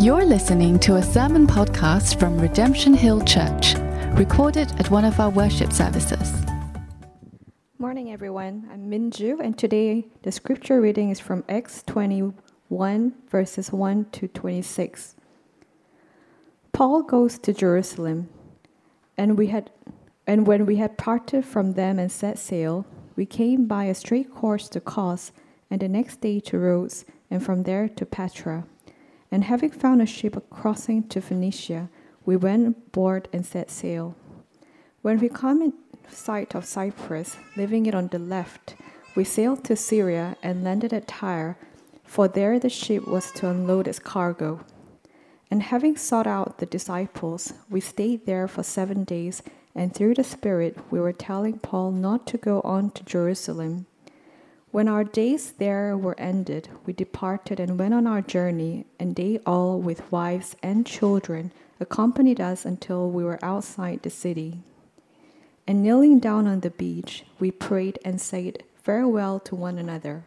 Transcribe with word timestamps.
You're 0.00 0.24
listening 0.24 0.78
to 0.78 0.96
a 0.96 1.02
sermon 1.02 1.46
podcast 1.46 2.18
from 2.18 2.40
Redemption 2.40 2.94
Hill 2.94 3.20
Church, 3.20 3.74
recorded 4.14 4.72
at 4.80 4.90
one 4.90 5.04
of 5.04 5.20
our 5.20 5.28
worship 5.28 5.74
services. 5.74 6.32
Morning, 7.78 8.10
everyone. 8.10 8.66
I'm 8.72 8.90
Minju, 8.90 9.40
and 9.40 9.58
today 9.58 10.06
the 10.22 10.32
scripture 10.32 10.80
reading 10.80 11.10
is 11.10 11.20
from 11.20 11.44
Acts 11.50 11.82
21, 11.82 13.12
verses 13.28 13.72
1 13.72 14.06
to 14.12 14.26
26. 14.26 15.16
Paul 16.72 17.02
goes 17.02 17.38
to 17.38 17.52
Jerusalem, 17.52 18.30
and 19.18 19.36
we 19.36 19.48
had, 19.48 19.68
and 20.26 20.46
when 20.46 20.64
we 20.64 20.76
had 20.76 20.96
parted 20.96 21.44
from 21.44 21.74
them 21.74 21.98
and 21.98 22.10
set 22.10 22.38
sail, 22.38 22.86
we 23.16 23.26
came 23.26 23.66
by 23.66 23.84
a 23.84 23.94
straight 23.94 24.34
course 24.34 24.70
to 24.70 24.80
Cos, 24.80 25.30
and 25.70 25.78
the 25.78 25.88
next 25.88 26.22
day 26.22 26.40
to 26.40 26.58
Rhodes, 26.58 27.04
and 27.30 27.44
from 27.44 27.64
there 27.64 27.86
to 27.86 28.06
Patara. 28.06 28.64
And 29.30 29.44
having 29.44 29.70
found 29.70 30.02
a 30.02 30.06
ship 30.06 30.44
crossing 30.50 31.08
to 31.08 31.20
Phoenicia, 31.20 31.88
we 32.24 32.36
went 32.36 32.66
aboard 32.66 33.28
and 33.32 33.46
set 33.46 33.70
sail. 33.70 34.16
When 35.02 35.18
we 35.18 35.28
came 35.28 35.62
in 35.62 35.72
sight 36.08 36.54
of 36.54 36.64
Cyprus, 36.64 37.36
leaving 37.56 37.86
it 37.86 37.94
on 37.94 38.08
the 38.08 38.18
left, 38.18 38.74
we 39.14 39.24
sailed 39.24 39.64
to 39.64 39.76
Syria 39.76 40.36
and 40.42 40.64
landed 40.64 40.92
at 40.92 41.08
Tyre, 41.08 41.56
for 42.04 42.28
there 42.28 42.58
the 42.58 42.68
ship 42.68 43.06
was 43.06 43.30
to 43.32 43.48
unload 43.48 43.86
its 43.86 43.98
cargo. 43.98 44.60
And 45.50 45.62
having 45.62 45.96
sought 45.96 46.26
out 46.26 46.58
the 46.58 46.66
disciples, 46.66 47.52
we 47.68 47.80
stayed 47.80 48.26
there 48.26 48.46
for 48.46 48.62
seven 48.62 49.04
days, 49.04 49.42
and 49.74 49.94
through 49.94 50.14
the 50.14 50.24
Spirit 50.24 50.76
we 50.90 51.00
were 51.00 51.12
telling 51.12 51.58
Paul 51.58 51.92
not 51.92 52.26
to 52.28 52.38
go 52.38 52.60
on 52.62 52.90
to 52.92 53.04
Jerusalem. 53.04 53.86
When 54.72 54.86
our 54.86 55.02
days 55.02 55.52
there 55.58 55.96
were 55.96 56.18
ended, 56.18 56.68
we 56.86 56.92
departed 56.92 57.58
and 57.58 57.76
went 57.76 57.92
on 57.92 58.06
our 58.06 58.22
journey, 58.22 58.86
and 59.00 59.16
they 59.16 59.40
all, 59.44 59.80
with 59.80 60.12
wives 60.12 60.54
and 60.62 60.86
children, 60.86 61.50
accompanied 61.80 62.40
us 62.40 62.64
until 62.64 63.10
we 63.10 63.24
were 63.24 63.44
outside 63.44 64.02
the 64.02 64.10
city. 64.10 64.60
And 65.66 65.82
kneeling 65.82 66.20
down 66.20 66.46
on 66.46 66.60
the 66.60 66.70
beach, 66.70 67.24
we 67.40 67.50
prayed 67.50 67.98
and 68.04 68.20
said 68.20 68.62
farewell 68.76 69.40
to 69.40 69.56
one 69.56 69.76
another. 69.76 70.22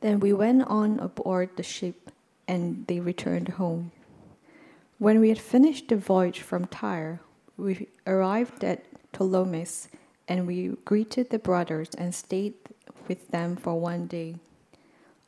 Then 0.00 0.20
we 0.20 0.32
went 0.32 0.62
on 0.68 1.00
aboard 1.00 1.50
the 1.56 1.64
ship, 1.64 2.12
and 2.46 2.86
they 2.86 3.00
returned 3.00 3.48
home. 3.48 3.90
When 4.98 5.18
we 5.18 5.30
had 5.30 5.38
finished 5.40 5.88
the 5.88 5.96
voyage 5.96 6.42
from 6.42 6.66
Tyre, 6.66 7.20
we 7.56 7.88
arrived 8.06 8.62
at 8.62 8.84
Ptolemais, 9.12 9.88
and 10.28 10.46
we 10.46 10.76
greeted 10.84 11.30
the 11.30 11.40
brothers 11.40 11.90
and 11.98 12.14
stayed 12.14 12.54
with 13.10 13.28
them 13.32 13.56
for 13.56 13.74
one 13.74 14.06
day. 14.06 14.36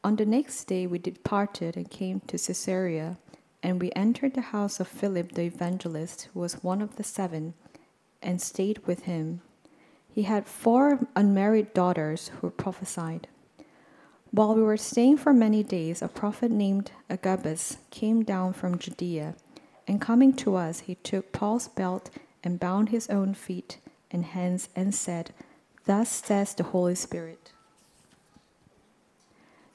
On 0.04 0.14
the 0.14 0.24
next 0.24 0.64
day, 0.66 0.86
we 0.86 0.98
departed 1.00 1.76
and 1.76 1.90
came 1.90 2.20
to 2.28 2.38
Caesarea, 2.38 3.18
and 3.60 3.80
we 3.80 3.90
entered 3.96 4.34
the 4.34 4.52
house 4.54 4.78
of 4.78 4.86
Philip 4.86 5.32
the 5.32 5.42
evangelist, 5.42 6.28
who 6.32 6.38
was 6.38 6.62
one 6.62 6.80
of 6.80 6.94
the 6.94 7.02
seven, 7.02 7.54
and 8.22 8.40
stayed 8.40 8.86
with 8.86 9.02
him. 9.02 9.40
He 10.08 10.22
had 10.22 10.46
four 10.46 11.08
unmarried 11.16 11.74
daughters 11.74 12.30
who 12.40 12.50
prophesied. 12.50 13.26
While 14.30 14.54
we 14.54 14.62
were 14.62 14.76
staying 14.76 15.16
for 15.16 15.32
many 15.32 15.64
days, 15.64 16.02
a 16.02 16.08
prophet 16.08 16.52
named 16.52 16.92
Agabus 17.10 17.78
came 17.90 18.22
down 18.22 18.52
from 18.52 18.78
Judea, 18.78 19.34
and 19.88 20.00
coming 20.00 20.32
to 20.34 20.54
us, 20.54 20.80
he 20.80 20.94
took 20.94 21.32
Paul's 21.32 21.66
belt 21.66 22.10
and 22.44 22.60
bound 22.60 22.90
his 22.90 23.10
own 23.10 23.34
feet 23.34 23.78
and 24.12 24.24
hands 24.24 24.68
and 24.76 24.94
said, 24.94 25.32
Thus 25.84 26.08
says 26.08 26.54
the 26.54 26.62
Holy 26.62 26.94
Spirit. 26.94 27.50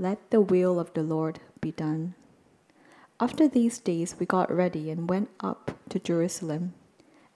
let 0.00 0.30
the 0.30 0.40
will 0.40 0.78
of 0.78 0.94
the 0.94 1.02
Lord 1.02 1.40
be 1.60 1.72
done. 1.72 2.14
After 3.18 3.48
these 3.48 3.80
days, 3.80 4.14
we 4.18 4.26
got 4.26 4.54
ready 4.54 4.90
and 4.90 5.10
went 5.10 5.28
up 5.40 5.76
to 5.88 5.98
Jerusalem. 5.98 6.74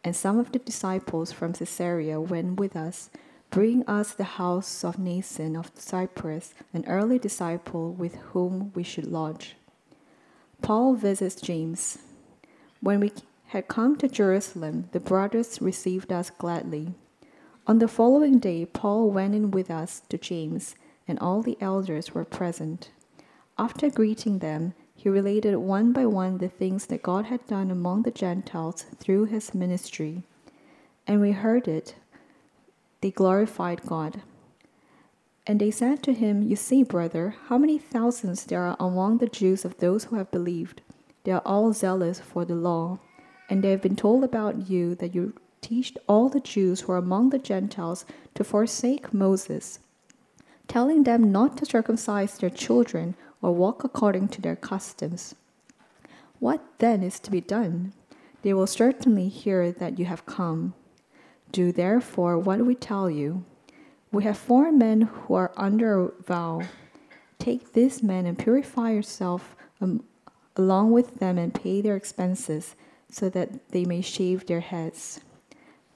And 0.04 0.14
some 0.14 0.38
of 0.38 0.52
the 0.52 0.60
disciples 0.60 1.32
from 1.32 1.54
Caesarea 1.54 2.20
went 2.20 2.60
with 2.60 2.76
us, 2.76 3.10
bringing 3.50 3.84
us 3.88 4.12
the 4.12 4.38
house 4.38 4.84
of 4.84 4.96
Mnason 4.96 5.58
of 5.58 5.72
Cyprus, 5.74 6.54
an 6.72 6.84
early 6.86 7.18
disciple 7.18 7.92
with 7.92 8.14
whom 8.30 8.72
we 8.76 8.84
should 8.84 9.06
lodge. 9.06 9.56
Paul 10.62 10.94
visits 10.94 11.40
James. 11.40 11.98
When 12.80 13.00
we 13.00 13.12
had 13.48 13.66
come 13.66 13.96
to 13.96 14.08
Jerusalem, 14.08 14.88
the 14.92 15.00
brothers 15.00 15.60
received 15.60 16.12
us 16.12 16.30
gladly. 16.30 16.94
On 17.66 17.80
the 17.80 17.88
following 17.88 18.38
day, 18.38 18.66
Paul 18.66 19.10
went 19.10 19.34
in 19.34 19.50
with 19.50 19.68
us 19.68 20.02
to 20.08 20.16
James 20.16 20.76
and 21.06 21.18
all 21.18 21.42
the 21.42 21.58
elders 21.60 22.14
were 22.14 22.24
present. 22.24 22.90
After 23.58 23.90
greeting 23.90 24.38
them, 24.38 24.74
he 24.94 25.08
related 25.08 25.56
one 25.56 25.92
by 25.92 26.06
one 26.06 26.38
the 26.38 26.48
things 26.48 26.86
that 26.86 27.02
God 27.02 27.26
had 27.26 27.46
done 27.46 27.70
among 27.70 28.02
the 28.02 28.10
Gentiles 28.10 28.86
through 28.98 29.24
his 29.24 29.54
ministry. 29.54 30.22
And 31.06 31.20
we 31.20 31.32
heard 31.32 31.66
it. 31.66 31.96
They 33.00 33.10
glorified 33.10 33.82
God. 33.84 34.22
And 35.46 35.60
they 35.60 35.72
said 35.72 36.02
to 36.04 36.12
him, 36.12 36.42
You 36.42 36.54
see, 36.54 36.84
brother, 36.84 37.34
how 37.48 37.58
many 37.58 37.78
thousands 37.78 38.44
there 38.44 38.62
are 38.62 38.76
among 38.78 39.18
the 39.18 39.26
Jews 39.26 39.64
of 39.64 39.78
those 39.78 40.04
who 40.04 40.16
have 40.16 40.30
believed. 40.30 40.82
They 41.24 41.32
are 41.32 41.42
all 41.44 41.72
zealous 41.72 42.20
for 42.20 42.44
the 42.44 42.54
law. 42.54 43.00
And 43.50 43.62
they 43.62 43.70
have 43.70 43.82
been 43.82 43.96
told 43.96 44.22
about 44.22 44.70
you 44.70 44.94
that 44.96 45.14
you 45.14 45.34
teach 45.60 45.96
all 46.08 46.28
the 46.28 46.41
Jews 46.41 46.82
who 46.82 46.92
are 46.92 46.96
among 46.96 47.30
the 47.30 47.38
Gentiles 47.38 48.04
to 48.34 48.44
forsake 48.44 49.12
Moses 49.12 49.80
telling 50.72 51.03
them 51.03 51.31
not 51.31 51.55
to 51.59 51.66
circumcise 51.66 52.38
their 52.38 52.49
children 52.49 53.15
or 53.43 53.53
walk 53.53 53.84
according 53.84 54.27
to 54.27 54.41
their 54.41 54.56
customs. 54.56 55.34
What 56.38 56.65
then 56.78 57.03
is 57.03 57.21
to 57.21 57.31
be 57.31 57.43
done? 57.43 57.93
They 58.41 58.55
will 58.55 58.66
certainly 58.66 59.28
hear 59.28 59.71
that 59.71 59.99
you 59.99 60.06
have 60.06 60.25
come. 60.25 60.72
Do 61.50 61.72
therefore 61.72 62.38
what 62.38 62.65
we 62.65 62.75
tell 62.75 63.10
you. 63.10 63.44
We 64.10 64.25
have 64.25 64.38
four 64.38 64.72
men 64.72 65.03
who 65.03 65.34
are 65.34 65.53
under 65.59 66.06
a 66.06 66.10
vow. 66.22 66.62
Take 67.39 67.75
these 67.75 68.03
men 68.03 68.25
and 68.25 68.39
purify 68.39 68.93
yourself 68.93 69.54
um, 69.78 70.03
along 70.56 70.93
with 70.93 71.16
them 71.16 71.37
and 71.37 71.53
pay 71.53 71.83
their 71.83 71.97
expenses, 71.97 72.77
so 73.10 73.28
that 73.28 73.69
they 73.72 73.84
may 73.84 74.00
shave 74.00 74.47
their 74.47 74.60
heads. 74.60 75.21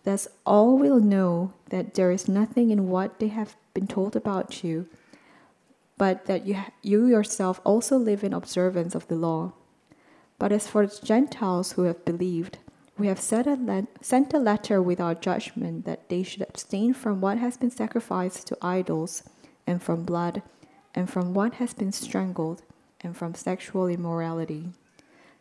Thus 0.04 0.28
all 0.44 0.76
will 0.76 1.00
know 1.00 1.54
that 1.70 1.94
there 1.94 2.10
is 2.10 2.28
nothing 2.28 2.70
in 2.70 2.90
what 2.90 3.20
they 3.20 3.28
have 3.28 3.56
been 3.76 3.86
told 3.86 4.16
about 4.16 4.64
you, 4.64 4.88
but 5.98 6.24
that 6.24 6.46
you, 6.46 6.56
you 6.82 7.06
yourself 7.06 7.60
also 7.62 7.98
live 7.98 8.24
in 8.24 8.32
observance 8.32 8.94
of 8.94 9.06
the 9.08 9.14
law. 9.14 9.52
But 10.38 10.50
as 10.50 10.66
for 10.66 10.86
the 10.86 11.06
Gentiles 11.06 11.72
who 11.72 11.82
have 11.82 12.04
believed, 12.06 12.56
we 12.98 13.08
have 13.08 13.18
a 13.18 13.86
sent 14.00 14.32
a 14.32 14.38
letter 14.38 14.80
with 14.80 14.98
our 14.98 15.14
judgment 15.14 15.84
that 15.84 16.08
they 16.08 16.22
should 16.22 16.40
abstain 16.40 16.94
from 16.94 17.20
what 17.20 17.36
has 17.36 17.58
been 17.58 17.70
sacrificed 17.70 18.46
to 18.46 18.58
idols, 18.62 19.22
and 19.66 19.82
from 19.82 20.04
blood, 20.04 20.42
and 20.94 21.10
from 21.10 21.34
what 21.34 21.54
has 21.60 21.74
been 21.74 21.92
strangled, 21.92 22.62
and 23.02 23.14
from 23.14 23.34
sexual 23.34 23.88
immorality. 23.88 24.70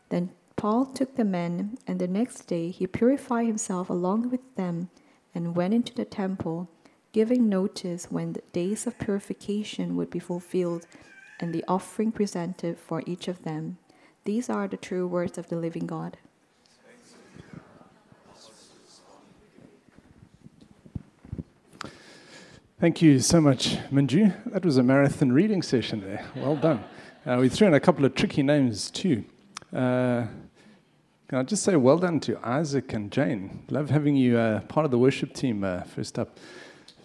Then 0.10 0.32
Paul 0.58 0.88
took 0.88 1.16
the 1.16 1.24
men, 1.24 1.78
and 1.88 2.00
the 2.00 2.08
next 2.20 2.48
day 2.48 2.70
he 2.72 2.86
purified 2.88 3.48
himself 3.48 3.90
along 3.90 4.30
with 4.30 4.56
them, 4.56 4.90
and 5.34 5.56
went 5.56 5.74
into 5.74 5.94
the 5.94 6.04
temple 6.04 6.70
giving 7.16 7.48
notice 7.48 8.12
when 8.12 8.34
the 8.34 8.42
days 8.52 8.86
of 8.86 9.00
purification 9.00 9.96
would 9.96 10.10
be 10.10 10.20
fulfilled 10.20 10.86
and 11.40 11.54
the 11.54 11.64
offering 11.66 12.12
presented 12.12 12.78
for 12.78 13.02
each 13.06 13.30
of 13.30 13.42
them. 13.44 13.78
These 14.26 14.50
are 14.50 14.68
the 14.68 14.76
true 14.76 15.08
words 15.08 15.38
of 15.38 15.48
the 15.48 15.56
living 15.56 15.88
God. 15.88 16.18
Thank 22.82 23.02
you 23.02 23.22
so 23.22 23.40
much, 23.40 23.78
Minju. 23.90 24.52
That 24.52 24.66
was 24.66 24.76
a 24.76 24.84
marathon 24.84 25.32
reading 25.32 25.62
session 25.62 26.02
there. 26.02 26.26
Well 26.36 26.58
done. 26.58 26.84
Uh, 27.26 27.38
we 27.40 27.48
threw 27.48 27.68
in 27.68 27.76
a 27.76 27.80
couple 27.80 28.04
of 28.04 28.14
tricky 28.14 28.44
names 28.44 28.92
too. 28.92 29.24
Uh, 29.74 30.26
can 31.30 31.38
I 31.40 31.44
just 31.44 31.64
say 31.64 31.78
well 31.78 31.98
done 31.98 32.20
to 32.20 32.38
Isaac 32.44 32.92
and 32.92 33.10
Jane? 33.10 33.64
Love 33.70 33.90
having 33.90 34.18
you 34.18 34.38
uh, 34.38 34.60
part 34.64 34.84
of 34.84 34.92
the 34.92 34.98
worship 34.98 35.34
team 35.34 35.64
uh, 35.64 35.84
first 35.84 36.20
up. 36.20 36.38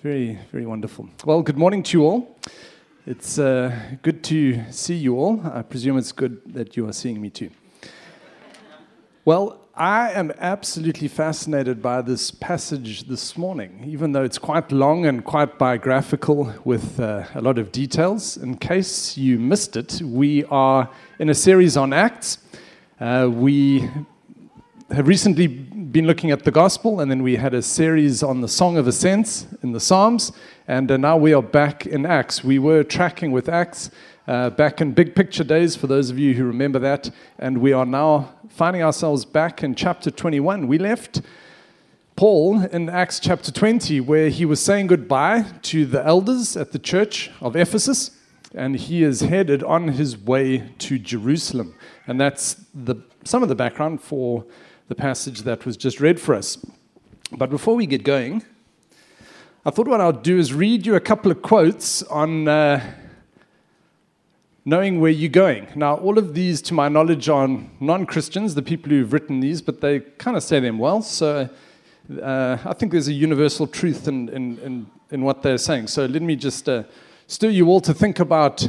Very, 0.03 0.39
very 0.51 0.65
wonderful. 0.65 1.11
Well, 1.27 1.43
good 1.43 1.59
morning 1.59 1.83
to 1.83 1.99
you 1.99 2.05
all. 2.07 2.39
It's 3.07 3.39
uh, 3.39 3.79
good 4.01 4.25
to 4.25 4.63
see 4.71 4.95
you 4.95 5.19
all. 5.19 5.43
I 5.45 5.61
presume 5.61 5.99
it's 5.99 6.11
good 6.11 6.41
that 6.55 6.75
you 6.75 6.89
are 6.89 6.93
seeing 6.95 7.21
me 7.21 7.29
too. 7.29 7.51
Well, 9.27 9.61
I 9.75 10.13
am 10.13 10.33
absolutely 10.39 11.09
fascinated 11.09 11.83
by 11.83 12.01
this 12.01 12.31
passage 12.31 13.09
this 13.09 13.37
morning, 13.37 13.85
even 13.87 14.13
though 14.13 14.25
it's 14.25 14.39
quite 14.39 14.73
long 14.73 15.05
and 15.05 15.23
quite 15.23 15.59
biographical 15.59 16.51
with 16.65 16.99
uh, 16.99 17.25
a 17.35 17.43
lot 17.43 17.59
of 17.59 17.71
details. 17.71 18.39
In 18.39 18.57
case 18.57 19.19
you 19.19 19.39
missed 19.39 19.77
it, 19.77 20.01
we 20.03 20.45
are 20.45 20.89
in 21.19 21.29
a 21.29 21.35
series 21.35 21.77
on 21.77 21.93
Acts. 21.93 22.39
Uh, 22.99 23.29
we 23.31 23.87
have 24.93 25.07
recently 25.07 25.47
been 25.47 26.07
looking 26.07 26.33
at 26.33 26.43
the 26.43 26.51
gospel, 26.51 27.01
and 27.01 27.11
then 27.11 27.23
we 27.23 27.37
had 27.37 27.55
a 27.55 27.63
series 27.63 28.25
on 28.25 28.41
the 28.41 28.49
Song 28.49 28.77
of 28.77 28.89
Ascents 28.89 29.47
in 29.63 29.71
the 29.71 29.79
Psalms, 29.79 30.33
and 30.67 30.91
uh, 30.91 30.97
now 30.97 31.17
we 31.17 31.33
are 31.33 31.43
back 31.43 31.87
in 31.87 32.05
Acts. 32.05 32.43
We 32.43 32.59
were 32.59 32.83
tracking 32.83 33.31
with 33.31 33.49
Acts 33.49 33.91
uh, 34.27 34.51
back 34.51 34.81
in 34.81 34.91
big 34.93 35.15
picture 35.15 35.45
days, 35.45 35.77
for 35.77 35.87
those 35.87 36.11
of 36.11 36.19
you 36.19 36.35
who 36.35 36.45
remember 36.45 36.81
that. 36.81 37.11
And 37.39 37.59
we 37.59 37.73
are 37.73 37.87
now 37.87 38.35
finding 38.49 38.83
ourselves 38.83 39.25
back 39.25 39.63
in 39.63 39.77
chapter 39.77 40.11
21. 40.11 40.67
We 40.67 40.79
left 40.79 41.23
Paul 42.17 42.65
in 42.67 42.89
Acts 42.89 43.21
chapter 43.21 43.53
20, 43.53 44.01
where 44.01 44.29
he 44.29 44.45
was 44.45 44.61
saying 44.61 44.89
goodbye 44.89 45.47
to 45.63 45.87
the 45.87 46.05
elders 46.05 46.57
at 46.57 46.73
the 46.73 46.81
church 46.81 47.31
of 47.41 47.55
Ephesus, 47.55 48.11
and 48.57 48.75
he 48.75 49.05
is 49.05 49.21
headed 49.21 49.63
on 49.63 49.89
his 49.89 50.19
way 50.19 50.73
to 50.79 50.99
Jerusalem. 50.99 51.77
And 52.09 52.21
that's 52.21 52.55
the, 52.75 52.97
some 53.23 53.45
of 53.45 53.49
the 53.49 53.55
background 53.55 54.03
for 54.03 54.45
the 54.91 54.95
passage 54.97 55.43
that 55.43 55.65
was 55.65 55.77
just 55.77 56.01
read 56.01 56.21
for 56.21 56.35
us. 56.35 56.59
But 57.31 57.49
before 57.49 57.77
we 57.77 57.87
get 57.87 58.03
going, 58.03 58.43
I 59.65 59.71
thought 59.71 59.87
what 59.87 60.01
I'll 60.01 60.11
do 60.11 60.37
is 60.37 60.53
read 60.53 60.85
you 60.85 60.97
a 60.97 61.01
couple 61.01 61.31
of 61.31 61.43
quotes 61.43 62.03
on 62.03 62.49
uh, 62.49 62.95
knowing 64.65 64.99
where 64.99 65.13
you're 65.13 65.31
going. 65.31 65.69
Now, 65.77 65.95
all 65.95 66.19
of 66.19 66.35
these, 66.35 66.61
to 66.63 66.75
my 66.75 66.89
knowledge, 66.89 67.29
are 67.29 67.47
non 67.79 68.05
Christians, 68.05 68.57
the 68.57 68.63
people 68.63 68.91
who've 68.91 69.13
written 69.13 69.39
these, 69.39 69.63
but 69.63 69.81
they 69.81 70.01
kind 70.01 70.37
of 70.37 70.43
say 70.43 70.59
them 70.59 70.77
well. 70.77 71.03
So 71.03 71.49
uh, 72.21 72.59
I 72.65 72.73
think 72.73 72.91
there's 72.91 73.07
a 73.07 73.13
universal 73.13 73.69
truth 73.69 74.09
in, 74.09 74.29
in, 74.31 74.59
in, 74.59 74.87
in, 75.13 75.23
what 75.23 75.45
they're 75.45 75.59
saying. 75.59 75.87
So 75.87 76.07
let 76.07 76.21
me 76.21 76.35
just 76.35 76.69
uh, 76.69 76.83
stir 77.29 77.51
you 77.51 77.69
all 77.69 77.81
to 77.83 77.95
think 77.95 78.19
about 78.19 78.69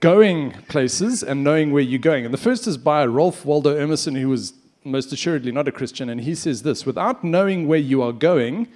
going 0.00 0.50
places 0.68 1.22
and 1.22 1.42
knowing 1.42 1.72
where 1.72 1.82
you're 1.82 1.98
going. 1.98 2.26
And 2.26 2.34
the 2.34 2.38
first 2.38 2.66
is 2.66 2.76
by 2.76 3.06
Ralph 3.06 3.46
Waldo 3.46 3.74
Emerson, 3.74 4.14
who 4.14 4.28
was 4.28 4.52
most 4.86 5.12
assuredly 5.12 5.52
not 5.52 5.68
a 5.68 5.72
Christian. 5.72 6.08
And 6.08 6.20
he 6.22 6.34
says 6.34 6.62
this 6.62 6.86
without 6.86 7.22
knowing 7.22 7.66
where 7.66 7.78
you 7.78 8.02
are 8.02 8.12
going, 8.12 8.68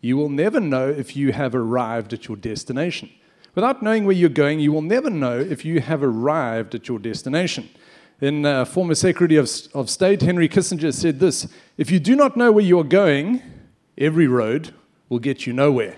you 0.00 0.16
will 0.16 0.28
never 0.28 0.60
know 0.60 0.88
if 0.88 1.16
you 1.16 1.32
have 1.32 1.54
arrived 1.54 2.12
at 2.12 2.28
your 2.28 2.36
destination. 2.36 3.10
Without 3.54 3.82
knowing 3.82 4.04
where 4.04 4.16
you're 4.16 4.28
going, 4.28 4.60
you 4.60 4.72
will 4.72 4.82
never 4.82 5.10
know 5.10 5.38
if 5.38 5.64
you 5.64 5.80
have 5.80 6.02
arrived 6.02 6.74
at 6.74 6.88
your 6.88 6.98
destination. 6.98 7.68
Then, 8.18 8.46
uh, 8.46 8.64
former 8.64 8.94
Secretary 8.94 9.36
of, 9.36 9.50
of 9.74 9.90
State 9.90 10.22
Henry 10.22 10.48
Kissinger 10.48 10.92
said 10.94 11.20
this 11.20 11.48
If 11.76 11.90
you 11.90 12.00
do 12.00 12.16
not 12.16 12.36
know 12.36 12.52
where 12.52 12.64
you 12.64 12.78
are 12.78 12.84
going, 12.84 13.42
every 13.98 14.26
road 14.26 14.74
will 15.08 15.18
get 15.18 15.46
you 15.46 15.52
nowhere. 15.52 15.96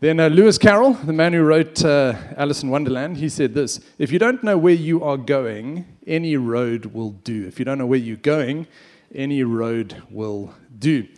Then 0.00 0.20
uh, 0.20 0.28
Lewis 0.28 0.58
Carroll, 0.58 0.92
the 0.92 1.12
man 1.12 1.32
who 1.32 1.42
wrote 1.42 1.84
uh, 1.84 2.14
Alice 2.36 2.62
in 2.62 2.70
Wonderland, 2.70 3.16
he 3.16 3.28
said 3.28 3.52
this 3.52 3.80
If 3.98 4.12
you 4.12 4.20
don't 4.20 4.44
know 4.44 4.56
where 4.56 4.72
you 4.72 5.02
are 5.02 5.16
going, 5.16 5.86
any 6.06 6.36
road 6.36 6.86
will 6.86 7.10
do. 7.10 7.48
If 7.48 7.58
you 7.58 7.64
don't 7.64 7.78
know 7.78 7.86
where 7.86 7.98
you're 7.98 8.16
going, 8.16 8.68
any 9.12 9.42
road 9.42 10.00
will 10.08 10.54
do. 10.78 11.08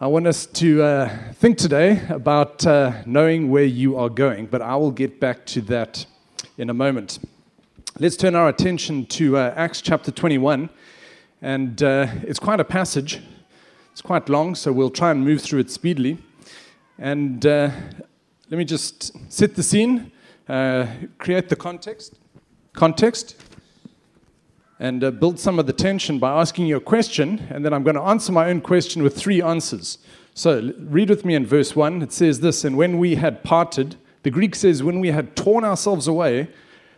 I 0.00 0.06
want 0.06 0.26
us 0.28 0.46
to 0.46 0.82
uh, 0.82 1.32
think 1.34 1.58
today 1.58 2.00
about 2.08 2.66
uh, 2.66 3.02
knowing 3.04 3.50
where 3.50 3.64
you 3.64 3.98
are 3.98 4.08
going, 4.08 4.46
but 4.46 4.62
I 4.62 4.74
will 4.76 4.92
get 4.92 5.20
back 5.20 5.44
to 5.46 5.60
that 5.62 6.06
in 6.56 6.70
a 6.70 6.74
moment. 6.74 7.18
Let's 7.98 8.16
turn 8.16 8.34
our 8.34 8.48
attention 8.48 9.04
to 9.06 9.36
uh, 9.36 9.52
Acts 9.56 9.82
chapter 9.82 10.10
21, 10.10 10.70
and 11.42 11.82
uh, 11.82 12.06
it's 12.22 12.38
quite 12.38 12.60
a 12.60 12.64
passage. 12.64 13.20
It's 13.92 14.00
quite 14.00 14.30
long, 14.30 14.54
so 14.54 14.72
we'll 14.72 14.88
try 14.88 15.10
and 15.10 15.22
move 15.22 15.42
through 15.42 15.58
it 15.58 15.70
speedily. 15.70 16.16
And 16.98 17.46
uh, 17.46 17.70
let 18.50 18.58
me 18.58 18.64
just 18.64 19.12
set 19.32 19.54
the 19.54 19.62
scene, 19.62 20.10
uh, 20.48 20.86
create 21.18 21.48
the 21.48 21.56
context. 21.56 22.18
Context 22.72 23.36
and 24.80 25.02
uh, 25.02 25.10
build 25.10 25.38
some 25.38 25.58
of 25.58 25.66
the 25.66 25.72
tension 25.72 26.18
by 26.18 26.40
asking 26.40 26.66
you 26.66 26.76
a 26.76 26.80
question, 26.80 27.46
and 27.50 27.64
then 27.64 27.72
I'm 27.72 27.82
going 27.82 27.96
to 27.96 28.02
answer 28.02 28.32
my 28.32 28.48
own 28.48 28.60
question 28.60 29.02
with 29.02 29.16
three 29.16 29.42
answers. 29.42 29.98
So, 30.34 30.72
read 30.78 31.10
with 31.10 31.24
me 31.24 31.34
in 31.34 31.44
verse 31.46 31.74
1. 31.74 32.02
It 32.02 32.12
says 32.12 32.40
this 32.40 32.64
And 32.64 32.76
when 32.76 32.98
we 32.98 33.16
had 33.16 33.42
parted, 33.42 33.96
the 34.22 34.30
Greek 34.30 34.54
says, 34.54 34.82
when 34.82 35.00
we 35.00 35.10
had 35.10 35.34
torn 35.34 35.64
ourselves 35.64 36.06
away 36.06 36.48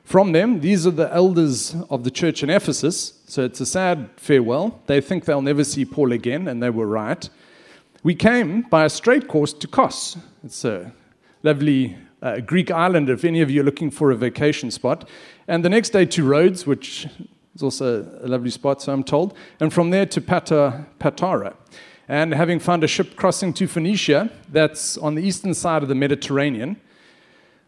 from 0.04 0.32
them, 0.32 0.60
these 0.60 0.86
are 0.86 0.90
the 0.90 1.12
elders 1.12 1.74
of 1.88 2.04
the 2.04 2.10
church 2.10 2.42
in 2.42 2.50
Ephesus. 2.50 3.20
So, 3.26 3.44
it's 3.44 3.60
a 3.60 3.66
sad 3.66 4.10
farewell. 4.16 4.82
They 4.86 5.00
think 5.00 5.24
they'll 5.24 5.40
never 5.40 5.64
see 5.64 5.86
Paul 5.86 6.12
again, 6.12 6.48
and 6.48 6.62
they 6.62 6.70
were 6.70 6.86
right. 6.86 7.28
We 8.02 8.14
came 8.14 8.62
by 8.62 8.86
a 8.86 8.88
straight 8.88 9.28
course 9.28 9.52
to 9.52 9.68
Kos. 9.68 10.16
It's 10.42 10.64
a 10.64 10.90
lovely 11.42 11.98
uh, 12.22 12.40
Greek 12.40 12.70
island 12.70 13.10
if 13.10 13.26
any 13.26 13.42
of 13.42 13.50
you 13.50 13.60
are 13.60 13.64
looking 13.64 13.90
for 13.90 14.10
a 14.10 14.16
vacation 14.16 14.70
spot. 14.70 15.06
And 15.46 15.62
the 15.62 15.68
next 15.68 15.90
day 15.90 16.06
to 16.06 16.24
Rhodes, 16.24 16.66
which 16.66 17.06
is 17.54 17.62
also 17.62 18.08
a 18.22 18.26
lovely 18.26 18.48
spot, 18.48 18.80
so 18.80 18.94
I'm 18.94 19.04
told. 19.04 19.36
And 19.60 19.70
from 19.70 19.90
there 19.90 20.06
to 20.06 20.20
Pata, 20.22 20.86
Patara. 20.98 21.54
And 22.08 22.32
having 22.32 22.58
found 22.58 22.82
a 22.84 22.88
ship 22.88 23.16
crossing 23.16 23.52
to 23.54 23.66
Phoenicia, 23.66 24.30
that's 24.48 24.96
on 24.96 25.14
the 25.14 25.22
eastern 25.22 25.52
side 25.52 25.82
of 25.82 25.90
the 25.90 25.94
Mediterranean, 25.94 26.80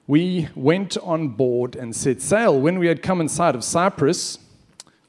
we 0.06 0.48
went 0.54 0.96
on 1.02 1.28
board 1.28 1.76
and 1.76 1.94
set 1.94 2.22
sail. 2.22 2.58
When 2.58 2.78
we 2.78 2.86
had 2.86 3.02
come 3.02 3.20
in 3.20 3.28
sight 3.28 3.54
of 3.54 3.62
Cyprus, 3.64 4.38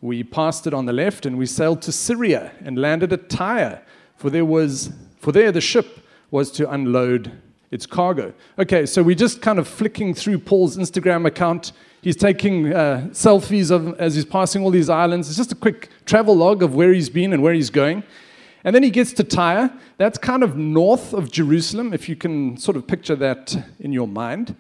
we 0.02 0.22
passed 0.22 0.68
it 0.68 0.74
on 0.74 0.86
the 0.86 0.92
left 0.92 1.26
and 1.26 1.38
we 1.38 1.46
sailed 1.46 1.82
to 1.84 1.94
Syria 1.94 2.52
and 2.60 2.78
landed 2.78 3.14
at 3.14 3.30
Tyre, 3.30 3.82
for 4.18 4.30
there 4.30 4.44
was 4.44 4.92
for 5.24 5.32
there 5.32 5.52
the 5.52 5.62
ship 5.62 6.06
was 6.30 6.52
to 6.52 6.70
unload 6.70 7.32
its 7.72 7.86
cargo. 7.86 8.34
Okay, 8.60 8.86
so 8.86 9.02
we're 9.02 9.16
just 9.16 9.42
kind 9.42 9.58
of 9.58 9.68
flicking 9.68 10.14
through 10.14 10.38
Paul's 10.40 10.78
Instagram 10.78 11.26
account 11.26 11.72
He's 12.04 12.18
taking 12.18 12.74
uh, 12.74 13.08
selfies 13.12 13.72
of, 13.72 13.98
as 13.98 14.16
he's 14.16 14.26
passing 14.26 14.62
all 14.62 14.72
these 14.72 14.90
islands. 14.90 15.30
It's 15.30 15.38
just 15.38 15.54
a 15.54 15.56
quick 15.56 15.88
travel 16.06 16.36
log 16.36 16.62
of 16.62 16.76
where 16.76 16.92
he's 16.92 17.10
been 17.10 17.32
and 17.32 17.42
where 17.42 17.54
he's 17.54 17.70
going. 17.70 18.04
And 18.66 18.76
then 18.76 18.84
he 18.84 18.90
gets 18.90 19.14
to 19.14 19.24
Tyre. 19.24 19.72
That's 19.98 20.18
kind 20.18 20.44
of 20.44 20.58
north 20.58 21.14
of 21.14 21.32
Jerusalem, 21.32 21.94
if 21.94 22.10
you 22.10 22.18
can 22.18 22.58
sort 22.58 22.76
of 22.76 22.88
picture 22.88 23.16
that 23.16 23.56
in 23.80 23.94
your 23.94 24.10
mind. 24.10 24.54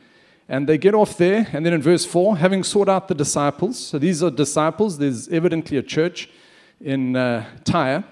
And 0.48 0.69
they 0.69 0.77
get 0.77 0.95
off 0.95 1.18
there. 1.18 1.45
And 1.51 1.66
then 1.66 1.74
in 1.74 1.81
verse 1.81 2.06
4, 2.06 2.38
having 2.38 2.63
sought 2.63 2.88
out 2.88 3.09
the 3.09 3.16
disciples, 3.16 3.77
so 3.77 4.00
these 4.00 4.24
are 4.24 4.31
disciples, 4.31 4.97
there's 4.97 5.28
evidently 5.28 5.76
a 5.76 5.83
church 5.83 6.30
in 6.80 7.18
uh, 7.18 7.45
Tyre. 7.66 8.06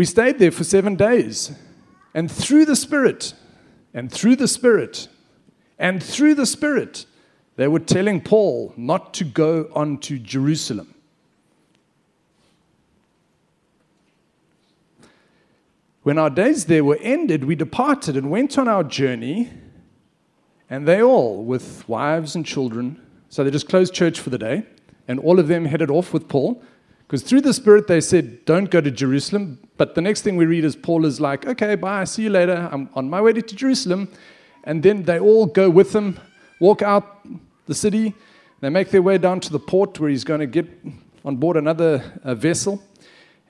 We 0.00 0.06
stayed 0.06 0.38
there 0.38 0.50
for 0.50 0.64
seven 0.64 0.96
days. 0.96 1.52
And 2.14 2.32
through 2.32 2.64
the 2.64 2.74
Spirit, 2.74 3.34
and 3.92 4.10
through 4.10 4.36
the 4.36 4.48
Spirit, 4.48 5.08
and 5.78 6.02
through 6.02 6.36
the 6.36 6.46
Spirit, 6.46 7.04
they 7.56 7.68
were 7.68 7.80
telling 7.80 8.22
Paul 8.22 8.72
not 8.78 9.12
to 9.12 9.24
go 9.24 9.68
on 9.74 9.98
to 9.98 10.18
Jerusalem. 10.18 10.94
When 16.02 16.16
our 16.16 16.30
days 16.30 16.64
there 16.64 16.82
were 16.82 16.98
ended, 17.02 17.44
we 17.44 17.54
departed 17.54 18.16
and 18.16 18.30
went 18.30 18.56
on 18.56 18.68
our 18.68 18.82
journey, 18.82 19.50
and 20.70 20.88
they 20.88 21.02
all, 21.02 21.44
with 21.44 21.86
wives 21.86 22.34
and 22.34 22.46
children, 22.46 22.98
so 23.28 23.44
they 23.44 23.50
just 23.50 23.68
closed 23.68 23.92
church 23.92 24.18
for 24.18 24.30
the 24.30 24.38
day, 24.38 24.64
and 25.06 25.20
all 25.20 25.38
of 25.38 25.48
them 25.48 25.66
headed 25.66 25.90
off 25.90 26.14
with 26.14 26.26
Paul, 26.26 26.62
because 27.10 27.24
through 27.24 27.40
the 27.40 27.52
Spirit 27.52 27.88
they 27.88 28.00
said, 28.00 28.44
Don't 28.44 28.70
go 28.70 28.80
to 28.80 28.88
Jerusalem. 28.88 29.58
But 29.76 29.96
the 29.96 30.00
next 30.00 30.22
thing 30.22 30.36
we 30.36 30.46
read 30.46 30.64
is 30.64 30.76
Paul 30.76 31.04
is 31.04 31.20
like, 31.20 31.44
Okay, 31.44 31.74
bye, 31.74 32.04
see 32.04 32.22
you 32.22 32.30
later. 32.30 32.68
I'm 32.70 32.88
on 32.94 33.10
my 33.10 33.20
way 33.20 33.32
to 33.32 33.42
Jerusalem. 33.42 34.08
And 34.62 34.80
then 34.80 35.02
they 35.02 35.18
all 35.18 35.46
go 35.46 35.68
with 35.68 35.92
him, 35.92 36.20
walk 36.60 36.82
out 36.82 37.26
the 37.66 37.74
city. 37.74 38.14
They 38.60 38.68
make 38.68 38.90
their 38.90 39.02
way 39.02 39.18
down 39.18 39.40
to 39.40 39.50
the 39.50 39.58
port 39.58 39.98
where 39.98 40.08
he's 40.08 40.22
going 40.22 40.38
to 40.38 40.46
get 40.46 40.68
on 41.24 41.34
board 41.34 41.56
another 41.56 42.12
uh, 42.22 42.36
vessel. 42.36 42.80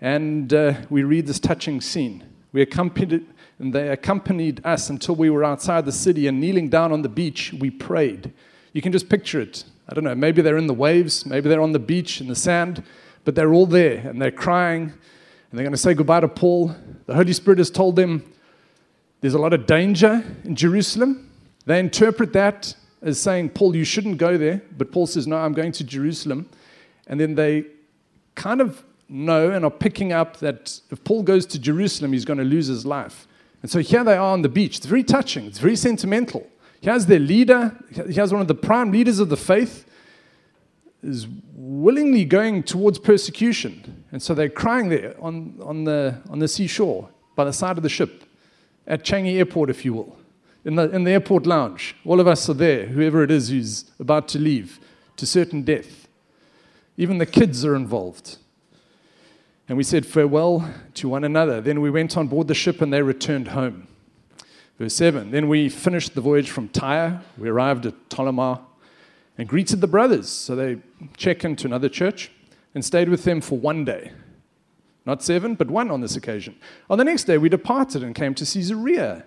And 0.01 0.55
uh, 0.55 0.73
we 0.89 1.03
read 1.03 1.27
this 1.27 1.39
touching 1.39 1.83
scene. 1.83 2.25
We 2.53 2.63
accompanied, 2.63 3.27
and 3.59 3.75
they 3.75 3.91
accompanied 3.91 4.65
us 4.65 4.89
until 4.89 5.17
we 5.17 5.29
were 5.29 5.45
outside 5.45 5.85
the 5.85 5.93
city, 5.93 6.29
and 6.29 6.41
kneeling 6.41 6.71
down 6.71 6.93
on 6.93 7.03
the 7.03 7.11
beach, 7.11 7.53
we 7.53 7.69
prayed. 7.69 8.33
You 8.73 8.81
can 8.81 8.91
just 8.91 9.11
picture 9.11 9.39
it. 9.39 9.65
I 9.87 9.93
don't 9.93 10.05
know, 10.05 10.15
maybe 10.15 10.41
they're 10.41 10.57
in 10.57 10.67
the 10.67 10.73
waves, 10.73 11.27
maybe 11.27 11.51
they're 11.51 11.61
on 11.61 11.73
the 11.73 11.79
beach 11.79 12.23
in 12.23 12.29
the 12.29 12.35
sand, 12.35 12.83
but 13.31 13.37
they're 13.37 13.55
all 13.55 13.65
there 13.65 13.99
and 14.09 14.21
they're 14.21 14.33
crying 14.33 14.83
and 14.83 14.93
they're 15.53 15.63
going 15.63 15.71
to 15.71 15.79
say 15.79 15.95
goodbye 15.95 16.19
to 16.19 16.27
Paul. 16.27 16.75
The 17.07 17.15
Holy 17.15 17.33
Spirit 17.33 17.59
has 17.59 17.71
told 17.71 17.95
them 17.95 18.25
there's 19.21 19.35
a 19.35 19.39
lot 19.39 19.53
of 19.53 19.67
danger 19.67 20.25
in 20.43 20.57
Jerusalem. 20.57 21.31
They 21.65 21.79
interpret 21.79 22.33
that 22.33 22.75
as 23.03 23.21
saying, 23.21 23.51
Paul, 23.51 23.77
you 23.77 23.85
shouldn't 23.85 24.19
go 24.19 24.37
there. 24.37 24.63
But 24.77 24.91
Paul 24.91 25.07
says, 25.07 25.29
No, 25.29 25.37
I'm 25.37 25.53
going 25.53 25.71
to 25.71 25.85
Jerusalem. 25.85 26.51
And 27.07 27.21
then 27.21 27.37
they 27.37 27.67
kind 28.35 28.61
of 28.61 28.83
know 29.09 29.53
and 29.53 29.65
are 29.65 29.71
picking 29.71 30.13
up 30.13 30.39
that 30.39 30.81
if 30.91 31.05
Paul 31.05 31.23
goes 31.23 31.47
to 31.47 31.59
Jerusalem, 31.61 32.13
he's 32.13 32.25
going 32.25 32.41
to 32.41 32.45
lose 32.45 32.67
his 32.67 32.85
life. 32.85 33.29
And 33.63 33.71
so 33.71 33.79
here 33.79 34.03
they 34.03 34.17
are 34.17 34.33
on 34.33 34.43
the 34.43 34.49
beach. 34.49 34.79
It's 34.79 34.87
very 34.87 35.05
touching, 35.05 35.47
it's 35.47 35.61
very 35.61 35.77
sentimental. 35.77 36.49
Here's 36.81 37.07
their 37.07 37.21
leader, 37.21 37.77
here's 37.93 38.33
one 38.33 38.43
of 38.43 38.49
the 38.49 38.57
prime 38.57 38.91
leaders 38.91 39.21
of 39.21 39.29
the 39.29 39.37
faith 39.37 39.87
is 41.03 41.27
willingly 41.55 42.25
going 42.25 42.63
towards 42.63 42.99
persecution. 42.99 44.05
And 44.13 44.23
so 44.23 44.35
they're 44.35 44.49
crying 44.49 44.89
there 44.89 45.15
on, 45.21 45.59
on, 45.63 45.85
the, 45.85 46.21
on 46.29 46.39
the 46.39 46.49
seashore 46.49 47.09
by 47.37 47.45
the 47.45 47.53
side 47.53 47.77
of 47.77 47.83
the 47.83 47.89
ship 47.89 48.25
at 48.87 49.05
Changi 49.05 49.37
Airport, 49.37 49.71
if 49.71 49.85
you 49.85 49.95
will, 49.95 50.17
in 50.65 50.75
the, 50.75 50.91
in 50.91 51.05
the 51.05 51.13
airport 51.13 51.47
lounge. 51.47 51.97
All 52.05 52.21
of 52.21 52.27
us 52.27 52.49
are 52.49 52.55
there, 52.55 52.87
whoever 52.87 53.23
it 53.23 53.31
is 53.31 53.49
who's 53.49 53.91
about 53.99 54.29
to 54.29 54.39
leave 54.39 54.79
to 55.17 55.27
certain 55.27 55.63
death. 55.63 56.09
Even 56.97 57.19
the 57.19 57.27
kids 57.27 57.65
are 57.65 57.75
involved. 57.75 58.37
And 59.69 59.77
we 59.77 59.85
said 59.85 60.05
farewell 60.05 60.69
to 60.95 61.09
one 61.09 61.25
another. 61.25 61.61
Then 61.61 61.81
we 61.81 61.91
went 61.91 62.17
on 62.17 62.27
board 62.27 62.49
the 62.49 62.55
ship 62.55 62.83
and 62.83 62.93
they 62.93 63.03
returned 63.03 63.49
home. 63.49 63.87
Verse 64.79 64.95
7 64.95 65.31
Then 65.31 65.49
we 65.49 65.69
finished 65.69 66.15
the 66.15 66.21
voyage 66.21 66.51
from 66.51 66.69
Tyre. 66.69 67.23
We 67.39 67.49
arrived 67.49 67.87
at 67.87 67.95
Ptolemais 68.09 68.61
and 69.41 69.49
greeted 69.49 69.81
the 69.81 69.87
brothers. 69.87 70.29
So 70.29 70.55
they 70.55 70.77
checked 71.17 71.47
into 71.47 71.67
another 71.67 71.89
church 71.89 72.31
and 72.75 72.85
stayed 72.85 73.09
with 73.09 73.25
them 73.25 73.41
for 73.41 73.59
one 73.59 73.87
day. 73.87 74.13
Not 75.07 75.23
seven, 75.23 75.55
but 75.55 75.71
one 75.71 75.91
on 75.91 76.03
this 76.03 76.15
occasion. 76.15 76.57
On 76.91 76.99
the 76.99 77.05
next 77.05 77.25
day, 77.25 77.39
we 77.39 77.49
departed 77.49 78.03
and 78.03 78.15
came 78.15 78.35
to 78.35 78.45
Caesarea. 78.45 79.25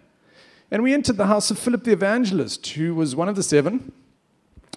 And 0.69 0.83
we 0.83 0.93
entered 0.93 1.17
the 1.17 1.25
house 1.25 1.49
of 1.49 1.57
Philip 1.57 1.83
the 1.83 1.93
evangelist, 1.93 2.67
who 2.67 2.93
was 2.93 3.15
one 3.15 3.27
of 3.27 3.35
the 3.35 3.41
seven, 3.41 3.91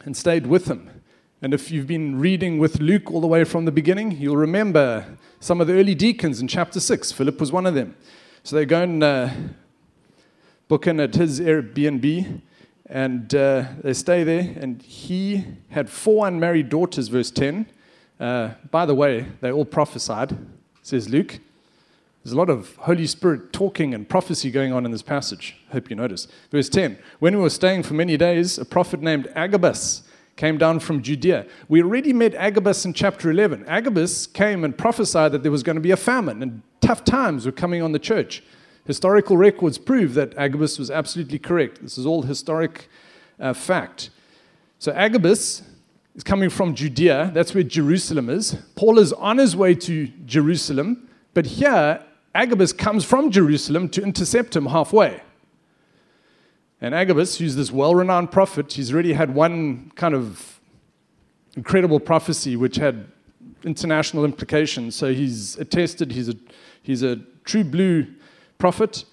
and 0.06 0.16
stayed 0.16 0.46
with 0.46 0.68
him. 0.68 1.02
And 1.42 1.52
if 1.52 1.70
you've 1.70 1.86
been 1.86 2.18
reading 2.18 2.56
with 2.58 2.80
Luke 2.80 3.12
all 3.12 3.20
the 3.20 3.26
way 3.26 3.44
from 3.44 3.66
the 3.66 3.72
beginning, 3.72 4.12
you'll 4.12 4.38
remember 4.38 5.18
some 5.38 5.60
of 5.60 5.66
the 5.66 5.74
early 5.74 5.94
deacons 5.94 6.40
in 6.40 6.48
chapter 6.48 6.80
6. 6.80 7.12
Philip 7.12 7.38
was 7.38 7.52
one 7.52 7.66
of 7.66 7.74
them. 7.74 7.94
So 8.42 8.56
they 8.56 8.64
go 8.64 8.80
and 8.80 9.02
uh, 9.04 9.28
book 10.66 10.86
in 10.86 10.98
at 10.98 11.14
his 11.14 11.40
Airbnb, 11.40 12.40
and 12.88 13.34
uh, 13.34 13.64
they 13.82 13.92
stay 13.92 14.24
there. 14.24 14.54
And 14.56 14.80
he 14.82 15.44
had 15.70 15.90
four 15.90 16.26
unmarried 16.26 16.68
daughters, 16.68 17.08
verse 17.08 17.30
10. 17.30 17.66
Uh, 18.18 18.50
by 18.70 18.86
the 18.86 18.94
way, 18.94 19.26
they 19.40 19.50
all 19.50 19.64
prophesied, 19.64 20.36
says 20.82 21.08
Luke. 21.08 21.38
There's 22.22 22.32
a 22.32 22.36
lot 22.36 22.50
of 22.50 22.74
Holy 22.76 23.06
Spirit 23.06 23.52
talking 23.52 23.94
and 23.94 24.08
prophecy 24.08 24.50
going 24.50 24.72
on 24.72 24.84
in 24.84 24.90
this 24.90 25.02
passage. 25.02 25.56
Hope 25.70 25.90
you 25.90 25.96
notice. 25.96 26.26
Verse 26.50 26.68
10 26.68 26.98
When 27.20 27.36
we 27.36 27.42
were 27.42 27.50
staying 27.50 27.84
for 27.84 27.94
many 27.94 28.16
days, 28.16 28.58
a 28.58 28.64
prophet 28.64 29.00
named 29.00 29.30
Agabus 29.36 30.02
came 30.34 30.58
down 30.58 30.80
from 30.80 31.02
Judea. 31.02 31.46
We 31.68 31.82
already 31.82 32.12
met 32.12 32.34
Agabus 32.34 32.84
in 32.84 32.92
chapter 32.92 33.30
11. 33.30 33.64
Agabus 33.66 34.26
came 34.26 34.64
and 34.64 34.76
prophesied 34.76 35.32
that 35.32 35.42
there 35.42 35.52
was 35.52 35.62
going 35.62 35.76
to 35.76 35.80
be 35.80 35.92
a 35.92 35.96
famine 35.96 36.42
and 36.42 36.62
tough 36.80 37.04
times 37.04 37.46
were 37.46 37.52
coming 37.52 37.80
on 37.80 37.92
the 37.92 37.98
church. 37.98 38.42
Historical 38.86 39.36
records 39.36 39.78
prove 39.78 40.14
that 40.14 40.36
Agabus 40.38 40.78
was 40.78 40.90
absolutely 40.90 41.38
correct. 41.38 41.82
This 41.82 41.98
is 41.98 42.06
all 42.06 42.22
historic 42.22 42.88
uh, 43.40 43.52
fact. 43.52 44.10
So 44.78 44.92
Agabus 44.92 45.62
is 46.14 46.22
coming 46.22 46.50
from 46.50 46.74
Judea. 46.74 47.30
That's 47.34 47.52
where 47.52 47.64
Jerusalem 47.64 48.30
is. 48.30 48.56
Paul 48.76 48.98
is 48.98 49.12
on 49.12 49.38
his 49.38 49.56
way 49.56 49.74
to 49.74 50.06
Jerusalem, 50.24 51.08
but 51.34 51.46
here 51.46 52.02
Agabus 52.34 52.72
comes 52.72 53.04
from 53.04 53.30
Jerusalem 53.30 53.88
to 53.88 54.02
intercept 54.02 54.54
him 54.54 54.66
halfway. 54.66 55.20
And 56.80 56.94
Agabus, 56.94 57.38
who's 57.38 57.56
this 57.56 57.72
well 57.72 57.94
renowned 57.94 58.30
prophet, 58.30 58.72
he's 58.74 58.92
already 58.92 59.14
had 59.14 59.34
one 59.34 59.90
kind 59.96 60.14
of 60.14 60.60
incredible 61.56 61.98
prophecy 61.98 62.54
which 62.54 62.76
had 62.76 63.06
international 63.64 64.24
implications. 64.24 64.94
So 64.94 65.12
he's 65.12 65.56
attested 65.58 66.12
he's 66.12 66.28
a, 66.28 66.34
he's 66.82 67.02
a 67.02 67.16
true 67.44 67.64
blue 67.64 68.06
prophet. 68.58 69.04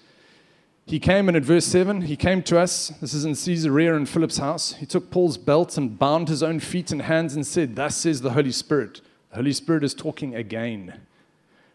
He 0.86 0.98
came, 0.98 1.28
and 1.28 1.36
at 1.36 1.44
verse 1.44 1.64
7, 1.64 2.02
he 2.02 2.16
came 2.16 2.42
to 2.42 2.58
us. 2.58 2.88
This 3.00 3.14
is 3.14 3.24
in 3.24 3.34
Caesarea 3.34 3.94
in 3.94 4.04
Philip's 4.04 4.36
house. 4.36 4.74
He 4.74 4.86
took 4.86 5.10
Paul's 5.10 5.38
belt 5.38 5.78
and 5.78 5.98
bound 5.98 6.28
his 6.28 6.42
own 6.42 6.60
feet 6.60 6.90
and 6.92 7.02
hands 7.02 7.34
and 7.34 7.46
said, 7.46 7.74
Thus 7.74 7.96
says 7.96 8.20
the 8.20 8.32
Holy 8.32 8.52
Spirit. 8.52 9.00
The 9.30 9.36
Holy 9.36 9.52
Spirit 9.52 9.82
is 9.82 9.94
talking 9.94 10.34
again. 10.34 11.00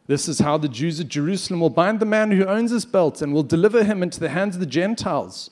This 0.05 0.27
is 0.27 0.39
how 0.39 0.57
the 0.57 0.69
Jews 0.69 0.99
at 0.99 1.07
Jerusalem 1.07 1.59
will 1.59 1.69
bind 1.69 1.99
the 1.99 2.05
man 2.05 2.31
who 2.31 2.45
owns 2.45 2.71
this 2.71 2.85
belt 2.85 3.21
and 3.21 3.33
will 3.33 3.43
deliver 3.43 3.83
him 3.83 4.01
into 4.01 4.19
the 4.19 4.29
hands 4.29 4.55
of 4.55 4.59
the 4.59 4.65
Gentiles. 4.65 5.51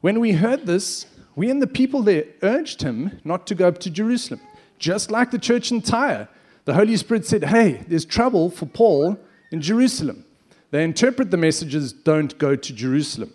When 0.00 0.20
we 0.20 0.32
heard 0.32 0.66
this, 0.66 1.06
we 1.34 1.50
and 1.50 1.62
the 1.62 1.66
people 1.66 2.02
there 2.02 2.24
urged 2.42 2.82
him 2.82 3.20
not 3.24 3.46
to 3.48 3.54
go 3.54 3.68
up 3.68 3.78
to 3.78 3.90
Jerusalem. 3.90 4.40
Just 4.78 5.10
like 5.10 5.30
the 5.30 5.38
church 5.38 5.70
in 5.70 5.82
Tyre, 5.82 6.28
the 6.66 6.74
Holy 6.74 6.96
Spirit 6.96 7.26
said, 7.26 7.44
Hey, 7.44 7.84
there's 7.88 8.04
trouble 8.04 8.50
for 8.50 8.66
Paul 8.66 9.18
in 9.50 9.60
Jerusalem. 9.60 10.24
They 10.70 10.84
interpret 10.84 11.30
the 11.30 11.36
messages, 11.36 11.92
Don't 11.92 12.36
go 12.38 12.56
to 12.56 12.72
Jerusalem. 12.72 13.32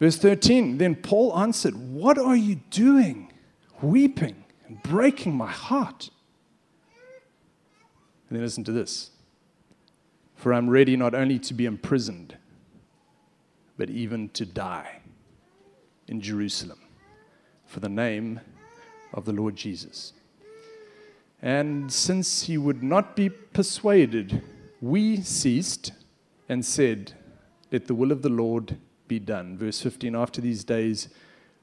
Verse 0.00 0.16
13 0.16 0.78
Then 0.78 0.96
Paul 0.96 1.38
answered, 1.38 1.74
What 1.76 2.18
are 2.18 2.36
you 2.36 2.56
doing? 2.70 3.32
Weeping 3.80 4.44
and 4.66 4.82
breaking 4.82 5.36
my 5.36 5.50
heart. 5.50 6.10
And 8.28 8.36
then 8.36 8.42
listen 8.42 8.64
to 8.64 8.72
this 8.72 9.10
For 10.34 10.54
I'm 10.54 10.70
ready 10.70 10.96
not 10.96 11.14
only 11.14 11.38
to 11.40 11.54
be 11.54 11.66
imprisoned, 11.66 12.36
but 13.76 13.90
even 13.90 14.28
to 14.30 14.46
die 14.46 15.00
in 16.08 16.20
Jerusalem 16.20 16.78
for 17.66 17.80
the 17.80 17.88
name 17.88 18.40
of 19.12 19.24
the 19.24 19.32
Lord 19.32 19.56
Jesus. 19.56 20.12
And 21.40 21.92
since 21.92 22.44
he 22.44 22.56
would 22.56 22.82
not 22.82 23.16
be 23.16 23.28
persuaded, 23.28 24.42
we 24.82 25.22
ceased 25.22 25.92
and 26.48 26.66
said, 26.66 27.12
Let 27.70 27.86
the 27.86 27.94
will 27.94 28.12
of 28.12 28.20
the 28.20 28.28
Lord 28.28 28.76
be 29.08 29.18
done. 29.18 29.56
Verse 29.56 29.80
15 29.80 30.14
After 30.14 30.42
these 30.42 30.64
days, 30.64 31.08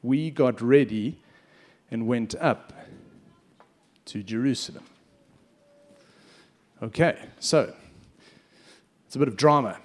we 0.02 0.32
got 0.32 0.62
ready 0.62 1.20
and 1.92 2.08
went 2.08 2.34
up 2.40 2.74
to 4.06 4.24
Jerusalem. 4.24 4.86
Okay, 6.82 7.18
so 7.40 7.74
it's 9.06 9.16
a 9.18 9.20
bit 9.20 9.28
of 9.28 9.36
drama 9.36 9.78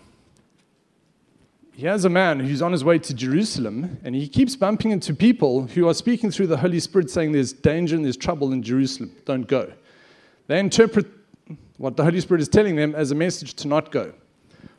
He 1.74 1.86
has 1.86 2.04
a 2.04 2.08
man 2.08 2.38
who's 2.38 2.62
on 2.62 2.70
his 2.70 2.84
way 2.84 3.00
to 3.00 3.12
Jerusalem, 3.12 3.98
and 4.04 4.14
he 4.14 4.28
keeps 4.28 4.54
bumping 4.54 4.92
into 4.92 5.12
people 5.12 5.66
who 5.66 5.88
are 5.88 5.94
speaking 5.94 6.30
through 6.30 6.46
the 6.46 6.58
Holy 6.58 6.78
Spirit 6.78 7.10
saying 7.10 7.32
there's 7.32 7.52
danger 7.52 7.96
and 7.96 8.04
there's 8.04 8.16
trouble 8.16 8.52
in 8.52 8.62
Jerusalem. 8.62 9.10
Don't 9.24 9.48
go. 9.48 9.72
They 10.46 10.60
interpret 10.60 11.06
what 11.76 11.96
the 11.96 12.04
Holy 12.04 12.20
Spirit 12.20 12.40
is 12.40 12.48
telling 12.48 12.76
them 12.76 12.94
as 12.94 13.10
a 13.10 13.14
message 13.14 13.54
to 13.54 13.68
not 13.68 13.90
go. 13.90 14.12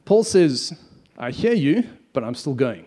Paul 0.05 0.23
says, 0.23 0.73
I 1.17 1.31
hear 1.31 1.53
you, 1.53 1.87
but 2.13 2.23
I'm 2.23 2.35
still 2.35 2.53
going. 2.53 2.85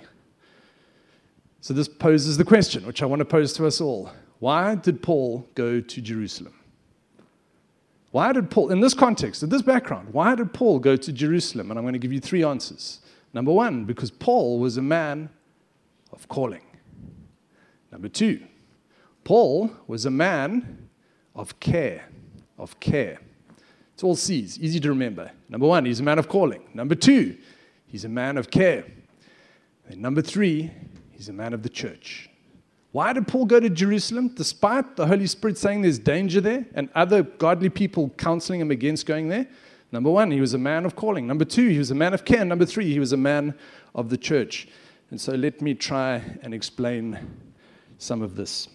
So 1.61 1.75
this 1.75 1.89
poses 1.89 2.37
the 2.37 2.45
question, 2.45 2.87
which 2.87 3.03
I 3.03 3.07
want 3.07 3.21
to 3.21 3.25
pose 3.25 3.53
to 3.55 3.67
us 3.67 3.81
all. 3.81 4.11
Why 4.39 4.77
did 4.77 5.03
Paul 5.03 5.47
go 5.55 5.81
to 5.81 6.01
Jerusalem? 6.01 6.55
Why 8.11 8.33
did 8.33 8.51
Paul, 8.51 8.71
in 8.71 8.81
this 8.81 8.95
context, 8.95 9.43
in 9.43 9.51
this 9.51 9.63
background, 9.63 10.15
why 10.15 10.35
did 10.35 10.55
Paul 10.55 10.79
go 10.79 10.97
to 10.97 11.13
Jerusalem? 11.13 11.71
And 11.71 11.79
I'm 11.79 11.85
going 11.85 11.93
to 11.93 11.99
give 11.99 12.13
you 12.13 12.21
three 12.21 12.43
answers. 12.43 13.01
Number 13.35 13.53
one, 13.53 13.85
because 13.85 14.11
Paul 14.11 14.59
was 14.59 14.77
a 14.77 14.83
man 14.83 15.29
of 16.13 16.27
calling. 16.29 16.63
Number 17.93 18.09
two, 18.09 18.41
Paul 19.25 19.71
was 19.87 20.07
a 20.07 20.11
man 20.11 20.89
of 21.35 21.61
care, 21.61 22.09
of 22.57 22.81
care. 22.81 23.21
It's 23.99 24.05
all 24.05 24.15
C's, 24.15 24.61
easy 24.61 24.79
to 24.79 24.91
remember. 24.91 25.29
Number 25.49 25.67
one, 25.67 25.85
he's 25.85 25.99
a 25.99 26.05
man 26.05 26.21
of 26.21 26.29
calling. 26.29 26.63
Number 26.73 26.95
two, 26.95 27.37
he's 27.89 28.05
a 28.05 28.09
man 28.09 28.37
of 28.37 28.49
care. 28.49 28.85
And 29.89 30.01
number 30.01 30.23
three, 30.23 30.71
he's 31.11 31.29
a 31.29 31.33
man 31.33 31.53
of 31.53 31.65
the 31.65 31.69
church. 31.69 32.31
Why 32.93 33.13
did 33.13 33.27
Paul 33.27 33.47
go 33.47 33.59
to 33.59 33.69
Jerusalem 33.69 34.29
despite 34.37 34.95
the 34.95 35.05
Holy 35.05 35.27
Spirit 35.27 35.59
saying 35.59 35.83
there's 35.83 35.99
danger 35.99 36.41
there 36.41 36.65
and 36.75 36.89
other 36.95 37.25
godly 37.25 37.71
people 37.71 38.11
counseling 38.11 38.61
him 38.61 38.71
against 38.71 39.05
going 39.05 39.31
there? 39.31 39.49
Number 39.91 40.13
one, 40.13 40.31
he 40.31 40.41
was 40.41 40.55
a 40.55 40.59
man 40.59 40.87
of 40.87 40.95
calling. 40.95 41.27
Number 41.27 41.45
two, 41.45 41.69
he 41.69 41.79
was 41.79 41.91
a 41.91 41.97
man 41.97 42.15
of 42.15 42.25
care. 42.25 42.45
Number 42.45 42.67
three, 42.67 42.89
he 42.93 43.01
was 43.01 43.13
a 43.13 43.17
man 43.17 43.53
of 43.97 44.11
the 44.11 44.17
church. 44.17 44.69
And 45.11 45.21
so 45.21 45.33
let 45.33 45.61
me 45.61 45.75
try 45.75 46.23
and 46.43 46.55
explain 46.55 47.19
some 47.99 48.23
of 48.23 48.37
this. 48.37 48.69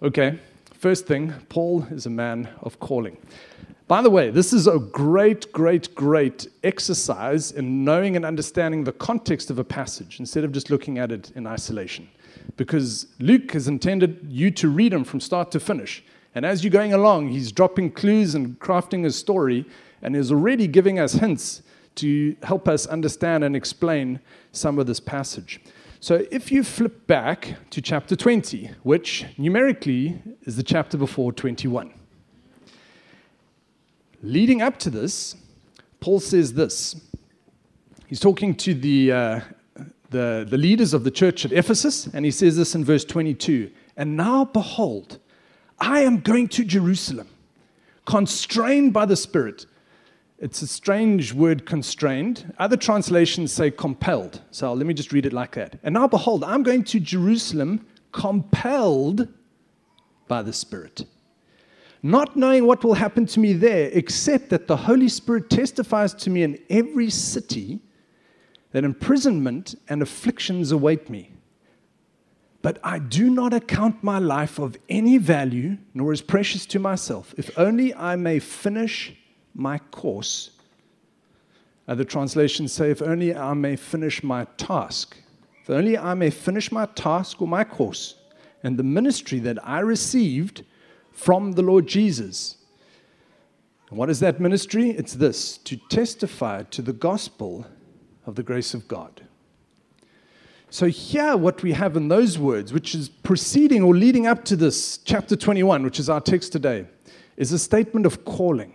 Okay, 0.00 0.38
first 0.72 1.08
thing, 1.08 1.34
Paul 1.48 1.82
is 1.90 2.06
a 2.06 2.10
man 2.10 2.48
of 2.62 2.78
calling. 2.78 3.16
By 3.88 4.02
the 4.02 4.10
way, 4.10 4.30
this 4.30 4.52
is 4.52 4.66
a 4.66 4.80
great, 4.80 5.52
great, 5.52 5.94
great 5.94 6.48
exercise 6.64 7.52
in 7.52 7.84
knowing 7.84 8.16
and 8.16 8.24
understanding 8.24 8.82
the 8.82 8.92
context 8.92 9.48
of 9.48 9.60
a 9.60 9.64
passage 9.64 10.18
instead 10.18 10.42
of 10.42 10.50
just 10.50 10.70
looking 10.70 10.98
at 10.98 11.12
it 11.12 11.30
in 11.36 11.46
isolation. 11.46 12.08
Because 12.56 13.06
Luke 13.20 13.52
has 13.52 13.68
intended 13.68 14.26
you 14.28 14.50
to 14.50 14.68
read 14.68 14.92
him 14.92 15.04
from 15.04 15.20
start 15.20 15.52
to 15.52 15.60
finish. 15.60 16.02
And 16.34 16.44
as 16.44 16.64
you're 16.64 16.72
going 16.72 16.94
along, 16.94 17.28
he's 17.28 17.52
dropping 17.52 17.92
clues 17.92 18.34
and 18.34 18.58
crafting 18.58 19.06
a 19.06 19.10
story 19.12 19.64
and 20.02 20.16
is 20.16 20.32
already 20.32 20.66
giving 20.66 20.98
us 20.98 21.12
hints 21.12 21.62
to 21.94 22.36
help 22.42 22.66
us 22.66 22.86
understand 22.86 23.44
and 23.44 23.54
explain 23.54 24.18
some 24.50 24.80
of 24.80 24.88
this 24.88 24.98
passage. 24.98 25.60
So 26.00 26.26
if 26.32 26.50
you 26.50 26.64
flip 26.64 27.06
back 27.06 27.54
to 27.70 27.80
chapter 27.80 28.16
20, 28.16 28.68
which 28.82 29.26
numerically 29.38 30.20
is 30.42 30.56
the 30.56 30.64
chapter 30.64 30.98
before 30.98 31.32
21, 31.32 31.92
leading 34.26 34.60
up 34.60 34.78
to 34.80 34.90
this, 34.90 35.36
Paul 36.00 36.20
says 36.20 36.54
this. 36.54 37.00
He's 38.06 38.20
talking 38.20 38.54
to 38.56 38.74
the, 38.74 39.12
uh, 39.12 39.40
the, 40.10 40.46
the 40.48 40.58
leaders 40.58 40.94
of 40.94 41.04
the 41.04 41.10
church 41.10 41.44
at 41.44 41.52
Ephesus, 41.52 42.06
and 42.08 42.24
he 42.24 42.30
says 42.30 42.56
this 42.56 42.74
in 42.74 42.84
verse 42.84 43.04
22 43.04 43.70
And 43.96 44.16
now 44.16 44.44
behold, 44.44 45.18
I 45.78 46.00
am 46.00 46.20
going 46.20 46.48
to 46.48 46.64
Jerusalem, 46.64 47.28
constrained 48.04 48.92
by 48.92 49.06
the 49.06 49.16
Spirit. 49.16 49.66
It's 50.38 50.60
a 50.60 50.66
strange 50.66 51.32
word, 51.32 51.64
constrained. 51.64 52.52
Other 52.58 52.76
translations 52.76 53.52
say 53.52 53.70
compelled. 53.70 54.42
So 54.50 54.72
let 54.74 54.86
me 54.86 54.92
just 54.92 55.12
read 55.12 55.24
it 55.24 55.32
like 55.32 55.54
that. 55.54 55.78
And 55.82 55.94
now, 55.94 56.06
behold, 56.06 56.44
I'm 56.44 56.62
going 56.62 56.84
to 56.84 57.00
Jerusalem, 57.00 57.86
compelled 58.12 59.28
by 60.28 60.42
the 60.42 60.52
Spirit. 60.52 61.06
Not 62.02 62.36
knowing 62.36 62.66
what 62.66 62.84
will 62.84 62.94
happen 62.94 63.26
to 63.26 63.40
me 63.40 63.52
there, 63.52 63.90
except 63.92 64.50
that 64.50 64.66
the 64.66 64.76
Holy 64.76 65.08
Spirit 65.08 65.50
testifies 65.50 66.14
to 66.14 66.30
me 66.30 66.42
in 66.42 66.58
every 66.68 67.10
city 67.10 67.80
that 68.72 68.84
imprisonment 68.84 69.74
and 69.88 70.02
afflictions 70.02 70.72
await 70.72 71.08
me. 71.08 71.32
But 72.62 72.78
I 72.82 72.98
do 72.98 73.30
not 73.30 73.54
account 73.54 74.02
my 74.02 74.18
life 74.18 74.58
of 74.58 74.76
any 74.88 75.18
value, 75.18 75.78
nor 75.94 76.12
as 76.12 76.20
precious 76.20 76.66
to 76.66 76.78
myself, 76.78 77.34
if 77.38 77.56
only 77.58 77.94
I 77.94 78.16
may 78.16 78.38
finish 78.38 79.14
my 79.54 79.78
course. 79.78 80.50
Other 81.88 82.04
translations 82.04 82.72
say, 82.72 82.90
if 82.90 83.00
only 83.00 83.34
I 83.34 83.54
may 83.54 83.76
finish 83.76 84.22
my 84.22 84.44
task. 84.56 85.16
If 85.62 85.70
only 85.70 85.96
I 85.96 86.14
may 86.14 86.30
finish 86.30 86.70
my 86.70 86.86
task 86.86 87.40
or 87.40 87.48
my 87.48 87.64
course 87.64 88.16
and 88.62 88.76
the 88.76 88.82
ministry 88.82 89.38
that 89.40 89.64
I 89.66 89.80
received 89.80 90.64
from 91.16 91.52
the 91.52 91.62
Lord 91.62 91.86
Jesus. 91.86 92.58
And 93.88 93.98
what 93.98 94.10
is 94.10 94.20
that 94.20 94.38
ministry? 94.38 94.90
It's 94.90 95.14
this 95.14 95.56
to 95.58 95.76
testify 95.76 96.64
to 96.64 96.82
the 96.82 96.92
gospel 96.92 97.66
of 98.26 98.34
the 98.34 98.42
grace 98.42 98.74
of 98.74 98.86
God. 98.86 99.22
So, 100.68 100.86
here, 100.86 101.36
what 101.36 101.62
we 101.62 101.72
have 101.72 101.96
in 101.96 102.08
those 102.08 102.38
words, 102.38 102.72
which 102.72 102.94
is 102.94 103.08
preceding 103.08 103.82
or 103.82 103.94
leading 103.94 104.26
up 104.26 104.44
to 104.44 104.56
this, 104.56 104.98
chapter 104.98 105.36
21, 105.36 105.84
which 105.84 105.98
is 105.98 106.10
our 106.10 106.20
text 106.20 106.52
today, 106.52 106.86
is 107.36 107.50
a 107.50 107.58
statement 107.58 108.04
of 108.04 108.24
calling. 108.24 108.74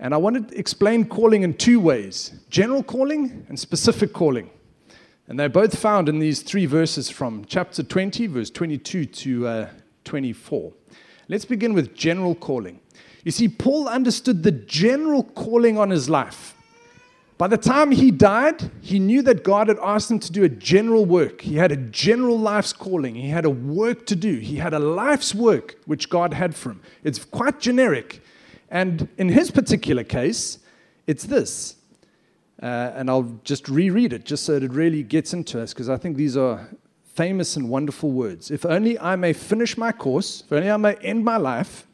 And 0.00 0.12
I 0.12 0.16
want 0.16 0.48
to 0.48 0.58
explain 0.58 1.04
calling 1.04 1.42
in 1.42 1.54
two 1.54 1.78
ways 1.78 2.32
general 2.50 2.82
calling 2.82 3.46
and 3.48 3.60
specific 3.60 4.12
calling. 4.12 4.50
And 5.28 5.38
they're 5.38 5.48
both 5.48 5.78
found 5.78 6.08
in 6.08 6.18
these 6.18 6.42
three 6.42 6.66
verses 6.66 7.08
from 7.08 7.44
chapter 7.44 7.84
20, 7.84 8.26
verse 8.26 8.50
22 8.50 9.04
to 9.04 9.46
uh, 9.46 9.70
24. 10.04 10.72
Let's 11.32 11.46
begin 11.46 11.72
with 11.72 11.94
general 11.94 12.34
calling. 12.34 12.78
You 13.24 13.32
see, 13.32 13.48
Paul 13.48 13.88
understood 13.88 14.42
the 14.42 14.52
general 14.52 15.24
calling 15.24 15.78
on 15.78 15.88
his 15.88 16.10
life. 16.10 16.54
By 17.38 17.46
the 17.46 17.56
time 17.56 17.90
he 17.90 18.10
died, 18.10 18.70
he 18.82 18.98
knew 18.98 19.22
that 19.22 19.42
God 19.42 19.68
had 19.68 19.78
asked 19.82 20.10
him 20.10 20.18
to 20.18 20.30
do 20.30 20.44
a 20.44 20.50
general 20.50 21.06
work. 21.06 21.40
He 21.40 21.54
had 21.54 21.72
a 21.72 21.76
general 21.76 22.38
life's 22.38 22.74
calling. 22.74 23.14
He 23.14 23.30
had 23.30 23.46
a 23.46 23.50
work 23.50 24.04
to 24.08 24.14
do. 24.14 24.40
He 24.40 24.56
had 24.56 24.74
a 24.74 24.78
life's 24.78 25.34
work 25.34 25.76
which 25.86 26.10
God 26.10 26.34
had 26.34 26.54
for 26.54 26.72
him. 26.72 26.82
It's 27.02 27.24
quite 27.24 27.60
generic. 27.60 28.20
And 28.70 29.08
in 29.16 29.30
his 29.30 29.50
particular 29.50 30.04
case, 30.04 30.58
it's 31.06 31.24
this. 31.24 31.76
Uh, 32.62 32.92
and 32.94 33.08
I'll 33.08 33.40
just 33.42 33.70
reread 33.70 34.12
it 34.12 34.26
just 34.26 34.44
so 34.44 34.52
that 34.52 34.62
it 34.62 34.72
really 34.72 35.02
gets 35.02 35.32
into 35.32 35.62
us 35.62 35.72
because 35.72 35.88
I 35.88 35.96
think 35.96 36.18
these 36.18 36.36
are 36.36 36.68
famous 37.14 37.56
and 37.56 37.68
wonderful 37.68 38.10
words. 38.10 38.50
If 38.50 38.64
only 38.64 38.98
I 38.98 39.16
may 39.16 39.32
finish 39.32 39.76
my 39.76 39.92
course, 39.92 40.42
if 40.46 40.52
only 40.52 40.70
I 40.70 40.76
may 40.76 40.94
end 40.96 41.24
my 41.24 41.36
life, 41.36 41.86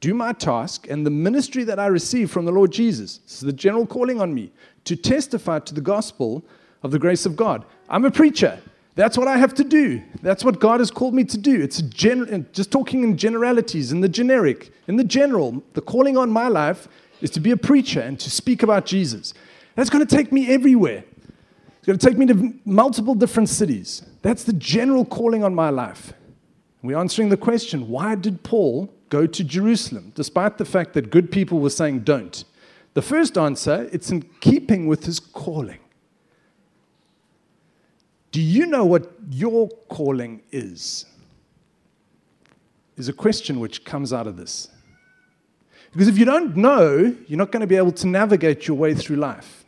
do 0.00 0.14
my 0.14 0.32
task, 0.32 0.86
and 0.90 1.06
the 1.06 1.10
ministry 1.10 1.64
that 1.64 1.78
I 1.78 1.86
receive 1.86 2.30
from 2.30 2.44
the 2.44 2.52
Lord 2.52 2.72
Jesus. 2.72 3.18
This 3.18 3.34
is 3.34 3.40
the 3.40 3.52
general 3.52 3.86
calling 3.86 4.20
on 4.20 4.34
me 4.34 4.52
to 4.84 4.96
testify 4.96 5.60
to 5.60 5.74
the 5.74 5.80
gospel 5.80 6.44
of 6.82 6.90
the 6.90 6.98
grace 6.98 7.24
of 7.24 7.36
God. 7.36 7.64
I'm 7.88 8.04
a 8.04 8.10
preacher. 8.10 8.60
That's 8.96 9.16
what 9.16 9.28
I 9.28 9.38
have 9.38 9.54
to 9.54 9.64
do. 9.64 10.02
That's 10.22 10.44
what 10.44 10.60
God 10.60 10.80
has 10.80 10.90
called 10.90 11.14
me 11.14 11.24
to 11.24 11.38
do. 11.38 11.60
It's 11.60 11.80
gen- 11.82 12.46
just 12.52 12.70
talking 12.70 13.02
in 13.02 13.16
generalities, 13.16 13.92
in 13.92 14.00
the 14.02 14.08
generic, 14.08 14.72
in 14.86 14.96
the 14.96 15.04
general. 15.04 15.62
The 15.72 15.80
calling 15.80 16.16
on 16.16 16.30
my 16.30 16.48
life 16.48 16.86
is 17.20 17.30
to 17.30 17.40
be 17.40 17.50
a 17.50 17.56
preacher 17.56 18.00
and 18.00 18.20
to 18.20 18.30
speak 18.30 18.62
about 18.62 18.86
Jesus. 18.86 19.34
That's 19.74 19.90
going 19.90 20.06
to 20.06 20.16
take 20.16 20.30
me 20.30 20.48
everywhere. 20.48 21.04
It's 21.84 21.86
going 21.86 21.98
to 21.98 22.06
take 22.06 22.16
me 22.16 22.24
to 22.24 22.54
multiple 22.64 23.14
different 23.14 23.50
cities. 23.50 24.02
That's 24.22 24.44
the 24.44 24.54
general 24.54 25.04
calling 25.04 25.44
on 25.44 25.54
my 25.54 25.68
life. 25.68 26.14
We're 26.82 26.96
answering 26.96 27.28
the 27.28 27.36
question 27.36 27.88
why 27.88 28.14
did 28.14 28.42
Paul 28.42 28.90
go 29.10 29.26
to 29.26 29.44
Jerusalem, 29.44 30.10
despite 30.14 30.56
the 30.56 30.64
fact 30.64 30.94
that 30.94 31.10
good 31.10 31.30
people 31.30 31.60
were 31.60 31.68
saying 31.68 32.00
don't? 32.00 32.42
The 32.94 33.02
first 33.02 33.36
answer, 33.36 33.86
it's 33.92 34.10
in 34.10 34.22
keeping 34.40 34.86
with 34.86 35.04
his 35.04 35.20
calling. 35.20 35.80
Do 38.30 38.40
you 38.40 38.64
know 38.64 38.86
what 38.86 39.12
your 39.28 39.68
calling 39.90 40.40
is? 40.50 41.04
Is 42.96 43.08
a 43.08 43.12
question 43.12 43.60
which 43.60 43.84
comes 43.84 44.10
out 44.10 44.26
of 44.26 44.38
this. 44.38 44.68
Because 45.92 46.08
if 46.08 46.16
you 46.16 46.24
don't 46.24 46.56
know, 46.56 47.14
you're 47.26 47.36
not 47.36 47.52
going 47.52 47.60
to 47.60 47.66
be 47.66 47.76
able 47.76 47.92
to 47.92 48.06
navigate 48.06 48.66
your 48.66 48.78
way 48.78 48.94
through 48.94 49.16
life. 49.16 49.63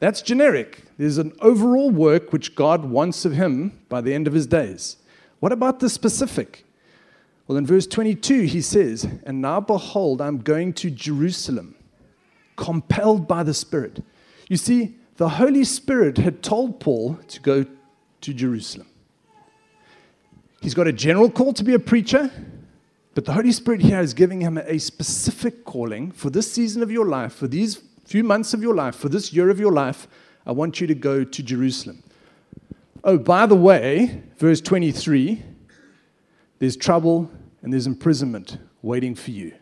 That's 0.00 0.22
generic. 0.22 0.84
There's 0.96 1.18
an 1.18 1.32
overall 1.40 1.90
work 1.90 2.32
which 2.32 2.54
God 2.54 2.84
wants 2.84 3.24
of 3.24 3.32
him 3.32 3.80
by 3.88 4.00
the 4.00 4.14
end 4.14 4.26
of 4.26 4.32
his 4.32 4.46
days. 4.46 4.96
What 5.40 5.52
about 5.52 5.80
the 5.80 5.88
specific? 5.88 6.64
Well, 7.46 7.58
in 7.58 7.66
verse 7.66 7.86
22, 7.86 8.42
he 8.42 8.60
says, 8.60 9.08
And 9.24 9.40
now 9.40 9.60
behold, 9.60 10.20
I'm 10.20 10.38
going 10.38 10.72
to 10.74 10.90
Jerusalem 10.90 11.74
compelled 12.56 13.26
by 13.26 13.42
the 13.42 13.54
Spirit. 13.54 14.04
You 14.48 14.56
see, 14.56 14.96
the 15.16 15.30
Holy 15.30 15.64
Spirit 15.64 16.18
had 16.18 16.42
told 16.42 16.80
Paul 16.80 17.18
to 17.28 17.40
go 17.40 17.64
to 18.20 18.34
Jerusalem. 18.34 18.88
He's 20.60 20.74
got 20.74 20.86
a 20.86 20.92
general 20.92 21.30
call 21.30 21.52
to 21.54 21.64
be 21.64 21.74
a 21.74 21.78
preacher, 21.78 22.30
but 23.14 23.24
the 23.24 23.32
Holy 23.32 23.52
Spirit 23.52 23.80
here 23.80 24.00
is 24.00 24.12
giving 24.12 24.40
him 24.40 24.58
a 24.58 24.78
specific 24.78 25.64
calling 25.64 26.10
for 26.10 26.30
this 26.30 26.52
season 26.52 26.82
of 26.82 26.90
your 26.90 27.06
life, 27.06 27.32
for 27.32 27.46
these 27.46 27.80
few 28.08 28.24
months 28.24 28.54
of 28.54 28.62
your 28.62 28.74
life, 28.74 28.96
for 28.96 29.10
this 29.10 29.34
year 29.34 29.50
of 29.50 29.60
your 29.60 29.72
life. 29.72 30.08
I 30.46 30.52
want 30.52 30.80
you 30.80 30.86
to 30.86 30.94
go 30.94 31.24
to 31.24 31.42
Jerusalem. 31.42 32.02
Oh, 33.04 33.18
by 33.18 33.44
the 33.44 33.54
way, 33.54 34.22
verse 34.38 34.60
23 34.60 35.42
there's 36.58 36.76
trouble 36.76 37.30
and 37.62 37.72
there's 37.72 37.86
imprisonment 37.86 38.58
waiting 38.82 39.14
for 39.14 39.30
you. 39.30 39.54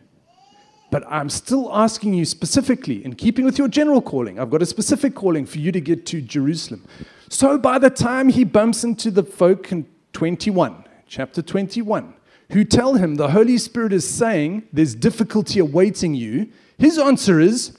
But 0.89 1.03
I'm 1.07 1.29
still 1.29 1.69
asking 1.75 2.13
you 2.13 2.25
specifically, 2.25 3.03
in 3.05 3.13
keeping 3.13 3.45
with 3.45 3.57
your 3.57 3.67
general 3.67 4.01
calling, 4.01 4.39
I've 4.39 4.49
got 4.49 4.61
a 4.61 4.65
specific 4.65 5.13
calling 5.13 5.45
for 5.45 5.59
you 5.59 5.71
to 5.73 5.81
get 5.81 6.05
to 6.07 6.21
Jerusalem. 6.21 6.87
So 7.29 7.57
by 7.57 7.77
the 7.77 7.89
time 7.89 8.29
he 8.29 8.45
bumps 8.45 8.83
into 8.83 9.11
the 9.11 9.23
folk 9.23 9.71
in 9.71 9.85
21, 10.13 10.85
chapter 11.05 11.41
21, 11.41 12.13
who 12.51 12.63
tell 12.63 12.93
him 12.93 13.15
the 13.15 13.29
Holy 13.29 13.57
Spirit 13.57 13.91
is 13.91 14.09
saying 14.09 14.63
there's 14.71 14.95
difficulty 14.95 15.59
awaiting 15.59 16.15
you, 16.15 16.49
his 16.79 16.97
answer 16.97 17.39
is, 17.39 17.77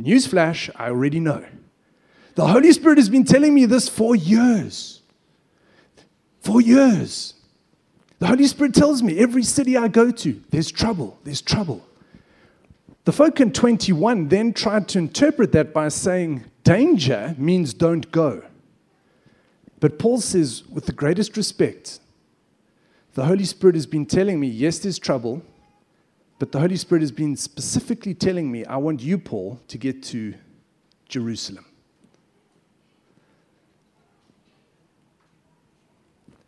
Newsflash, 0.00 0.70
I 0.76 0.88
already 0.88 1.20
know. 1.20 1.44
The 2.34 2.46
Holy 2.46 2.70
Spirit 2.72 2.98
has 2.98 3.08
been 3.08 3.24
telling 3.24 3.54
me 3.54 3.64
this 3.64 3.88
for 3.88 4.14
years. 4.14 5.00
For 6.40 6.60
years. 6.60 7.34
The 8.18 8.26
Holy 8.26 8.46
Spirit 8.46 8.74
tells 8.74 9.02
me 9.02 9.18
every 9.18 9.42
city 9.42 9.76
I 9.76 9.88
go 9.88 10.10
to, 10.10 10.42
there's 10.50 10.70
trouble, 10.70 11.18
there's 11.24 11.42
trouble. 11.42 11.86
The 13.04 13.12
folk 13.12 13.40
in 13.40 13.52
21 13.52 14.28
then 14.28 14.52
tried 14.52 14.88
to 14.88 14.98
interpret 14.98 15.52
that 15.52 15.72
by 15.72 15.88
saying 15.88 16.44
danger 16.64 17.34
means 17.38 17.72
don't 17.72 18.10
go. 18.10 18.42
But 19.80 19.98
Paul 19.98 20.20
says, 20.20 20.64
with 20.66 20.86
the 20.86 20.92
greatest 20.92 21.36
respect, 21.36 22.00
the 23.14 23.24
Holy 23.24 23.44
Spirit 23.44 23.76
has 23.76 23.86
been 23.86 24.06
telling 24.06 24.40
me, 24.40 24.48
yes, 24.48 24.78
there's 24.78 24.98
trouble, 24.98 25.42
but 26.38 26.52
the 26.52 26.60
Holy 26.60 26.76
Spirit 26.76 27.00
has 27.00 27.12
been 27.12 27.36
specifically 27.36 28.14
telling 28.14 28.50
me, 28.50 28.64
I 28.64 28.76
want 28.76 29.00
you, 29.00 29.18
Paul, 29.18 29.60
to 29.68 29.78
get 29.78 30.02
to 30.04 30.34
Jerusalem. 31.08 31.64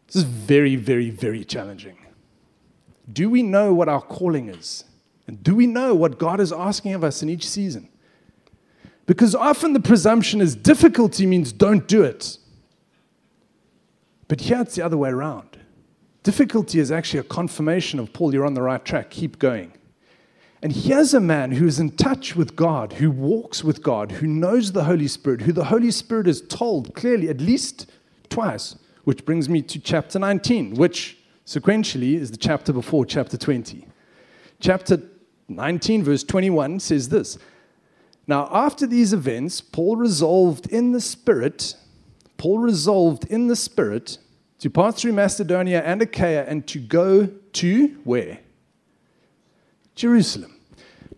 This 0.07 0.17
is 0.17 0.23
very, 0.23 0.77
very, 0.77 1.11
very 1.11 1.45
challenging. 1.45 1.99
Do 3.11 3.31
we 3.31 3.43
know 3.43 3.73
what 3.73 3.89
our 3.89 4.01
calling 4.01 4.49
is? 4.49 4.85
And 5.27 5.43
do 5.43 5.55
we 5.55 5.67
know 5.67 5.95
what 5.95 6.19
God 6.19 6.41
is 6.41 6.53
asking 6.53 6.95
of 6.95 7.05
us 7.05 7.23
in 7.23 7.29
each 7.29 7.47
season? 7.47 7.89
Because 9.07 9.35
often 9.35 9.73
the 9.73 9.81
presumption 9.81 10.41
is 10.41 10.55
difficulty 10.55 11.25
means 11.25 11.53
don't 11.53 11.87
do 11.89 12.03
it. 12.03 12.39
But 14.29 14.43
here 14.43 14.61
it's 14.61 14.75
the 14.75 14.83
other 14.83 14.99
way 14.99 15.09
around. 15.09 15.59
Difficulty 16.23 16.79
is 16.79 16.93
actually 16.93 17.21
a 17.21 17.25
confirmation 17.25 17.99
of 17.99 18.13
Paul, 18.13 18.35
you're 18.35 18.45
on 18.45 18.53
the 18.53 18.61
right 18.63 18.85
track, 18.85 19.09
keep 19.09 19.39
going. 19.39 19.73
And 20.61 20.73
here's 20.73 21.15
a 21.15 21.21
man 21.21 21.53
who 21.53 21.67
is 21.67 21.79
in 21.79 21.91
touch 21.91 22.35
with 22.35 22.57
God, 22.57 22.95
who 22.95 23.11
walks 23.11 23.63
with 23.63 23.83
God, 23.83 24.11
who 24.11 24.27
knows 24.27 24.73
the 24.73 24.85
Holy 24.85 25.07
Spirit, 25.07 25.43
who 25.43 25.53
the 25.53 25.67
Holy 25.67 25.93
Spirit 25.93 26.27
is 26.27 26.43
told 26.43 26.95
clearly 26.95 27.29
at 27.29 27.41
least 27.41 27.89
twice, 28.29 28.77
which 29.05 29.25
brings 29.25 29.49
me 29.49 29.63
to 29.63 29.79
chapter 29.79 30.19
19, 30.19 30.75
which 30.75 31.17
sequentially 31.47 32.15
is 32.15 32.33
the 32.33 32.37
chapter 32.37 32.73
before 32.73 33.07
chapter 33.07 33.37
20. 33.37 33.87
Chapter 34.59 35.01
19, 35.49 36.03
verse 36.03 36.25
21 36.25 36.81
says 36.81 37.09
this 37.09 37.39
Now, 38.27 38.49
after 38.53 38.85
these 38.85 39.13
events, 39.13 39.61
Paul 39.61 39.97
resolved 39.97 40.67
in 40.73 40.91
the 40.91 41.01
Spirit, 41.01 41.77
Paul 42.37 42.59
resolved 42.59 43.27
in 43.27 43.47
the 43.47 43.57
Spirit 43.57 44.19
to 44.59 44.71
pass 44.71 45.01
through 45.01 45.13
Macedonia 45.13 45.83
and 45.85 46.03
Achaia 46.03 46.45
and 46.49 46.67
to 46.67 46.81
go 46.81 47.27
to 47.27 47.87
where? 48.03 48.41
Jerusalem. 49.99 50.55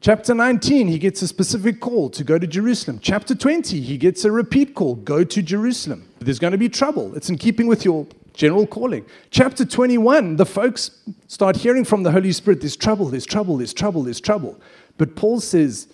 Chapter 0.01 0.35
19, 0.35 0.89
he 0.89 0.99
gets 0.99 1.21
a 1.21 1.29
specific 1.29 1.79
call 1.79 2.09
to 2.09 2.25
go 2.25 2.39
to 2.39 2.47
Jerusalem. 2.47 2.99
Chapter 3.03 3.35
20, 3.35 3.79
he 3.79 3.99
gets 3.99 4.25
a 4.25 4.33
repeat 4.33 4.75
call 4.75 4.95
go 4.95 5.23
to 5.23 5.43
Jerusalem. 5.43 6.09
There's 6.19 6.39
going 6.39 6.53
to 6.53 6.59
be 6.59 6.71
trouble. 6.71 7.15
It's 7.15 7.29
in 7.29 7.37
keeping 7.37 7.67
with 7.67 7.85
your 7.85 8.07
general 8.33 8.67
calling. 8.67 9.05
Chapter 9.31 9.67
21, 9.67 10.37
the 10.37 10.47
folks 10.47 11.03
start 11.29 11.57
hearing 11.57 11.85
from 11.85 12.03
the 12.03 12.11
Holy 12.11 12.33
Spirit 12.33 12.61
there's 12.61 12.77
trouble, 12.77 13.07
there's 13.11 13.27
trouble, 13.27 13.59
there's 13.59 13.75
trouble, 13.75 14.03
there's 14.03 14.21
trouble. 14.21 14.59
But 14.97 15.15
Paul 15.15 15.41
says, 15.41 15.89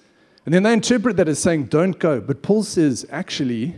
and 0.44 0.54
then 0.54 0.62
they 0.62 0.72
interpret 0.72 1.16
that 1.16 1.28
as 1.28 1.40
saying, 1.40 1.64
don't 1.64 1.98
go. 1.98 2.20
But 2.20 2.42
Paul 2.42 2.62
says, 2.62 3.04
actually, 3.10 3.74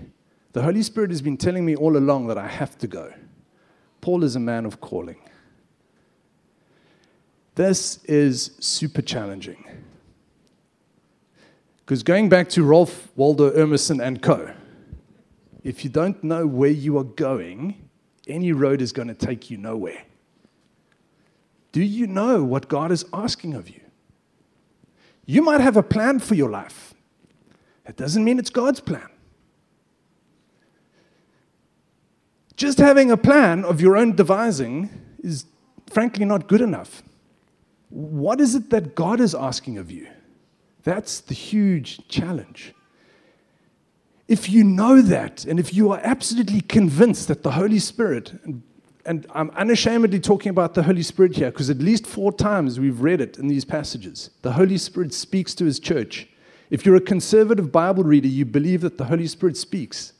the 0.52 0.60
Holy 0.60 0.82
Spirit 0.82 1.10
has 1.10 1.22
been 1.22 1.38
telling 1.38 1.64
me 1.64 1.74
all 1.74 1.96
along 1.96 2.26
that 2.26 2.36
I 2.36 2.46
have 2.46 2.76
to 2.78 2.86
go. 2.86 3.14
Paul 4.02 4.22
is 4.22 4.36
a 4.36 4.40
man 4.40 4.66
of 4.66 4.82
calling. 4.82 5.16
This 7.58 7.98
is 8.04 8.52
super 8.60 9.02
challenging. 9.02 9.64
Because 11.78 12.04
going 12.04 12.28
back 12.28 12.48
to 12.50 12.62
Ralph 12.62 13.10
Waldo 13.16 13.50
Emerson 13.50 14.00
and 14.00 14.22
co., 14.22 14.54
if 15.64 15.82
you 15.82 15.90
don't 15.90 16.22
know 16.22 16.46
where 16.46 16.70
you 16.70 16.96
are 16.98 17.02
going, 17.02 17.90
any 18.28 18.52
road 18.52 18.80
is 18.80 18.92
going 18.92 19.08
to 19.08 19.14
take 19.14 19.50
you 19.50 19.56
nowhere. 19.56 20.04
Do 21.72 21.82
you 21.82 22.06
know 22.06 22.44
what 22.44 22.68
God 22.68 22.92
is 22.92 23.04
asking 23.12 23.54
of 23.54 23.68
you? 23.68 23.80
You 25.26 25.42
might 25.42 25.60
have 25.60 25.76
a 25.76 25.82
plan 25.82 26.20
for 26.20 26.36
your 26.36 26.50
life. 26.50 26.94
It 27.88 27.96
doesn't 27.96 28.22
mean 28.22 28.38
it's 28.38 28.50
God's 28.50 28.78
plan. 28.78 29.08
Just 32.54 32.78
having 32.78 33.10
a 33.10 33.16
plan 33.16 33.64
of 33.64 33.80
your 33.80 33.96
own 33.96 34.14
devising 34.14 34.90
is 35.24 35.46
frankly 35.90 36.24
not 36.24 36.46
good 36.46 36.60
enough. 36.60 37.02
What 37.90 38.40
is 38.40 38.54
it 38.54 38.70
that 38.70 38.94
God 38.94 39.20
is 39.20 39.34
asking 39.34 39.78
of 39.78 39.90
you? 39.90 40.08
That's 40.84 41.20
the 41.20 41.34
huge 41.34 42.06
challenge. 42.08 42.74
If 44.26 44.50
you 44.50 44.62
know 44.62 45.00
that, 45.00 45.46
and 45.46 45.58
if 45.58 45.72
you 45.72 45.90
are 45.92 46.00
absolutely 46.02 46.60
convinced 46.60 47.28
that 47.28 47.42
the 47.42 47.52
Holy 47.52 47.78
Spirit, 47.78 48.38
and, 48.44 48.62
and 49.06 49.26
I'm 49.34 49.50
unashamedly 49.50 50.20
talking 50.20 50.50
about 50.50 50.74
the 50.74 50.82
Holy 50.82 51.02
Spirit 51.02 51.34
here, 51.34 51.50
because 51.50 51.70
at 51.70 51.78
least 51.78 52.06
four 52.06 52.30
times 52.30 52.78
we've 52.78 53.00
read 53.00 53.22
it 53.22 53.38
in 53.38 53.48
these 53.48 53.64
passages, 53.64 54.30
the 54.42 54.52
Holy 54.52 54.76
Spirit 54.76 55.14
speaks 55.14 55.54
to 55.54 55.64
his 55.64 55.80
church. 55.80 56.28
If 56.68 56.84
you're 56.84 56.96
a 56.96 57.00
conservative 57.00 57.72
Bible 57.72 58.04
reader, 58.04 58.28
you 58.28 58.44
believe 58.44 58.82
that 58.82 58.98
the 58.98 59.06
Holy 59.06 59.26
Spirit 59.26 59.56
speaks. 59.56 60.12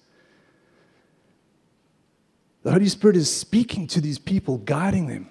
The 2.62 2.72
Holy 2.72 2.88
Spirit 2.88 3.16
is 3.16 3.30
speaking 3.30 3.86
to 3.88 4.00
these 4.00 4.18
people, 4.18 4.56
guiding 4.58 5.06
them. 5.06 5.30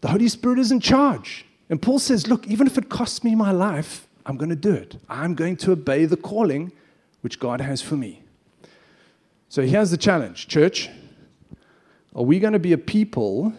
The 0.00 0.08
Holy 0.08 0.28
Spirit 0.28 0.58
is 0.58 0.70
in 0.70 0.80
charge. 0.80 1.44
And 1.68 1.80
Paul 1.80 1.98
says, 1.98 2.26
Look, 2.26 2.46
even 2.46 2.66
if 2.66 2.78
it 2.78 2.88
costs 2.88 3.24
me 3.24 3.34
my 3.34 3.50
life, 3.50 4.06
I'm 4.24 4.36
going 4.36 4.50
to 4.50 4.56
do 4.56 4.72
it. 4.72 4.96
I'm 5.08 5.34
going 5.34 5.56
to 5.58 5.72
obey 5.72 6.04
the 6.04 6.16
calling 6.16 6.72
which 7.20 7.38
God 7.40 7.60
has 7.60 7.80
for 7.80 7.96
me. 7.96 8.22
So 9.48 9.62
here's 9.62 9.90
the 9.90 9.96
challenge, 9.96 10.48
church. 10.48 10.88
Are 12.14 12.22
we 12.22 12.38
going 12.38 12.52
to 12.52 12.58
be 12.58 12.72
a 12.72 12.78
people 12.78 13.52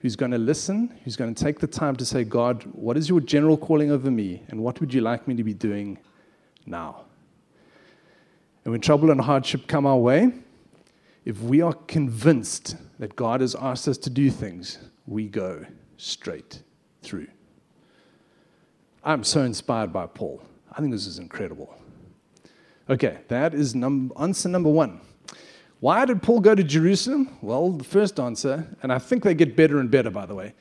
who's 0.00 0.16
going 0.16 0.30
to 0.30 0.38
listen, 0.38 0.96
who's 1.04 1.16
going 1.16 1.34
to 1.34 1.44
take 1.44 1.58
the 1.58 1.66
time 1.66 1.96
to 1.96 2.04
say, 2.04 2.24
God, 2.24 2.62
what 2.72 2.96
is 2.96 3.08
your 3.08 3.20
general 3.20 3.56
calling 3.56 3.90
over 3.90 4.10
me, 4.10 4.42
and 4.48 4.60
what 4.60 4.80
would 4.80 4.94
you 4.94 5.00
like 5.00 5.26
me 5.26 5.34
to 5.34 5.44
be 5.44 5.52
doing 5.52 5.98
now? 6.66 7.04
And 8.64 8.72
when 8.72 8.80
trouble 8.80 9.10
and 9.10 9.20
hardship 9.20 9.66
come 9.66 9.86
our 9.86 9.96
way, 9.96 10.32
if 11.24 11.40
we 11.42 11.60
are 11.60 11.72
convinced 11.72 12.76
that 12.98 13.16
God 13.16 13.40
has 13.40 13.54
asked 13.54 13.88
us 13.88 13.98
to 13.98 14.10
do 14.10 14.30
things, 14.30 14.78
we 15.06 15.26
go 15.28 15.64
straight 15.96 16.62
through. 17.02 17.28
I'm 19.04 19.24
so 19.24 19.42
inspired 19.42 19.92
by 19.92 20.06
Paul. 20.06 20.42
I 20.72 20.80
think 20.80 20.92
this 20.92 21.06
is 21.06 21.18
incredible. 21.18 21.74
Okay, 22.90 23.18
that 23.28 23.54
is 23.54 23.74
num- 23.74 24.12
answer 24.18 24.48
number 24.48 24.70
one. 24.70 25.00
Why 25.80 26.04
did 26.04 26.22
Paul 26.22 26.40
go 26.40 26.54
to 26.54 26.64
Jerusalem? 26.64 27.36
Well, 27.40 27.70
the 27.70 27.84
first 27.84 28.18
answer, 28.18 28.66
and 28.82 28.92
I 28.92 28.98
think 28.98 29.22
they 29.22 29.34
get 29.34 29.54
better 29.54 29.78
and 29.78 29.90
better, 29.90 30.10
by 30.10 30.26
the 30.26 30.34
way. 30.34 30.54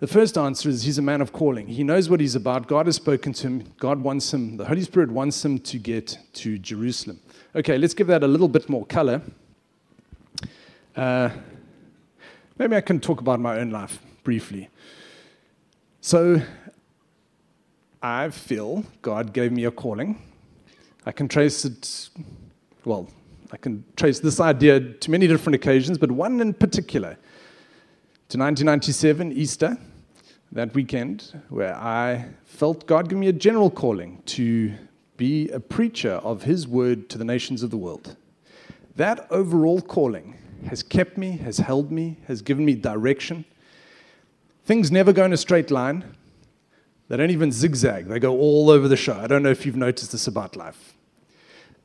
The 0.00 0.06
first 0.06 0.36
answer 0.36 0.68
is 0.68 0.82
he's 0.82 0.98
a 0.98 1.02
man 1.02 1.22
of 1.22 1.32
calling. 1.32 1.66
He 1.66 1.82
knows 1.82 2.10
what 2.10 2.20
he's 2.20 2.34
about. 2.34 2.66
God 2.66 2.86
has 2.86 2.96
spoken 2.96 3.32
to 3.34 3.46
him. 3.46 3.64
God 3.78 4.02
wants 4.02 4.34
him, 4.34 4.58
the 4.58 4.66
Holy 4.66 4.82
Spirit 4.82 5.10
wants 5.10 5.42
him 5.42 5.58
to 5.60 5.78
get 5.78 6.18
to 6.34 6.58
Jerusalem. 6.58 7.20
Okay, 7.54 7.78
let's 7.78 7.94
give 7.94 8.08
that 8.08 8.22
a 8.22 8.26
little 8.26 8.48
bit 8.48 8.68
more 8.68 8.84
color. 8.84 9.22
Uh, 10.94 11.30
maybe 12.58 12.76
I 12.76 12.80
can 12.80 13.00
talk 13.00 13.20
about 13.20 13.40
my 13.40 13.58
own 13.58 13.70
life 13.70 13.98
briefly. 14.22 14.68
So, 16.00 16.42
I 18.02 18.28
feel 18.28 18.84
God 19.00 19.32
gave 19.32 19.50
me 19.50 19.64
a 19.64 19.70
calling. 19.70 20.20
I 21.06 21.12
can 21.12 21.26
trace 21.26 21.64
it, 21.64 22.10
well, 22.84 23.08
I 23.50 23.56
can 23.56 23.84
trace 23.96 24.20
this 24.20 24.40
idea 24.40 24.80
to 24.80 25.10
many 25.10 25.26
different 25.26 25.54
occasions, 25.54 25.96
but 25.96 26.10
one 26.10 26.40
in 26.40 26.52
particular 26.52 27.16
to 28.28 28.38
1997, 28.38 29.32
Easter, 29.32 29.78
that 30.52 30.74
weekend, 30.74 31.40
where 31.48 31.74
I 31.74 32.26
felt 32.44 32.86
God 32.86 33.08
give 33.08 33.18
me 33.18 33.28
a 33.28 33.32
general 33.32 33.70
calling 33.70 34.22
to 34.26 34.72
be 35.16 35.48
a 35.50 35.60
preacher 35.60 36.12
of 36.12 36.42
His 36.42 36.66
word 36.66 37.08
to 37.10 37.18
the 37.18 37.24
nations 37.24 37.62
of 37.62 37.70
the 37.70 37.76
world. 37.76 38.16
That 38.96 39.26
overall 39.30 39.80
calling 39.80 40.36
has 40.66 40.82
kept 40.82 41.16
me, 41.16 41.38
has 41.38 41.58
held 41.58 41.90
me, 41.90 42.18
has 42.26 42.42
given 42.42 42.64
me 42.64 42.74
direction. 42.74 43.44
Things 44.64 44.90
never 44.90 45.12
go 45.12 45.24
in 45.24 45.32
a 45.32 45.36
straight 45.36 45.70
line. 45.70 46.04
They 47.08 47.16
don't 47.16 47.30
even 47.30 47.52
zigzag, 47.52 48.06
they 48.06 48.18
go 48.18 48.38
all 48.38 48.70
over 48.70 48.88
the 48.88 48.96
show. 48.96 49.14
I 49.14 49.26
don't 49.26 49.42
know 49.42 49.50
if 49.50 49.66
you've 49.66 49.76
noticed 49.76 50.12
this 50.12 50.26
about 50.26 50.56
life. 50.56 50.94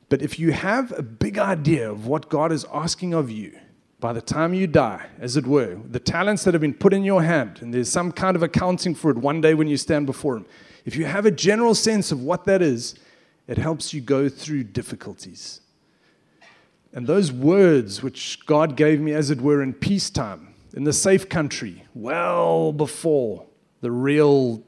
But 0.08 0.22
if 0.22 0.38
you 0.38 0.52
have 0.52 0.92
a 0.98 1.02
big 1.02 1.38
idea 1.38 1.90
of 1.90 2.06
what 2.06 2.28
God 2.28 2.52
is 2.52 2.64
asking 2.72 3.14
of 3.14 3.30
you, 3.30 3.58
by 4.00 4.14
the 4.14 4.22
time 4.22 4.54
you 4.54 4.66
die, 4.66 5.06
as 5.18 5.36
it 5.36 5.46
were, 5.46 5.78
the 5.88 6.00
talents 6.00 6.44
that 6.44 6.54
have 6.54 6.60
been 6.62 6.74
put 6.74 6.94
in 6.94 7.04
your 7.04 7.22
hand, 7.22 7.58
and 7.60 7.72
there's 7.72 7.90
some 7.90 8.10
kind 8.10 8.34
of 8.34 8.42
accounting 8.42 8.94
for 8.94 9.10
it 9.10 9.18
one 9.18 9.40
day 9.40 9.52
when 9.54 9.68
you 9.68 9.76
stand 9.76 10.06
before 10.06 10.36
Him, 10.38 10.46
if 10.86 10.96
you 10.96 11.04
have 11.04 11.26
a 11.26 11.30
general 11.30 11.74
sense 11.74 12.10
of 12.10 12.22
what 12.22 12.46
that 12.46 12.62
is, 12.62 12.94
it 13.46 13.58
helps 13.58 13.92
you 13.92 14.00
go 14.00 14.28
through 14.28 14.64
difficulties. 14.64 15.60
And 16.92 17.06
those 17.06 17.30
words 17.30 18.02
which 18.02 18.44
God 18.46 18.76
gave 18.76 19.00
me, 19.00 19.12
as 19.12 19.30
it 19.30 19.40
were, 19.40 19.62
in 19.62 19.74
peacetime, 19.74 20.54
in 20.74 20.84
the 20.84 20.92
safe 20.92 21.28
country, 21.28 21.84
well 21.94 22.72
before 22.72 23.46
the 23.80 23.90
real 23.90 24.62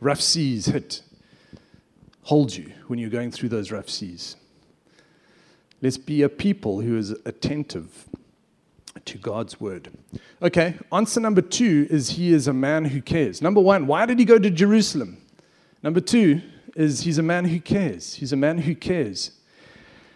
rough 0.00 0.20
seas 0.20 0.66
hit, 0.66 1.02
hold 2.22 2.56
you 2.56 2.72
when 2.86 2.98
you're 2.98 3.10
going 3.10 3.30
through 3.30 3.50
those 3.50 3.70
rough 3.70 3.88
seas. 3.88 4.36
Let's 5.82 5.98
be 5.98 6.22
a 6.22 6.28
people 6.28 6.80
who 6.80 6.96
is 6.96 7.10
attentive 7.24 8.08
to 9.04 9.18
God's 9.18 9.60
word. 9.60 9.90
Okay, 10.42 10.76
answer 10.92 11.20
number 11.20 11.40
two 11.40 11.86
is 11.90 12.10
he 12.10 12.32
is 12.32 12.48
a 12.48 12.52
man 12.52 12.86
who 12.86 13.00
cares. 13.00 13.40
Number 13.40 13.60
one, 13.60 13.86
why 13.86 14.06
did 14.06 14.18
he 14.18 14.24
go 14.24 14.38
to 14.38 14.50
Jerusalem? 14.50 15.18
Number 15.82 16.00
two 16.00 16.42
is 16.76 17.02
he's 17.02 17.18
a 17.18 17.22
man 17.22 17.46
who 17.46 17.60
cares. 17.60 18.14
He's 18.14 18.32
a 18.32 18.36
man 18.36 18.58
who 18.58 18.74
cares. 18.74 19.32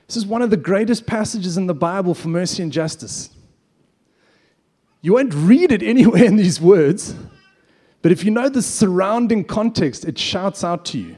This 0.06 0.16
is 0.16 0.26
one 0.26 0.42
of 0.42 0.50
the 0.50 0.56
greatest 0.56 1.06
passages 1.06 1.56
in 1.56 1.66
the 1.66 1.74
Bible 1.74 2.14
for 2.14 2.28
mercy 2.28 2.62
and 2.62 2.70
justice. 2.70 3.30
You 5.00 5.14
won't 5.14 5.34
read 5.34 5.72
it 5.72 5.82
anywhere 5.94 6.24
in 6.24 6.36
these 6.36 6.60
words, 6.60 7.14
but 8.02 8.12
if 8.12 8.24
you 8.24 8.30
know 8.30 8.48
the 8.48 8.62
surrounding 8.62 9.44
context, 9.44 10.04
it 10.04 10.18
shouts 10.18 10.62
out 10.62 10.84
to 10.86 10.98
you. 10.98 11.16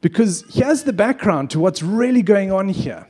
Because 0.00 0.44
here's 0.50 0.82
the 0.84 0.92
background 0.92 1.50
to 1.50 1.60
what's 1.60 1.82
really 1.82 2.22
going 2.22 2.50
on 2.50 2.70
here. 2.70 3.06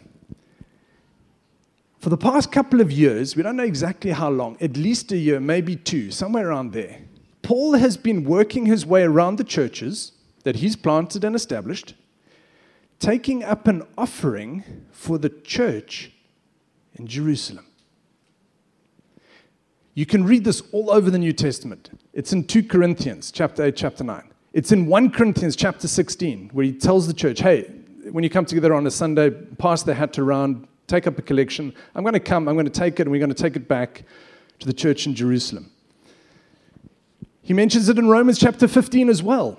For 2.00 2.08
the 2.08 2.16
past 2.16 2.50
couple 2.50 2.80
of 2.80 2.90
years, 2.90 3.36
we 3.36 3.42
don't 3.42 3.56
know 3.56 3.62
exactly 3.62 4.10
how 4.10 4.30
long, 4.30 4.56
at 4.60 4.76
least 4.76 5.12
a 5.12 5.16
year, 5.16 5.38
maybe 5.38 5.76
two, 5.76 6.10
somewhere 6.10 6.48
around 6.48 6.72
there, 6.72 6.98
Paul 7.42 7.74
has 7.74 7.96
been 7.96 8.24
working 8.24 8.66
his 8.66 8.86
way 8.86 9.02
around 9.02 9.36
the 9.36 9.44
churches 9.44 10.12
that 10.44 10.56
he's 10.56 10.76
planted 10.76 11.24
and 11.24 11.36
established 11.36 11.94
taking 13.00 13.42
up 13.42 13.66
an 13.66 13.82
offering 13.98 14.62
for 14.92 15.18
the 15.18 15.30
church 15.30 16.12
in 16.94 17.06
Jerusalem. 17.06 17.66
You 19.94 20.06
can 20.06 20.24
read 20.24 20.44
this 20.44 20.62
all 20.70 20.90
over 20.90 21.10
the 21.10 21.18
New 21.18 21.32
Testament. 21.32 21.90
It's 22.12 22.32
in 22.32 22.44
2 22.44 22.64
Corinthians, 22.64 23.32
chapter 23.32 23.64
8, 23.64 23.74
chapter 23.74 24.04
9. 24.04 24.22
It's 24.52 24.70
in 24.70 24.86
1 24.86 25.10
Corinthians, 25.10 25.56
chapter 25.56 25.88
16, 25.88 26.50
where 26.52 26.64
he 26.64 26.72
tells 26.72 27.06
the 27.06 27.14
church, 27.14 27.40
hey, 27.40 27.62
when 28.12 28.22
you 28.22 28.30
come 28.30 28.44
together 28.44 28.74
on 28.74 28.86
a 28.86 28.90
Sunday, 28.90 29.30
pass 29.30 29.82
the 29.82 29.94
hat 29.94 30.18
around, 30.18 30.68
take 30.86 31.06
up 31.06 31.18
a 31.18 31.22
collection. 31.22 31.74
I'm 31.94 32.02
going 32.02 32.14
to 32.14 32.20
come, 32.20 32.48
I'm 32.48 32.54
going 32.54 32.66
to 32.66 32.70
take 32.70 33.00
it, 33.00 33.02
and 33.02 33.10
we're 33.10 33.18
going 33.18 33.34
to 33.34 33.42
take 33.42 33.56
it 33.56 33.66
back 33.66 34.04
to 34.58 34.66
the 34.66 34.72
church 34.72 35.06
in 35.06 35.14
Jerusalem. 35.14 35.70
He 37.42 37.54
mentions 37.54 37.88
it 37.88 37.98
in 37.98 38.08
Romans 38.08 38.38
chapter 38.38 38.68
15 38.68 39.08
as 39.08 39.22
well. 39.22 39.58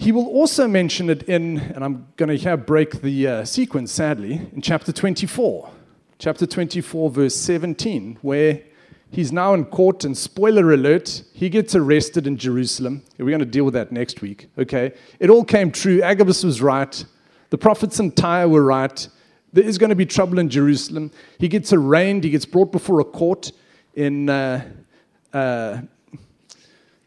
He 0.00 0.12
will 0.12 0.28
also 0.28 0.66
mention 0.66 1.10
it 1.10 1.24
in, 1.24 1.58
and 1.58 1.84
I'm 1.84 2.06
going 2.16 2.30
to 2.30 2.34
here 2.34 2.56
break 2.56 3.02
the 3.02 3.26
uh, 3.26 3.44
sequence 3.44 3.92
sadly, 3.92 4.48
in 4.54 4.62
chapter 4.62 4.92
24. 4.92 5.70
Chapter 6.18 6.46
24, 6.46 7.10
verse 7.10 7.36
17, 7.36 8.16
where 8.22 8.62
He's 9.10 9.30
now 9.30 9.52
in 9.52 9.66
court, 9.66 10.04
and 10.04 10.16
spoiler 10.16 10.72
alert, 10.72 11.22
he 11.34 11.50
gets 11.50 11.74
arrested 11.74 12.26
in 12.26 12.38
Jerusalem. 12.38 13.02
We're 13.18 13.26
going 13.26 13.40
to 13.40 13.44
deal 13.44 13.64
with 13.64 13.74
that 13.74 13.92
next 13.92 14.22
week, 14.22 14.48
okay? 14.56 14.94
It 15.18 15.28
all 15.28 15.44
came 15.44 15.70
true. 15.70 16.00
Agabus 16.00 16.44
was 16.44 16.62
right. 16.62 17.04
The 17.50 17.58
prophets 17.58 18.00
in 18.00 18.12
Tyre 18.12 18.48
were 18.48 18.64
right. 18.64 19.06
There 19.52 19.64
is 19.64 19.76
going 19.76 19.90
to 19.90 19.96
be 19.96 20.06
trouble 20.06 20.38
in 20.38 20.48
Jerusalem. 20.48 21.10
He 21.38 21.48
gets 21.48 21.74
arraigned. 21.74 22.24
He 22.24 22.30
gets 22.30 22.46
brought 22.46 22.72
before 22.72 23.00
a 23.00 23.04
court 23.04 23.52
in 23.94 24.30
uh, 24.30 24.64
uh, 25.34 25.82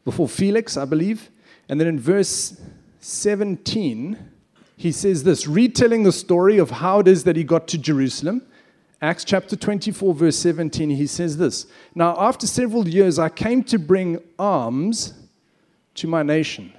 before 0.06 0.28
Felix, 0.28 0.78
I 0.78 0.86
believe. 0.86 1.32
And 1.70 1.80
then 1.80 1.88
in 1.88 2.00
verse 2.00 2.62
17, 3.04 4.18
he 4.78 4.92
says 4.94 5.24
this, 5.24 5.46
retelling 5.46 6.04
the 6.04 6.12
story 6.14 6.58
of 6.58 6.72
how 6.72 7.00
it 7.00 7.08
is 7.08 7.26
that 7.26 7.36
he 7.36 7.44
got 7.44 7.68
to 7.68 7.78
Jerusalem. 7.78 8.42
Acts 9.02 9.26
chapter 9.26 9.58
24, 9.58 10.14
verse 10.14 10.38
17, 10.38 10.90
he 10.92 11.06
says 11.06 11.36
this 11.36 11.68
Now, 11.94 12.16
after 12.18 12.48
several 12.48 12.88
years, 12.88 13.20
I 13.20 13.28
came 13.28 13.62
to 13.66 13.78
bring 13.78 14.20
alms 14.40 15.14
to 15.96 16.08
my 16.08 16.24
nation. 16.24 16.72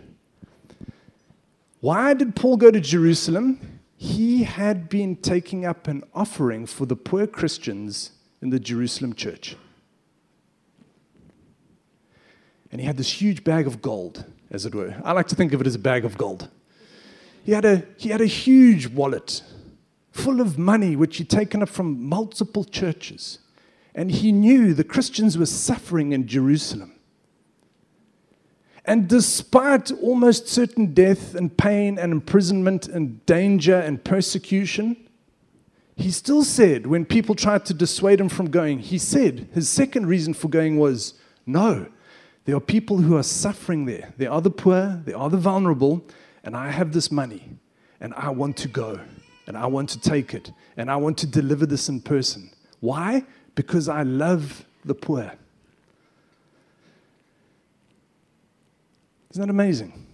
Why 1.81 2.15
did 2.15 2.35
Paul 2.35 2.57
go 2.57 2.71
to 2.71 2.81
Jerusalem? 2.81 3.81
He 3.95 4.45
had 4.45 4.89
been 4.89 5.17
taking 5.17 5.67
up 5.67 5.87
an 5.87 6.05
offering 6.15 6.65
for 6.65 6.87
the 6.87 6.97
poor 6.97 7.27
Christians 7.27 8.13
in 8.41 8.49
the 8.49 8.59
Jerusalem 8.59 9.13
church. 9.13 9.57
And 12.73 12.81
he 12.81 12.87
had 12.87 12.97
this 12.97 13.21
huge 13.21 13.45
bag 13.45 13.67
of 13.67 13.83
gold, 13.83 14.25
as 14.55 14.65
it 14.65 14.75
were. 14.75 14.95
I 15.05 15.13
like 15.13 15.27
to 15.29 15.35
think 15.35 15.53
of 15.53 15.61
it 15.61 15.67
as 15.67 15.75
a 15.75 15.81
bag 15.81 16.05
of 16.05 16.17
gold. 16.17 16.49
He 17.43 17.53
had 17.53 17.65
a, 17.65 17.85
he 17.97 18.09
had 18.09 18.21
a 18.21 18.27
huge 18.27 18.87
wallet 18.87 19.43
full 20.13 20.41
of 20.41 20.57
money 20.57 20.95
which 20.95 21.17
he'd 21.17 21.29
taken 21.29 21.61
up 21.61 21.69
from 21.69 22.09
multiple 22.09 22.65
churches. 22.65 23.41
And 23.97 24.11
he 24.11 24.33
knew 24.33 24.73
the 24.73 24.85
Christians 24.85 25.37
were 25.37 25.47
suffering 25.47 26.13
in 26.13 26.27
Jerusalem. 26.27 26.93
And 28.85 29.09
despite 29.09 29.91
almost 29.91 30.47
certain 30.47 30.95
death 30.95 31.35
and 31.35 31.57
pain 31.57 31.99
and 31.99 32.13
imprisonment 32.13 32.87
and 32.87 33.25
danger 33.27 33.77
and 33.77 34.03
persecution, 34.05 34.97
he 35.97 36.11
still 36.11 36.45
said, 36.45 36.87
when 36.87 37.05
people 37.05 37.35
tried 37.35 37.65
to 37.67 37.75
dissuade 37.75 38.21
him 38.21 38.29
from 38.29 38.51
going, 38.51 38.79
he 38.81 38.99
said 38.99 39.49
his 39.53 39.69
second 39.69 40.07
reason 40.07 40.35
for 40.35 40.49
going 40.49 40.79
was 40.79 41.15
no, 41.47 41.87
there 42.45 42.57
are 42.57 42.61
people 42.61 42.99
who 42.99 43.17
are 43.17 43.23
suffering 43.23 43.87
there. 43.87 44.13
There 44.17 44.31
are 44.31 44.41
the 44.41 44.51
poor, 44.51 45.01
there 45.05 45.17
are 45.17 45.31
the 45.31 45.37
vulnerable, 45.37 46.05
and 46.43 46.57
I 46.57 46.71
have 46.71 46.93
this 46.93 47.11
money, 47.11 47.59
and 48.01 48.13
I 48.15 48.31
want 48.31 48.57
to 48.59 48.69
go 48.69 49.01
and 49.47 49.57
I 49.57 49.67
want 49.67 49.91
to 49.91 50.01
take 50.01 50.35
it 50.35 50.53
and 50.77 50.91
I 50.91 50.97
want 50.97 51.19
to 51.19 51.27
deliver 51.27 51.67
this 51.67 51.89
in 51.89 52.01
person. 52.01 52.51
Why? 52.81 53.25
Because 53.55 53.89
I 53.89 54.03
love 54.03 54.65
the 54.85 54.95
poor. 54.95 55.33
Isn't 59.31 59.41
that 59.41 59.51
amazing? 59.51 60.07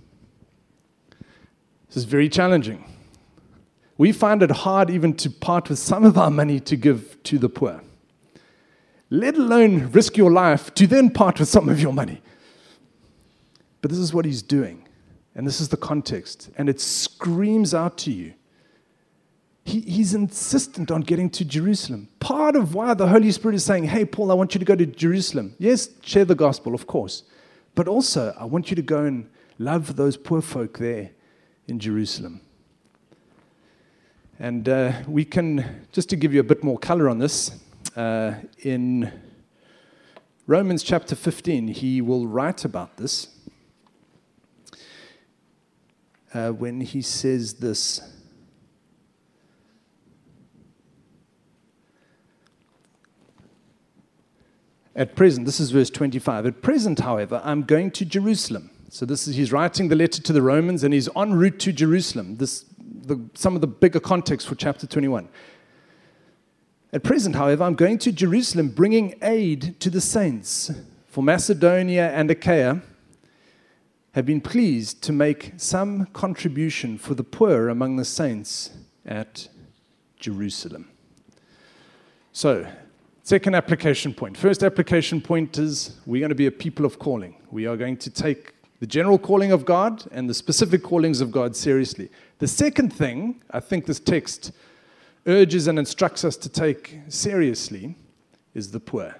This 1.88 1.98
is 1.98 2.04
very 2.04 2.28
challenging. 2.28 2.84
We 3.98 4.12
find 4.12 4.42
it 4.42 4.50
hard 4.50 4.88
even 4.88 5.14
to 5.14 5.30
part 5.30 5.68
with 5.68 5.78
some 5.78 6.04
of 6.04 6.16
our 6.16 6.30
money 6.30 6.60
to 6.60 6.76
give 6.76 7.22
to 7.24 7.38
the 7.38 7.48
poor, 7.48 7.82
let 9.10 9.36
alone 9.36 9.90
risk 9.90 10.16
your 10.16 10.30
life 10.30 10.72
to 10.74 10.86
then 10.86 11.10
part 11.10 11.38
with 11.38 11.48
some 11.48 11.68
of 11.68 11.80
your 11.80 11.92
money. 11.92 12.22
But 13.82 13.90
this 13.90 13.98
is 13.98 14.14
what 14.14 14.24
he's 14.24 14.42
doing, 14.42 14.86
and 15.34 15.46
this 15.46 15.60
is 15.60 15.68
the 15.68 15.76
context, 15.76 16.50
and 16.56 16.68
it 16.68 16.80
screams 16.80 17.74
out 17.74 17.98
to 17.98 18.12
you 18.12 18.34
he, 19.64 19.80
he's 19.80 20.14
insistent 20.14 20.90
on 20.90 21.02
getting 21.02 21.30
to 21.30 21.44
Jerusalem. 21.44 22.08
Part 22.18 22.56
of 22.56 22.74
why 22.74 22.94
the 22.94 23.06
Holy 23.06 23.30
Spirit 23.30 23.54
is 23.54 23.64
saying, 23.64 23.84
Hey, 23.84 24.04
Paul, 24.04 24.30
I 24.30 24.34
want 24.34 24.54
you 24.54 24.58
to 24.58 24.64
go 24.64 24.74
to 24.74 24.86
Jerusalem. 24.86 25.54
Yes, 25.58 25.88
share 26.02 26.24
the 26.24 26.34
gospel, 26.34 26.74
of 26.74 26.86
course. 26.86 27.22
But 27.74 27.86
also, 27.86 28.34
I 28.38 28.44
want 28.44 28.70
you 28.70 28.76
to 28.76 28.82
go 28.82 29.04
and 29.04 29.30
love 29.58 29.96
those 29.96 30.16
poor 30.16 30.42
folk 30.42 30.78
there 30.78 31.10
in 31.68 31.78
Jerusalem. 31.78 32.40
And 34.38 34.68
uh, 34.68 34.92
we 35.06 35.24
can, 35.24 35.86
just 35.92 36.08
to 36.10 36.16
give 36.16 36.32
you 36.32 36.40
a 36.40 36.44
bit 36.44 36.64
more 36.64 36.78
color 36.78 37.08
on 37.08 37.18
this, 37.18 37.52
uh, 37.96 38.34
in 38.62 39.12
Romans 40.46 40.82
chapter 40.82 41.14
15, 41.14 41.68
he 41.68 42.00
will 42.00 42.26
write 42.26 42.64
about 42.64 42.96
this 42.96 43.28
uh, 46.34 46.50
when 46.50 46.80
he 46.80 47.02
says 47.02 47.54
this. 47.54 48.00
At 54.94 55.14
present, 55.14 55.46
this 55.46 55.60
is 55.60 55.70
verse 55.70 55.88
25. 55.88 56.46
At 56.46 56.62
present, 56.62 57.00
however, 57.00 57.40
I'm 57.44 57.62
going 57.62 57.90
to 57.92 58.04
Jerusalem. 58.04 58.70
So 58.90 59.06
this 59.06 59.28
is 59.28 59.36
he's 59.36 59.52
writing 59.52 59.88
the 59.88 59.94
letter 59.94 60.20
to 60.20 60.32
the 60.32 60.42
Romans 60.42 60.82
and 60.82 60.92
he's 60.92 61.08
en 61.16 61.34
route 61.34 61.60
to 61.60 61.72
Jerusalem. 61.72 62.36
This 62.38 62.64
the, 62.78 63.18
some 63.34 63.54
of 63.54 63.60
the 63.60 63.66
bigger 63.66 64.00
context 64.00 64.48
for 64.48 64.56
chapter 64.56 64.86
21. 64.86 65.28
At 66.92 67.04
present, 67.04 67.36
however, 67.36 67.64
I'm 67.64 67.74
going 67.74 67.98
to 67.98 68.12
Jerusalem 68.12 68.68
bringing 68.68 69.14
aid 69.22 69.78
to 69.80 69.90
the 69.90 70.00
saints. 70.00 70.70
For 71.06 71.22
Macedonia 71.22 72.10
and 72.10 72.30
Achaia 72.30 72.82
have 74.12 74.26
been 74.26 74.40
pleased 74.40 75.02
to 75.04 75.12
make 75.12 75.52
some 75.56 76.06
contribution 76.06 76.98
for 76.98 77.14
the 77.14 77.24
poor 77.24 77.68
among 77.68 77.96
the 77.96 78.04
saints 78.04 78.70
at 79.04 79.48
Jerusalem. 80.18 80.88
So, 82.32 82.66
Second 83.30 83.54
application 83.54 84.12
point. 84.12 84.36
First 84.36 84.64
application 84.64 85.20
point 85.20 85.56
is 85.56 85.98
we're 86.04 86.18
going 86.18 86.30
to 86.30 86.34
be 86.34 86.46
a 86.46 86.50
people 86.50 86.84
of 86.84 86.98
calling. 86.98 87.36
We 87.52 87.64
are 87.64 87.76
going 87.76 87.96
to 87.98 88.10
take 88.10 88.54
the 88.80 88.88
general 88.88 89.18
calling 89.18 89.52
of 89.52 89.64
God 89.64 90.04
and 90.10 90.28
the 90.28 90.34
specific 90.34 90.82
callings 90.82 91.20
of 91.20 91.30
God 91.30 91.54
seriously. 91.54 92.10
The 92.38 92.48
second 92.48 92.92
thing 92.92 93.40
I 93.52 93.60
think 93.60 93.86
this 93.86 94.00
text 94.00 94.50
urges 95.26 95.66
and 95.66 95.78
instructs 95.78 96.24
us 96.24 96.36
to 96.38 96.48
take 96.48 97.00
seriously 97.08 97.96
is 98.54 98.70
the 98.70 98.80
poor. 98.80 99.14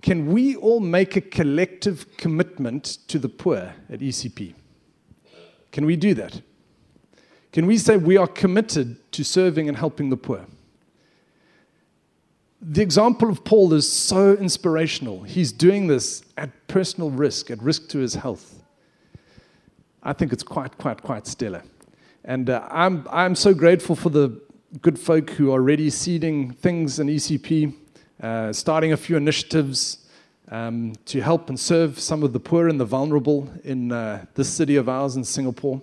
Can 0.00 0.26
we 0.32 0.54
all 0.56 0.80
make 0.80 1.16
a 1.16 1.20
collective 1.20 2.16
commitment 2.16 2.84
to 3.08 3.18
the 3.18 3.28
poor 3.28 3.74
at 3.90 4.00
ECP? 4.00 4.54
Can 5.72 5.84
we 5.84 5.96
do 5.96 6.14
that? 6.14 6.40
Can 7.52 7.66
we 7.66 7.78
say 7.78 7.96
we 7.96 8.16
are 8.16 8.26
committed 8.26 9.10
to 9.12 9.24
serving 9.24 9.68
and 9.68 9.76
helping 9.76 10.10
the 10.10 10.16
poor? 10.16 10.46
the 12.60 12.82
example 12.82 13.30
of 13.30 13.44
Paul 13.44 13.72
is 13.72 13.90
so 13.90 14.34
inspirational. 14.34 15.22
He's 15.22 15.52
doing 15.52 15.86
this 15.86 16.22
at 16.36 16.50
personal 16.66 17.10
risk, 17.10 17.50
at 17.50 17.62
risk 17.62 17.88
to 17.90 17.98
his 17.98 18.14
health. 18.14 18.62
I 20.02 20.12
think 20.12 20.32
it's 20.32 20.42
quite, 20.42 20.76
quite, 20.78 21.02
quite 21.02 21.26
stellar. 21.26 21.62
And 22.28 22.50
uh, 22.50 22.68
I'm, 22.70 23.08
I'm 23.10 23.34
so 23.34 23.54
grateful 23.54 23.96
for 23.96 24.10
the 24.10 24.38
good 24.82 24.98
folk 24.98 25.30
who 25.30 25.48
are 25.48 25.52
already 25.52 25.88
seeding 25.88 26.50
things 26.52 27.00
in 27.00 27.06
ECP, 27.06 27.74
uh, 28.22 28.52
starting 28.52 28.92
a 28.92 28.98
few 28.98 29.16
initiatives 29.16 30.06
um, 30.50 30.92
to 31.06 31.22
help 31.22 31.48
and 31.48 31.58
serve 31.58 31.98
some 31.98 32.22
of 32.22 32.34
the 32.34 32.38
poor 32.38 32.68
and 32.68 32.78
the 32.78 32.84
vulnerable 32.84 33.50
in 33.64 33.92
uh, 33.92 34.26
this 34.34 34.50
city 34.50 34.76
of 34.76 34.90
ours 34.90 35.16
in 35.16 35.24
Singapore. 35.24 35.80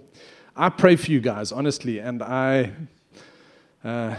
I 0.55 0.69
pray 0.69 0.95
for 0.97 1.09
you 1.09 1.19
guys, 1.19 1.51
honestly, 1.51 1.97
and 1.97 2.21
I. 2.21 2.71
Uh, 3.83 4.15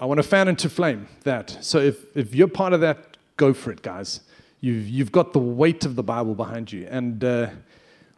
I 0.00 0.06
want 0.06 0.18
to 0.18 0.24
fan 0.24 0.48
into 0.48 0.68
flame 0.68 1.06
that. 1.22 1.56
So 1.60 1.78
if, 1.78 2.16
if 2.16 2.34
you're 2.34 2.48
part 2.48 2.72
of 2.72 2.80
that, 2.80 3.16
go 3.36 3.54
for 3.54 3.70
it, 3.70 3.80
guys. 3.80 4.20
You've, 4.60 4.88
you've 4.88 5.12
got 5.12 5.32
the 5.32 5.38
weight 5.38 5.86
of 5.86 5.94
the 5.94 6.02
Bible 6.02 6.34
behind 6.34 6.72
you. 6.72 6.88
And 6.90 7.24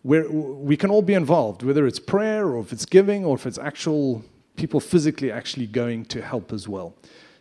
we 0.06 0.20
we 0.20 0.76
can 0.76 0.90
all 0.90 1.02
be 1.02 1.14
involved, 1.14 1.64
whether 1.64 1.84
it's 1.84 1.98
prayer 1.98 2.46
or 2.46 2.60
if 2.60 2.72
it's 2.72 2.86
giving 2.86 3.24
or 3.24 3.34
if 3.34 3.44
it's 3.44 3.58
actual 3.58 4.24
people 4.54 4.78
physically 4.78 5.32
actually 5.32 5.66
going 5.66 6.04
to 6.04 6.22
help 6.22 6.52
as 6.52 6.68
well. 6.68 6.94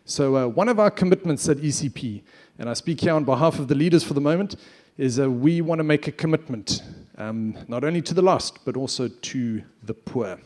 So, 0.04 0.36
uh, 0.36 0.46
one 0.48 0.68
of 0.68 0.78
our 0.80 0.90
commitments 0.90 1.48
at 1.48 1.58
ECP, 1.58 2.22
and 2.58 2.68
I 2.68 2.74
speak 2.74 3.00
here 3.00 3.14
on 3.14 3.24
behalf 3.24 3.58
of 3.60 3.68
the 3.68 3.74
leaders 3.74 4.02
for 4.02 4.14
the 4.14 4.20
moment, 4.20 4.56
is 4.98 5.20
uh, 5.20 5.30
we 5.30 5.60
want 5.60 5.78
to 5.78 5.84
make 5.84 6.08
a 6.08 6.12
commitment 6.12 6.82
um, 7.18 7.56
not 7.68 7.84
only 7.84 8.02
to 8.02 8.14
the 8.14 8.22
lost, 8.22 8.64
but 8.64 8.76
also 8.76 9.08
to 9.08 9.62
the 9.84 9.94
poor. 9.94 10.38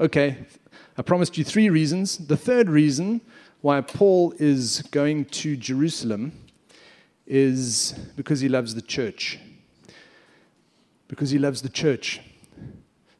Okay, 0.00 0.38
I 0.98 1.02
promised 1.02 1.38
you 1.38 1.44
three 1.44 1.70
reasons. 1.70 2.18
The 2.18 2.36
third 2.36 2.68
reason 2.68 3.20
why 3.60 3.80
Paul 3.80 4.34
is 4.38 4.82
going 4.90 5.26
to 5.26 5.56
Jerusalem 5.56 6.32
is 7.26 7.92
because 8.16 8.40
he 8.40 8.48
loves 8.48 8.74
the 8.74 8.82
church. 8.82 9.38
Because 11.14 11.30
he 11.30 11.38
loves 11.38 11.62
the 11.62 11.68
church. 11.68 12.20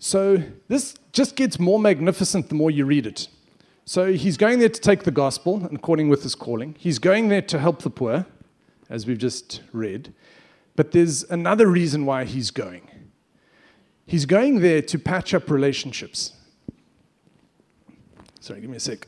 So 0.00 0.42
this 0.66 0.96
just 1.12 1.36
gets 1.36 1.60
more 1.60 1.78
magnificent 1.78 2.48
the 2.48 2.56
more 2.56 2.68
you 2.68 2.84
read 2.84 3.06
it. 3.06 3.28
So 3.84 4.12
he's 4.12 4.36
going 4.36 4.58
there 4.58 4.68
to 4.68 4.80
take 4.80 5.04
the 5.04 5.12
gospel, 5.12 5.68
according 5.72 6.08
with 6.08 6.24
his 6.24 6.34
calling. 6.34 6.74
He's 6.76 6.98
going 6.98 7.28
there 7.28 7.42
to 7.42 7.58
help 7.60 7.82
the 7.82 7.90
poor, 7.90 8.26
as 8.90 9.06
we've 9.06 9.18
just 9.18 9.62
read. 9.72 10.12
But 10.74 10.90
there's 10.90 11.22
another 11.30 11.68
reason 11.68 12.04
why 12.04 12.24
he's 12.24 12.50
going. 12.50 12.90
He's 14.06 14.26
going 14.26 14.58
there 14.58 14.82
to 14.82 14.98
patch 14.98 15.32
up 15.32 15.48
relationships. 15.48 16.32
Sorry, 18.40 18.60
give 18.60 18.70
me 18.70 18.78
a 18.78 18.80
sec. 18.80 19.06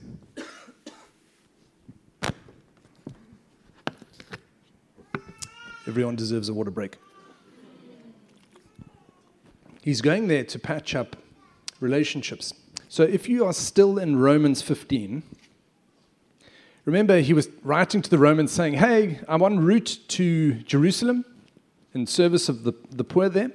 Everyone 5.88 6.14
deserves 6.14 6.48
a 6.48 6.54
water 6.54 6.70
break. 6.70 6.98
He's 9.86 10.00
going 10.00 10.26
there 10.26 10.42
to 10.42 10.58
patch 10.58 10.96
up 10.96 11.14
relationships. 11.78 12.52
So 12.88 13.04
if 13.04 13.28
you 13.28 13.44
are 13.44 13.52
still 13.52 14.00
in 14.00 14.16
Romans 14.16 14.60
15, 14.60 15.22
remember 16.84 17.20
he 17.20 17.32
was 17.32 17.48
writing 17.62 18.02
to 18.02 18.10
the 18.10 18.18
Romans 18.18 18.50
saying, 18.50 18.74
Hey, 18.74 19.20
I'm 19.28 19.42
en 19.42 19.60
route 19.60 20.00
to 20.08 20.54
Jerusalem 20.54 21.24
in 21.94 22.08
service 22.08 22.48
of 22.48 22.64
the, 22.64 22.72
the 22.90 23.04
poor 23.04 23.28
there. 23.28 23.52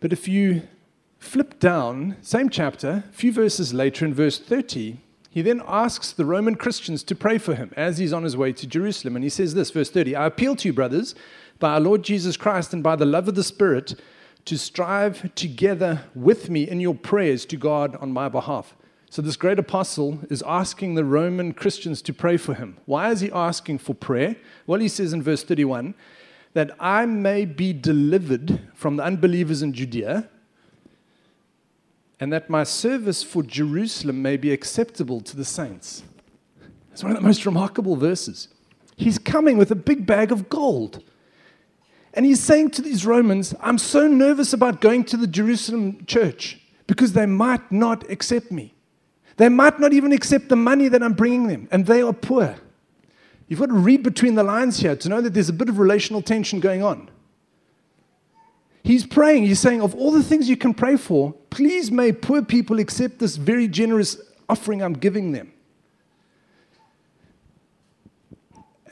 But 0.00 0.12
if 0.12 0.26
you 0.26 0.62
flip 1.20 1.60
down, 1.60 2.16
same 2.20 2.50
chapter, 2.50 3.04
a 3.08 3.12
few 3.12 3.30
verses 3.30 3.72
later 3.72 4.04
in 4.04 4.14
verse 4.14 4.40
30, 4.40 4.96
he 5.30 5.42
then 5.42 5.62
asks 5.68 6.10
the 6.10 6.24
Roman 6.24 6.56
Christians 6.56 7.04
to 7.04 7.14
pray 7.14 7.38
for 7.38 7.54
him 7.54 7.70
as 7.76 7.98
he's 7.98 8.12
on 8.12 8.24
his 8.24 8.36
way 8.36 8.52
to 8.54 8.66
Jerusalem. 8.66 9.14
And 9.14 9.22
he 9.22 9.30
says 9.30 9.54
this, 9.54 9.70
verse 9.70 9.90
30 9.90 10.16
I 10.16 10.26
appeal 10.26 10.56
to 10.56 10.68
you, 10.68 10.72
brothers, 10.72 11.14
by 11.60 11.74
our 11.74 11.80
Lord 11.80 12.02
Jesus 12.02 12.36
Christ 12.36 12.72
and 12.72 12.82
by 12.82 12.96
the 12.96 13.06
love 13.06 13.28
of 13.28 13.36
the 13.36 13.44
Spirit, 13.44 13.94
to 14.44 14.58
strive 14.58 15.34
together 15.34 16.02
with 16.14 16.50
me 16.50 16.68
in 16.68 16.80
your 16.80 16.94
prayers 16.94 17.46
to 17.46 17.56
God 17.56 17.96
on 17.96 18.12
my 18.12 18.28
behalf. 18.28 18.76
So, 19.10 19.22
this 19.22 19.36
great 19.36 19.58
apostle 19.58 20.18
is 20.28 20.42
asking 20.44 20.94
the 20.94 21.04
Roman 21.04 21.52
Christians 21.52 22.02
to 22.02 22.12
pray 22.12 22.36
for 22.36 22.54
him. 22.54 22.78
Why 22.84 23.10
is 23.10 23.20
he 23.20 23.30
asking 23.30 23.78
for 23.78 23.94
prayer? 23.94 24.36
Well, 24.66 24.80
he 24.80 24.88
says 24.88 25.12
in 25.12 25.22
verse 25.22 25.44
31 25.44 25.94
that 26.52 26.72
I 26.80 27.06
may 27.06 27.44
be 27.44 27.72
delivered 27.72 28.60
from 28.74 28.96
the 28.96 29.04
unbelievers 29.04 29.62
in 29.62 29.72
Judea 29.72 30.28
and 32.20 32.32
that 32.32 32.48
my 32.48 32.64
service 32.64 33.22
for 33.22 33.42
Jerusalem 33.42 34.22
may 34.22 34.36
be 34.36 34.52
acceptable 34.52 35.20
to 35.20 35.36
the 35.36 35.44
saints. 35.44 36.02
It's 36.92 37.02
one 37.02 37.12
of 37.12 37.18
the 37.18 37.26
most 37.26 37.44
remarkable 37.44 37.96
verses. 37.96 38.48
He's 38.96 39.18
coming 39.18 39.58
with 39.58 39.70
a 39.70 39.76
big 39.76 40.06
bag 40.06 40.30
of 40.30 40.48
gold. 40.48 41.02
And 42.14 42.24
he's 42.24 42.40
saying 42.40 42.70
to 42.70 42.82
these 42.82 43.04
Romans, 43.04 43.54
I'm 43.60 43.76
so 43.76 44.06
nervous 44.06 44.52
about 44.52 44.80
going 44.80 45.04
to 45.04 45.16
the 45.16 45.26
Jerusalem 45.26 46.04
church 46.06 46.60
because 46.86 47.12
they 47.12 47.26
might 47.26 47.70
not 47.72 48.08
accept 48.10 48.52
me. 48.52 48.72
They 49.36 49.48
might 49.48 49.80
not 49.80 49.92
even 49.92 50.12
accept 50.12 50.48
the 50.48 50.56
money 50.56 50.86
that 50.88 51.02
I'm 51.02 51.14
bringing 51.14 51.48
them, 51.48 51.68
and 51.72 51.86
they 51.86 52.02
are 52.02 52.12
poor. 52.12 52.54
You've 53.48 53.58
got 53.58 53.66
to 53.66 53.74
read 53.74 54.04
between 54.04 54.36
the 54.36 54.44
lines 54.44 54.78
here 54.78 54.94
to 54.94 55.08
know 55.08 55.20
that 55.20 55.34
there's 55.34 55.48
a 55.48 55.52
bit 55.52 55.68
of 55.68 55.78
relational 55.78 56.22
tension 56.22 56.60
going 56.60 56.84
on. 56.84 57.10
He's 58.84 59.06
praying, 59.06 59.46
he's 59.46 59.60
saying, 59.60 59.80
of 59.80 59.94
all 59.94 60.12
the 60.12 60.22
things 60.22 60.48
you 60.48 60.56
can 60.56 60.72
pray 60.72 60.96
for, 60.96 61.32
please 61.50 61.90
may 61.90 62.12
poor 62.12 62.42
people 62.42 62.78
accept 62.78 63.18
this 63.18 63.36
very 63.36 63.66
generous 63.66 64.18
offering 64.48 64.82
I'm 64.82 64.92
giving 64.92 65.32
them. 65.32 65.53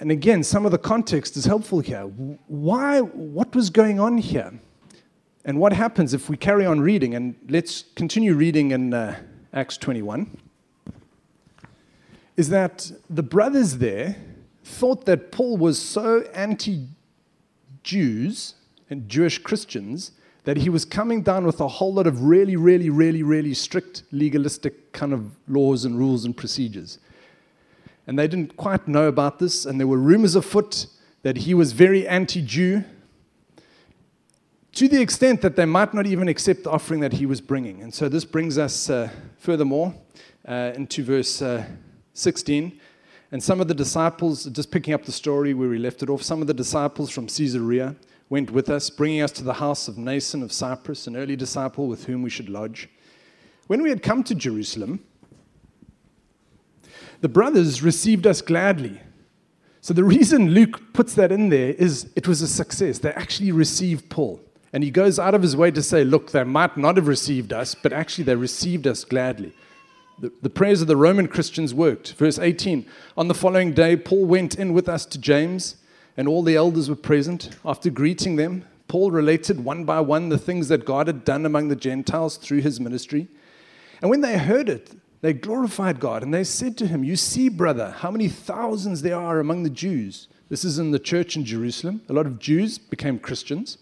And 0.02 0.10
again, 0.10 0.42
some 0.42 0.66
of 0.66 0.72
the 0.72 0.78
context 0.78 1.36
is 1.36 1.44
helpful 1.44 1.78
here. 1.78 2.00
Why, 2.48 2.98
what 2.98 3.54
was 3.54 3.70
going 3.70 4.00
on 4.00 4.18
here? 4.18 4.52
And 5.44 5.60
what 5.60 5.72
happens 5.72 6.12
if 6.12 6.28
we 6.28 6.36
carry 6.36 6.66
on 6.66 6.80
reading? 6.80 7.14
And 7.14 7.36
let's 7.48 7.84
continue 7.94 8.34
reading 8.34 8.72
in 8.72 8.92
uh, 8.92 9.16
Acts 9.52 9.76
21. 9.76 10.36
Is 12.36 12.48
that 12.48 12.90
the 13.08 13.22
brothers 13.22 13.78
there 13.78 14.16
thought 14.64 15.04
that 15.04 15.30
Paul 15.30 15.56
was 15.56 15.78
so 15.78 16.22
anti 16.34 16.88
Jews 17.84 18.56
and 18.90 19.08
Jewish 19.08 19.38
Christians 19.38 20.10
that 20.42 20.56
he 20.56 20.68
was 20.68 20.84
coming 20.84 21.22
down 21.22 21.46
with 21.46 21.60
a 21.60 21.68
whole 21.68 21.94
lot 21.94 22.08
of 22.08 22.24
really, 22.24 22.56
really, 22.56 22.90
really, 22.90 23.22
really 23.22 23.54
strict 23.54 24.02
legalistic 24.10 24.90
kind 24.90 25.12
of 25.12 25.30
laws 25.46 25.84
and 25.84 25.96
rules 25.96 26.24
and 26.24 26.36
procedures. 26.36 26.98
And 28.06 28.18
they 28.18 28.26
didn't 28.26 28.56
quite 28.56 28.88
know 28.88 29.06
about 29.08 29.38
this, 29.38 29.64
and 29.64 29.78
there 29.78 29.86
were 29.86 29.98
rumors 29.98 30.34
afoot 30.34 30.86
that 31.22 31.38
he 31.38 31.54
was 31.54 31.72
very 31.72 32.06
anti 32.06 32.42
Jew, 32.42 32.84
to 34.72 34.88
the 34.88 35.00
extent 35.00 35.42
that 35.42 35.54
they 35.54 35.66
might 35.66 35.94
not 35.94 36.06
even 36.06 36.28
accept 36.28 36.64
the 36.64 36.70
offering 36.70 37.00
that 37.00 37.12
he 37.12 37.26
was 37.26 37.40
bringing. 37.40 37.82
And 37.82 37.92
so 37.92 38.08
this 38.08 38.24
brings 38.24 38.58
us 38.58 38.90
uh, 38.90 39.10
furthermore 39.38 39.94
uh, 40.48 40.72
into 40.74 41.04
verse 41.04 41.42
uh, 41.42 41.64
16. 42.14 42.80
And 43.30 43.42
some 43.42 43.60
of 43.60 43.68
the 43.68 43.74
disciples, 43.74 44.44
just 44.46 44.70
picking 44.70 44.94
up 44.94 45.04
the 45.04 45.12
story 45.12 45.54
where 45.54 45.68
we 45.68 45.78
left 45.78 46.02
it 46.02 46.10
off, 46.10 46.22
some 46.22 46.40
of 46.40 46.46
the 46.46 46.54
disciples 46.54 47.10
from 47.10 47.26
Caesarea 47.26 47.94
went 48.28 48.50
with 48.50 48.68
us, 48.70 48.90
bringing 48.90 49.20
us 49.20 49.30
to 49.32 49.44
the 49.44 49.54
house 49.54 49.88
of 49.88 49.96
Mnason 49.96 50.42
of 50.42 50.52
Cyprus, 50.52 51.06
an 51.06 51.16
early 51.16 51.36
disciple 51.36 51.86
with 51.86 52.06
whom 52.06 52.22
we 52.22 52.30
should 52.30 52.48
lodge. 52.48 52.88
When 53.66 53.82
we 53.82 53.90
had 53.90 54.02
come 54.02 54.24
to 54.24 54.34
Jerusalem, 54.34 55.04
the 57.22 57.28
brothers 57.28 57.82
received 57.82 58.26
us 58.26 58.42
gladly. 58.42 59.00
So 59.80 59.94
the 59.94 60.04
reason 60.04 60.50
Luke 60.50 60.92
puts 60.92 61.14
that 61.14 61.32
in 61.32 61.48
there 61.48 61.70
is 61.70 62.10
it 62.14 62.28
was 62.28 62.42
a 62.42 62.48
success. 62.48 62.98
They 62.98 63.12
actually 63.12 63.52
received 63.52 64.10
Paul. 64.10 64.40
And 64.72 64.82
he 64.82 64.90
goes 64.90 65.18
out 65.18 65.34
of 65.34 65.42
his 65.42 65.56
way 65.56 65.70
to 65.70 65.82
say, 65.82 66.04
look, 66.04 66.32
they 66.32 66.44
might 66.44 66.76
not 66.76 66.96
have 66.96 67.06
received 67.06 67.52
us, 67.52 67.74
but 67.74 67.92
actually 67.92 68.24
they 68.24 68.34
received 68.34 68.86
us 68.86 69.04
gladly. 69.04 69.52
The, 70.18 70.32
the 70.42 70.50
prayers 70.50 70.82
of 70.82 70.88
the 70.88 70.96
Roman 70.96 71.28
Christians 71.28 71.72
worked. 71.72 72.12
Verse 72.14 72.38
18 72.38 72.86
On 73.16 73.28
the 73.28 73.34
following 73.34 73.72
day, 73.72 73.96
Paul 73.96 74.24
went 74.24 74.56
in 74.56 74.72
with 74.72 74.88
us 74.88 75.06
to 75.06 75.18
James 75.18 75.76
and 76.16 76.26
all 76.26 76.42
the 76.42 76.56
elders 76.56 76.88
were 76.88 76.96
present. 76.96 77.50
After 77.64 77.88
greeting 77.88 78.36
them, 78.36 78.64
Paul 78.88 79.10
related 79.10 79.64
one 79.64 79.84
by 79.84 80.00
one 80.00 80.28
the 80.28 80.38
things 80.38 80.68
that 80.68 80.84
God 80.84 81.06
had 81.06 81.24
done 81.24 81.46
among 81.46 81.68
the 81.68 81.76
Gentiles 81.76 82.36
through 82.36 82.60
his 82.60 82.80
ministry. 82.80 83.28
And 84.00 84.10
when 84.10 84.22
they 84.22 84.38
heard 84.38 84.68
it, 84.68 84.90
they 85.22 85.32
glorified 85.32 85.98
God 85.98 86.22
and 86.22 86.34
they 86.34 86.44
said 86.44 86.76
to 86.78 86.86
him, 86.86 87.02
You 87.02 87.16
see, 87.16 87.48
brother, 87.48 87.92
how 87.98 88.10
many 88.10 88.28
thousands 88.28 89.00
there 89.02 89.16
are 89.16 89.40
among 89.40 89.62
the 89.62 89.70
Jews. 89.70 90.28
This 90.50 90.64
is 90.64 90.78
in 90.78 90.90
the 90.90 90.98
church 90.98 91.34
in 91.34 91.44
Jerusalem. 91.46 92.02
A 92.10 92.12
lot 92.12 92.26
of 92.26 92.38
Jews 92.38 92.76
became 92.76 93.18
Christians. 93.18 93.78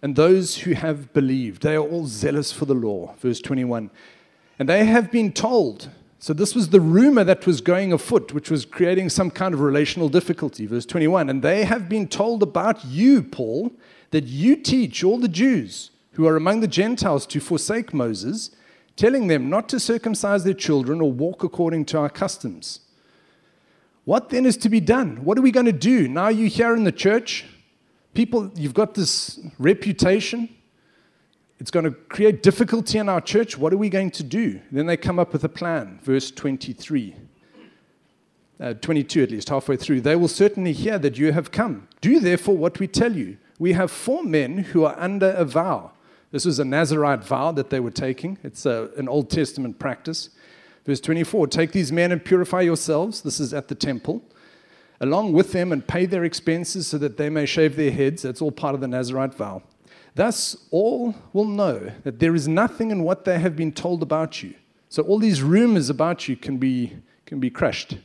And 0.00 0.14
those 0.14 0.58
who 0.58 0.74
have 0.74 1.12
believed, 1.12 1.62
they 1.62 1.74
are 1.74 1.82
all 1.82 2.06
zealous 2.06 2.52
for 2.52 2.66
the 2.66 2.74
law. 2.74 3.16
Verse 3.18 3.40
21. 3.40 3.90
And 4.60 4.68
they 4.68 4.84
have 4.84 5.10
been 5.10 5.32
told 5.32 5.90
so, 6.20 6.32
this 6.32 6.54
was 6.54 6.70
the 6.70 6.80
rumor 6.80 7.22
that 7.22 7.46
was 7.46 7.60
going 7.60 7.92
afoot, 7.92 8.32
which 8.32 8.50
was 8.50 8.64
creating 8.64 9.08
some 9.08 9.30
kind 9.30 9.54
of 9.54 9.60
relational 9.60 10.08
difficulty. 10.08 10.66
Verse 10.66 10.84
21 10.84 11.30
And 11.30 11.42
they 11.42 11.64
have 11.64 11.88
been 11.88 12.08
told 12.08 12.42
about 12.42 12.84
you, 12.84 13.22
Paul, 13.22 13.72
that 14.10 14.24
you 14.24 14.56
teach 14.56 15.04
all 15.04 15.18
the 15.18 15.28
Jews 15.28 15.92
who 16.12 16.26
are 16.26 16.34
among 16.34 16.58
the 16.60 16.66
Gentiles 16.66 17.24
to 17.26 17.38
forsake 17.38 17.94
Moses, 17.94 18.50
telling 18.98 19.28
them 19.28 19.48
not 19.48 19.70
to 19.70 19.80
circumcise 19.80 20.44
their 20.44 20.52
children 20.52 21.00
or 21.00 21.10
walk 21.10 21.42
according 21.42 21.86
to 21.86 21.98
our 21.98 22.10
customs. 22.10 22.80
What 24.04 24.28
then 24.28 24.44
is 24.44 24.58
to 24.58 24.68
be 24.68 24.80
done? 24.80 25.24
What 25.24 25.38
are 25.38 25.42
we 25.42 25.50
going 25.50 25.66
to 25.66 25.72
do? 25.72 26.06
Now 26.08 26.28
you're 26.28 26.48
here 26.48 26.74
in 26.74 26.84
the 26.84 26.92
church, 26.92 27.46
people, 28.12 28.50
you've 28.54 28.74
got 28.74 28.94
this 28.94 29.40
reputation 29.58 30.50
it's 31.60 31.70
going 31.70 31.84
to 31.84 31.90
create 31.90 32.42
difficulty 32.42 32.98
in 32.98 33.08
our 33.08 33.20
church. 33.20 33.58
What 33.58 33.72
are 33.72 33.76
we 33.76 33.88
going 33.88 34.10
to 34.12 34.22
do? 34.22 34.60
Then 34.70 34.86
they 34.86 34.96
come 34.96 35.18
up 35.18 35.32
with 35.32 35.42
a 35.42 35.48
plan. 35.48 35.98
Verse 36.02 36.30
23. 36.30 37.16
Uh, 38.60 38.74
22 38.74 39.22
at 39.22 39.30
least, 39.30 39.48
halfway 39.48 39.76
through. 39.76 40.00
They 40.00 40.16
will 40.16 40.28
certainly 40.28 40.72
hear 40.72 40.98
that 40.98 41.16
you 41.16 41.32
have 41.32 41.52
come. 41.52 41.88
Do 42.00 42.18
therefore 42.18 42.56
what 42.56 42.80
we 42.80 42.88
tell 42.88 43.14
you. 43.14 43.38
We 43.58 43.72
have 43.72 43.90
four 43.90 44.24
men 44.24 44.58
who 44.58 44.84
are 44.84 44.98
under 44.98 45.30
a 45.30 45.44
vow. 45.44 45.92
This 46.30 46.44
was 46.44 46.58
a 46.58 46.64
Nazarite 46.64 47.24
vow 47.24 47.52
that 47.52 47.70
they 47.70 47.80
were 47.80 47.90
taking. 47.90 48.38
It's 48.42 48.66
a, 48.66 48.90
an 48.96 49.08
Old 49.08 49.30
Testament 49.30 49.78
practice. 49.78 50.30
Verse 50.84 51.00
24 51.00 51.46
Take 51.46 51.72
these 51.72 51.90
men 51.90 52.12
and 52.12 52.24
purify 52.24 52.60
yourselves. 52.60 53.22
This 53.22 53.40
is 53.40 53.54
at 53.54 53.68
the 53.68 53.74
temple. 53.74 54.22
Along 55.00 55.32
with 55.32 55.52
them 55.52 55.70
and 55.72 55.86
pay 55.86 56.06
their 56.06 56.24
expenses 56.24 56.88
so 56.88 56.98
that 56.98 57.16
they 57.16 57.30
may 57.30 57.46
shave 57.46 57.76
their 57.76 57.92
heads. 57.92 58.22
That's 58.22 58.42
all 58.42 58.50
part 58.50 58.74
of 58.74 58.80
the 58.80 58.88
Nazarite 58.88 59.34
vow. 59.34 59.62
Thus, 60.14 60.56
all 60.70 61.14
will 61.32 61.44
know 61.44 61.92
that 62.02 62.18
there 62.18 62.34
is 62.34 62.48
nothing 62.48 62.90
in 62.90 63.04
what 63.04 63.24
they 63.24 63.38
have 63.38 63.54
been 63.54 63.70
told 63.70 64.02
about 64.02 64.42
you. 64.42 64.54
So, 64.88 65.02
all 65.04 65.18
these 65.18 65.42
rumors 65.42 65.90
about 65.90 66.26
you 66.26 66.36
can 66.36 66.56
be, 66.56 66.96
can 67.26 67.38
be 67.38 67.50
crushed. 67.50 67.98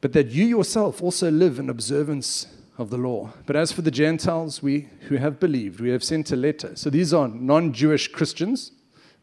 But 0.00 0.12
that 0.14 0.28
you 0.28 0.44
yourself 0.44 1.00
also 1.00 1.30
live 1.30 1.60
in 1.60 1.70
observance 1.70 2.48
of 2.78 2.90
the 2.90 2.96
law. 2.96 3.32
But 3.46 3.56
as 3.56 3.72
for 3.72 3.82
the 3.82 3.90
Gentiles, 3.90 4.62
we 4.62 4.88
who 5.08 5.16
have 5.16 5.38
believed, 5.38 5.80
we 5.80 5.90
have 5.90 6.02
sent 6.02 6.32
a 6.32 6.36
letter. 6.36 6.74
So, 6.76 6.90
these 6.90 7.12
are 7.12 7.28
non 7.28 7.72
Jewish 7.72 8.08
Christians. 8.08 8.72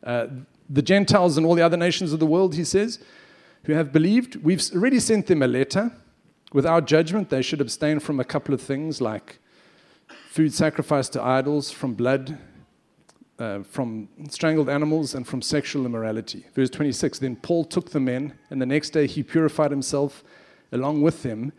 Uh, 0.04 0.28
the 0.70 0.82
Gentiles 0.82 1.36
and 1.36 1.45
all 1.45 1.56
the 1.56 1.64
other 1.64 1.78
nations 1.78 2.14
of 2.14 2.20
the 2.20 2.28
world, 2.28 2.56
he 2.56 2.64
says, 2.64 3.00
who 3.64 3.74
have 3.74 3.91
believed, 3.91 4.38
we've 4.38 4.64
already 4.74 5.00
sent 5.00 5.28
them 5.28 5.41
a 5.41 5.47
letter. 5.47 5.91
With 6.54 6.66
our 6.66 6.82
judgment, 6.82 7.30
they 7.30 7.41
should 7.41 7.62
abstain 7.62 8.00
from 8.00 8.20
a 8.20 8.24
couple 8.24 8.54
of 8.54 8.62
things 8.62 9.02
like 9.02 9.39
food 10.30 10.54
sacrificed 10.54 11.14
to 11.14 11.22
idols, 11.22 11.70
from 11.72 11.93
blood, 11.93 12.38
uh, 13.38 13.62
from 13.64 14.10
strangled 14.30 14.70
animals, 14.70 15.14
and 15.14 15.28
from 15.28 15.41
sexual 15.41 15.86
immorality. 15.86 16.45
Verse 16.56 16.70
26 16.70 17.20
Then 17.20 17.36
Paul 17.36 17.66
took 17.66 17.91
the 17.91 18.00
men, 18.00 18.34
and 18.50 18.62
the 18.62 18.66
next 18.66 18.91
day 18.91 19.06
he 19.06 19.22
purified 19.22 19.72
himself 19.72 20.24
along 20.72 21.02
with 21.02 21.24
them 21.24 21.52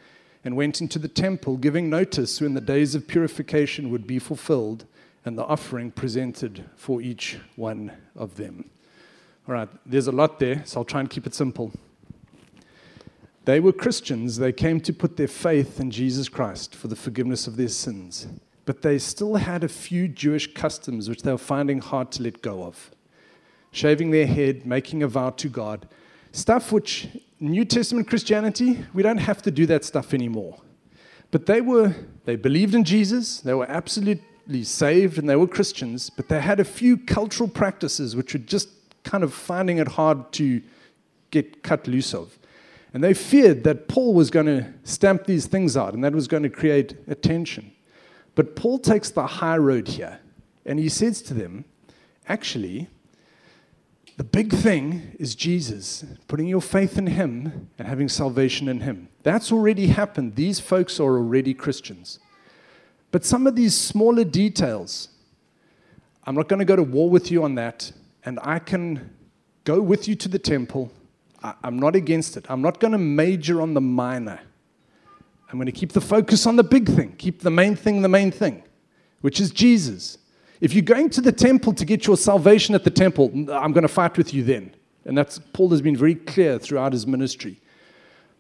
and 0.45 0.57
went 0.57 0.81
into 0.81 0.99
the 0.99 1.09
temple, 1.09 1.57
giving 1.57 1.91
notice 1.91 2.41
when 2.41 2.55
the 2.55 2.61
days 2.61 2.95
of 2.95 3.07
purification 3.07 3.91
would 3.91 4.07
be 4.07 4.19
fulfilled 4.19 4.87
and 5.25 5.37
the 5.37 5.45
offering 5.45 5.91
presented 5.91 6.65
for 6.77 7.03
each 7.03 7.39
one 7.57 7.93
of 8.17 8.37
them. 8.37 8.71
All 9.47 9.55
right, 9.55 9.69
there's 9.85 10.07
a 10.07 10.13
lot 10.13 10.39
there, 10.39 10.63
so 10.65 10.81
I'll 10.81 10.85
try 10.85 11.01
and 11.01 11.11
keep 11.11 11.27
it 11.27 11.35
simple. 11.35 11.73
They 13.45 13.61
were 13.61 13.73
Christians. 13.73 14.37
They 14.37 14.53
came 14.53 14.81
to 14.81 14.93
put 14.93 15.17
their 15.17 15.29
faith 15.29 15.81
in 15.81 15.91
Jesus 15.91 16.29
Christ 16.29 16.75
for 16.75 16.89
the 16.89 16.97
forgiveness 16.97 17.47
of 17.47 17.57
their 17.57 17.69
sins. 17.69 18.29
But 18.65 18.83
they 18.83 18.99
still 18.99 19.37
had 19.37 19.65
a 19.65 19.69
few 19.69 20.09
Jewish 20.09 20.55
customs 20.55 21.09
which 21.09 21.23
they 21.23 21.33
were 21.33 21.39
finding 21.39 21.81
hard 21.81 22.13
to 22.13 22.23
let 22.23 22.43
go 22.43 22.63
of. 22.63 22.91
Shaving 23.73 24.11
their 24.11 24.27
head, 24.27 24.67
making 24.67 25.03
a 25.03 25.09
vow 25.09 25.31
to 25.31 25.49
God, 25.49 25.89
stuff 26.33 26.71
which 26.71 27.09
New 27.41 27.65
Testament 27.65 28.07
Christianity, 28.07 28.85
we 28.93 29.03
don't 29.03 29.19
have 29.19 29.41
to 29.43 29.51
do 29.51 29.65
that 29.67 29.85
stuff 29.85 30.13
anymore. 30.13 30.61
But 31.31 31.47
they 31.47 31.61
were, 31.61 31.95
they 32.25 32.37
believed 32.37 32.75
in 32.75 32.85
Jesus, 32.85 33.41
they 33.41 33.55
were 33.55 33.71
absolutely 33.71 34.65
saved, 34.65 35.17
and 35.17 35.29
they 35.29 35.37
were 35.37 35.47
Christians, 35.47 36.11
but 36.11 36.29
they 36.29 36.41
had 36.41 36.61
a 36.61 36.65
few 36.65 36.99
cultural 36.99 37.49
practices 37.49 38.15
which 38.15 38.35
were 38.35 38.41
just 38.41 38.69
kind 39.05 39.25
of 39.25 39.33
finding 39.33 39.79
it 39.79 39.89
hard 39.89 40.33
to 40.33 40.61
get 41.31 41.63
cut 41.63 41.87
loose 41.87 42.13
of. 42.13 42.39
And 42.93 43.03
they 43.03 43.15
feared 43.15 43.65
that 43.65 43.89
Paul 43.89 44.15
was 44.15 44.31
going 44.31 44.47
to 44.47 44.67
stamp 44.85 45.25
these 45.25 45.47
things 45.47 45.77
out 45.77 45.95
and 45.95 46.03
that 46.05 46.13
was 46.13 46.27
going 46.27 46.43
to 46.43 46.51
create 46.51 46.97
a 47.07 47.15
tension. 47.15 47.73
But 48.35 48.57
Paul 48.57 48.79
takes 48.79 49.11
the 49.11 49.27
high 49.27 49.57
road 49.57 49.89
here 49.89 50.19
and 50.67 50.79
he 50.79 50.89
says 50.89 51.23
to 51.23 51.35
them, 51.35 51.65
actually, 52.29 52.89
the 54.17 54.25
big 54.25 54.53
thing 54.53 55.17
is 55.19 55.35
Jesus, 55.35 56.05
putting 56.29 56.47
your 56.47 56.61
faith 56.61 56.99
in 56.99 57.07
Him 57.07 57.69
and 57.79 57.89
having 57.89 58.09
salvation 58.09 58.69
in 58.69 58.81
Him. 58.81 59.09
That's 59.23 59.51
already 59.51 59.89
happened. 59.89 60.37
These 60.37 60.61
folks 60.61 61.01
are 61.01 61.17
already 61.17 61.55
Christians. 61.55 62.19
But 63.11 63.25
some 63.25 63.47
of 63.47 63.57
these 63.57 63.75
smaller 63.75 64.25
details, 64.25 65.09
I'm 66.25 66.35
not 66.35 66.49
going 66.49 66.59
to 66.61 66.65
go 66.65 66.77
to 66.77 66.83
war 66.83 67.11
with 67.11 67.31
you 67.31 67.43
on 67.45 67.55
that, 67.57 67.93
and 68.25 68.39
I 68.43 68.59
can 68.59 69.15
go 69.65 69.81
with 69.81 70.07
you 70.07 70.15
to 70.17 70.29
the 70.29 70.39
temple. 70.39 70.93
I'm 71.43 71.79
not 71.79 71.97
against 71.97 72.37
it. 72.37 72.47
I'm 72.49 72.63
not 72.63 72.81
going 72.81 72.93
to 72.93 72.99
major 72.99 73.63
on 73.63 73.75
the 73.75 73.81
minor. 73.81 74.41
I'm 75.51 75.59
going 75.59 75.67
to 75.67 75.73
keep 75.73 75.93
the 75.93 76.01
focus 76.01 76.47
on 76.47 76.57
the 76.57 76.63
big 76.63 76.89
thing, 76.89 77.15
keep 77.17 77.41
the 77.41 77.51
main 77.51 77.75
thing 77.75 78.03
the 78.03 78.09
main 78.09 78.31
thing, 78.31 78.63
which 79.21 79.41
is 79.41 79.51
Jesus. 79.51 80.19
If 80.61 80.75
you're 80.75 80.83
going 80.83 81.09
to 81.11 81.21
the 81.21 81.33
temple 81.33 81.73
to 81.75 81.85
get 81.85 82.07
your 82.07 82.17
salvation 82.17 82.75
at 82.75 82.85
the 82.85 82.91
temple, 82.91 83.31
I'm 83.51 83.73
going 83.73 83.83
to 83.83 83.89
fight 83.89 84.19
with 84.19 84.35
you 84.35 84.45
then. 84.45 84.75
And 85.05 85.17
that's 85.17 85.39
Paul 85.53 85.71
has 85.71 85.81
been 85.81 85.97
very 85.97 86.15
clear 86.15 86.59
throughout 86.59 86.93
his 86.93 87.07
ministry. 87.07 87.61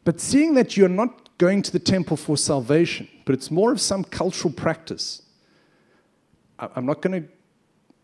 But 0.05 0.21
seeing 0.21 0.55
that 0.55 0.77
you're 0.77 0.89
not 0.89 1.37
going 1.39 1.63
to 1.63 1.73
the 1.73 1.79
temple 1.79 2.17
for 2.17 2.37
salvation, 2.37 3.09
but 3.25 3.35
it's 3.35 3.51
more 3.51 3.73
of 3.73 3.81
some 3.81 4.05
cultural 4.05 4.53
practice, 4.53 5.23
I'm 6.59 6.85
not 6.85 7.01
going 7.01 7.23
to 7.23 7.29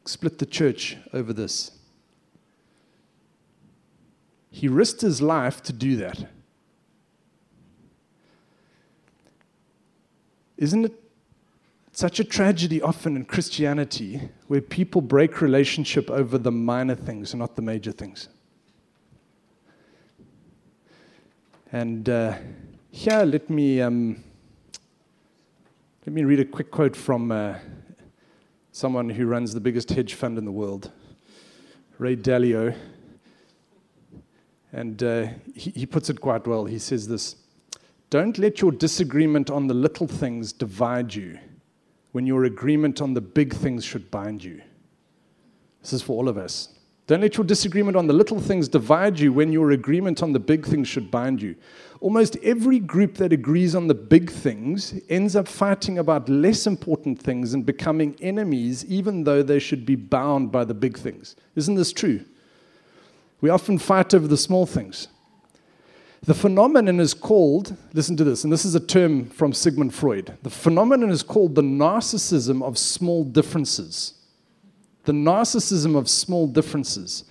split 0.06 0.38
the 0.38 0.46
church 0.46 0.96
over 1.12 1.34
this. 1.34 1.72
He 4.50 4.68
risked 4.68 5.02
his 5.02 5.20
life 5.20 5.62
to 5.64 5.72
do 5.74 5.96
that. 5.96 6.26
Isn't 10.56 10.86
it 10.86 11.05
such 11.96 12.20
a 12.20 12.24
tragedy 12.24 12.82
often 12.82 13.16
in 13.16 13.24
Christianity 13.24 14.20
where 14.48 14.60
people 14.60 15.00
break 15.00 15.40
relationship 15.40 16.10
over 16.10 16.36
the 16.36 16.52
minor 16.52 16.94
things 16.94 17.32
and 17.32 17.40
not 17.40 17.56
the 17.56 17.62
major 17.62 17.90
things. 17.90 18.28
And 21.72 22.06
uh, 22.06 22.34
here, 22.90 23.22
let 23.22 23.48
me 23.48 23.80
um, 23.80 24.22
let 26.04 26.12
me 26.12 26.24
read 26.24 26.38
a 26.38 26.44
quick 26.44 26.70
quote 26.70 26.94
from 26.94 27.32
uh, 27.32 27.54
someone 28.72 29.08
who 29.08 29.24
runs 29.24 29.54
the 29.54 29.60
biggest 29.60 29.88
hedge 29.88 30.12
fund 30.12 30.36
in 30.36 30.44
the 30.44 30.52
world, 30.52 30.90
Ray 31.96 32.14
Dalio. 32.14 32.76
And 34.70 35.02
uh, 35.02 35.28
he, 35.54 35.70
he 35.70 35.86
puts 35.86 36.10
it 36.10 36.20
quite 36.20 36.46
well. 36.46 36.66
He 36.66 36.78
says 36.78 37.08
this 37.08 37.36
Don't 38.10 38.36
let 38.36 38.60
your 38.60 38.70
disagreement 38.70 39.48
on 39.48 39.66
the 39.66 39.72
little 39.74 40.06
things 40.06 40.52
divide 40.52 41.14
you 41.14 41.38
when 42.16 42.26
your 42.26 42.44
agreement 42.44 43.02
on 43.02 43.12
the 43.12 43.20
big 43.20 43.52
things 43.52 43.84
should 43.84 44.10
bind 44.10 44.42
you. 44.42 44.62
This 45.82 45.92
is 45.92 46.00
for 46.00 46.14
all 46.14 46.30
of 46.30 46.38
us. 46.38 46.70
Don't 47.06 47.20
let 47.20 47.36
your 47.36 47.44
disagreement 47.44 47.94
on 47.94 48.06
the 48.06 48.14
little 48.14 48.40
things 48.40 48.68
divide 48.68 49.20
you 49.20 49.34
when 49.34 49.52
your 49.52 49.72
agreement 49.72 50.22
on 50.22 50.32
the 50.32 50.40
big 50.40 50.64
things 50.64 50.88
should 50.88 51.10
bind 51.10 51.42
you. 51.42 51.54
Almost 52.00 52.38
every 52.42 52.78
group 52.78 53.16
that 53.16 53.34
agrees 53.34 53.74
on 53.74 53.86
the 53.86 53.94
big 53.94 54.30
things 54.30 54.98
ends 55.10 55.36
up 55.36 55.46
fighting 55.46 55.98
about 55.98 56.26
less 56.30 56.66
important 56.66 57.20
things 57.20 57.52
and 57.52 57.66
becoming 57.66 58.16
enemies, 58.22 58.82
even 58.86 59.24
though 59.24 59.42
they 59.42 59.58
should 59.58 59.84
be 59.84 59.94
bound 59.94 60.50
by 60.50 60.64
the 60.64 60.72
big 60.72 60.96
things. 60.96 61.36
Isn't 61.54 61.74
this 61.74 61.92
true? 61.92 62.24
We 63.42 63.50
often 63.50 63.76
fight 63.76 64.14
over 64.14 64.26
the 64.26 64.38
small 64.38 64.64
things. 64.64 65.08
The 66.26 66.34
phenomenon 66.34 66.98
is 66.98 67.14
called, 67.14 67.76
listen 67.92 68.16
to 68.16 68.24
this, 68.24 68.42
and 68.42 68.52
this 68.52 68.64
is 68.64 68.74
a 68.74 68.80
term 68.80 69.26
from 69.26 69.52
Sigmund 69.52 69.94
Freud. 69.94 70.36
The 70.42 70.50
phenomenon 70.50 71.10
is 71.10 71.22
called 71.22 71.54
the 71.54 71.62
narcissism 71.62 72.64
of 72.64 72.76
small 72.76 73.22
differences. 73.22 74.14
The 75.04 75.12
narcissism 75.12 75.96
of 75.96 76.08
small 76.08 76.48
differences. 76.48 77.26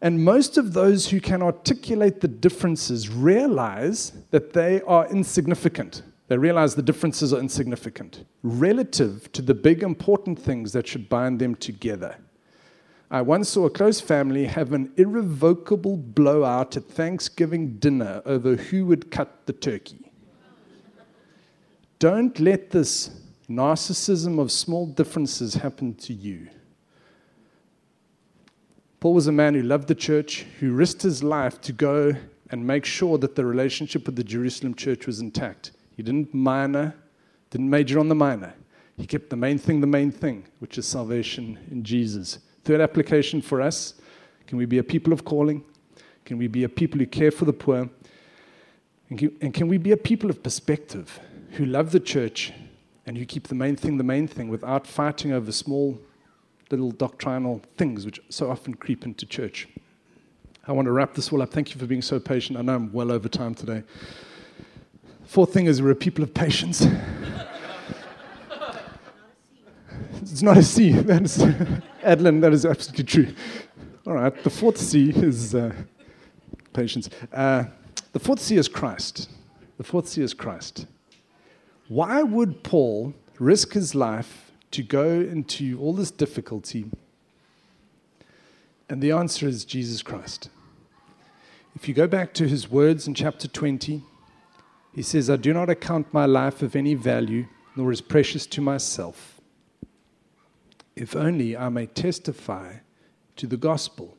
And 0.00 0.24
most 0.24 0.58
of 0.58 0.72
those 0.72 1.08
who 1.08 1.20
can 1.20 1.40
articulate 1.40 2.20
the 2.20 2.26
differences 2.26 3.08
realize 3.08 4.10
that 4.32 4.52
they 4.52 4.82
are 4.82 5.08
insignificant. 5.08 6.02
They 6.26 6.36
realize 6.36 6.74
the 6.74 6.82
differences 6.82 7.32
are 7.32 7.38
insignificant 7.38 8.24
relative 8.42 9.30
to 9.34 9.42
the 9.42 9.54
big 9.54 9.84
important 9.84 10.36
things 10.36 10.72
that 10.72 10.88
should 10.88 11.08
bind 11.08 11.38
them 11.38 11.54
together. 11.54 12.16
I 13.10 13.22
once 13.22 13.50
saw 13.50 13.66
a 13.66 13.70
close 13.70 14.00
family 14.00 14.46
have 14.46 14.72
an 14.72 14.92
irrevocable 14.96 15.96
blowout 15.96 16.76
at 16.76 16.84
Thanksgiving 16.84 17.76
dinner 17.76 18.20
over 18.24 18.56
who 18.56 18.84
would 18.86 19.10
cut 19.12 19.46
the 19.46 19.52
turkey. 19.52 20.10
Don't 21.98 22.38
let 22.40 22.70
this 22.70 23.10
narcissism 23.48 24.40
of 24.40 24.50
small 24.50 24.86
differences 24.86 25.54
happen 25.54 25.94
to 25.94 26.12
you. 26.12 26.48
Paul 28.98 29.14
was 29.14 29.28
a 29.28 29.32
man 29.32 29.54
who 29.54 29.62
loved 29.62 29.86
the 29.86 29.94
church, 29.94 30.44
who 30.58 30.72
risked 30.72 31.02
his 31.02 31.22
life 31.22 31.60
to 31.60 31.72
go 31.72 32.12
and 32.50 32.66
make 32.66 32.84
sure 32.84 33.18
that 33.18 33.36
the 33.36 33.44
relationship 33.44 34.06
with 34.06 34.16
the 34.16 34.24
Jerusalem 34.24 34.74
church 34.74 35.06
was 35.06 35.20
intact. 35.20 35.72
He 35.96 36.02
didn't 36.02 36.34
minor, 36.34 36.94
didn't 37.50 37.70
major 37.70 38.00
on 38.00 38.08
the 38.08 38.14
minor. 38.14 38.54
He 38.96 39.06
kept 39.06 39.30
the 39.30 39.36
main 39.36 39.58
thing 39.58 39.80
the 39.80 39.86
main 39.86 40.10
thing, 40.10 40.46
which 40.58 40.76
is 40.76 40.86
salvation 40.86 41.58
in 41.70 41.84
Jesus. 41.84 42.38
Third 42.66 42.80
application 42.80 43.40
for 43.40 43.62
us 43.62 43.94
can 44.48 44.58
we 44.58 44.66
be 44.66 44.78
a 44.78 44.82
people 44.82 45.12
of 45.12 45.24
calling? 45.24 45.62
Can 46.24 46.36
we 46.36 46.48
be 46.48 46.64
a 46.64 46.68
people 46.68 46.98
who 46.98 47.06
care 47.06 47.30
for 47.30 47.44
the 47.44 47.52
poor? 47.52 47.88
And 49.08 49.54
can, 49.54 49.68
we 49.68 49.78
be 49.78 49.92
a 49.92 49.96
people 49.96 50.30
of 50.30 50.42
perspective 50.42 51.20
who 51.52 51.64
love 51.64 51.92
the 51.92 52.00
church 52.00 52.52
and 53.06 53.16
who 53.16 53.24
keep 53.24 53.46
the 53.46 53.54
main 53.54 53.76
thing 53.76 53.98
the 53.98 54.04
main 54.04 54.26
thing 54.26 54.48
without 54.48 54.84
fighting 54.84 55.30
over 55.30 55.52
small 55.52 55.96
little 56.68 56.90
doctrinal 56.90 57.62
things 57.76 58.04
which 58.04 58.18
so 58.30 58.50
often 58.50 58.74
creep 58.74 59.04
into 59.04 59.26
church? 59.26 59.68
I 60.66 60.72
want 60.72 60.86
to 60.86 60.92
wrap 60.92 61.14
this 61.14 61.32
all 61.32 61.42
up. 61.42 61.52
Thank 61.52 61.72
you 61.72 61.78
for 61.78 61.86
being 61.86 62.02
so 62.02 62.18
patient. 62.18 62.58
I 62.58 62.62
know 62.62 62.74
I'm 62.74 62.92
well 62.92 63.12
over 63.12 63.28
time 63.28 63.54
today. 63.54 63.84
Fourth 65.24 65.52
thing 65.52 65.66
is 65.66 65.80
we're 65.80 65.92
a 65.92 65.94
people 65.94 66.24
of 66.24 66.34
patience. 66.34 66.84
it's 70.36 70.42
not 70.42 70.58
a 70.58 70.62
C. 70.62 70.90
That's 70.92 71.38
Adlin, 71.38 72.42
that 72.42 72.52
is 72.52 72.66
absolutely 72.66 73.04
true. 73.04 73.34
All 74.06 74.12
right, 74.12 74.44
the 74.44 74.50
fourth 74.50 74.76
C 74.76 75.08
is 75.08 75.54
uh, 75.54 75.74
patience. 76.74 77.08
Uh, 77.32 77.64
the 78.12 78.18
fourth 78.18 78.40
C 78.40 78.58
is 78.58 78.68
Christ. 78.68 79.30
The 79.78 79.82
fourth 79.82 80.08
C 80.08 80.20
is 80.20 80.34
Christ. 80.34 80.84
Why 81.88 82.22
would 82.22 82.62
Paul 82.62 83.14
risk 83.38 83.72
his 83.72 83.94
life 83.94 84.52
to 84.72 84.82
go 84.82 85.08
into 85.08 85.80
all 85.80 85.94
this 85.94 86.10
difficulty? 86.10 86.90
And 88.90 89.00
the 89.00 89.12
answer 89.12 89.48
is 89.48 89.64
Jesus 89.64 90.02
Christ. 90.02 90.50
If 91.74 91.88
you 91.88 91.94
go 91.94 92.06
back 92.06 92.34
to 92.34 92.46
his 92.46 92.70
words 92.70 93.08
in 93.08 93.14
chapter 93.14 93.48
20, 93.48 94.02
he 94.94 95.02
says, 95.02 95.30
I 95.30 95.36
do 95.36 95.54
not 95.54 95.70
account 95.70 96.12
my 96.12 96.26
life 96.26 96.60
of 96.60 96.76
any 96.76 96.92
value, 96.92 97.46
nor 97.74 97.90
as 97.90 98.02
precious 98.02 98.44
to 98.48 98.60
myself 98.60 99.35
if 100.96 101.14
only 101.14 101.56
I 101.56 101.68
may 101.68 101.86
testify 101.86 102.76
to 103.36 103.46
the 103.46 103.58
gospel 103.58 104.16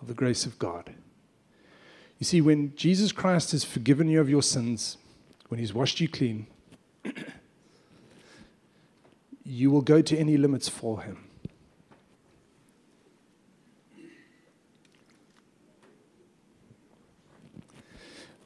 of 0.00 0.08
the 0.08 0.14
grace 0.14 0.46
of 0.46 0.58
God. 0.58 0.94
You 2.18 2.24
see, 2.24 2.40
when 2.40 2.74
Jesus 2.74 3.12
Christ 3.12 3.52
has 3.52 3.64
forgiven 3.64 4.08
you 4.08 4.20
of 4.20 4.30
your 4.30 4.42
sins, 4.42 4.96
when 5.48 5.60
he's 5.60 5.74
washed 5.74 6.00
you 6.00 6.08
clean, 6.08 6.46
you 9.44 9.70
will 9.70 9.82
go 9.82 10.00
to 10.00 10.16
any 10.16 10.36
limits 10.36 10.68
for 10.68 11.02
him. 11.02 11.26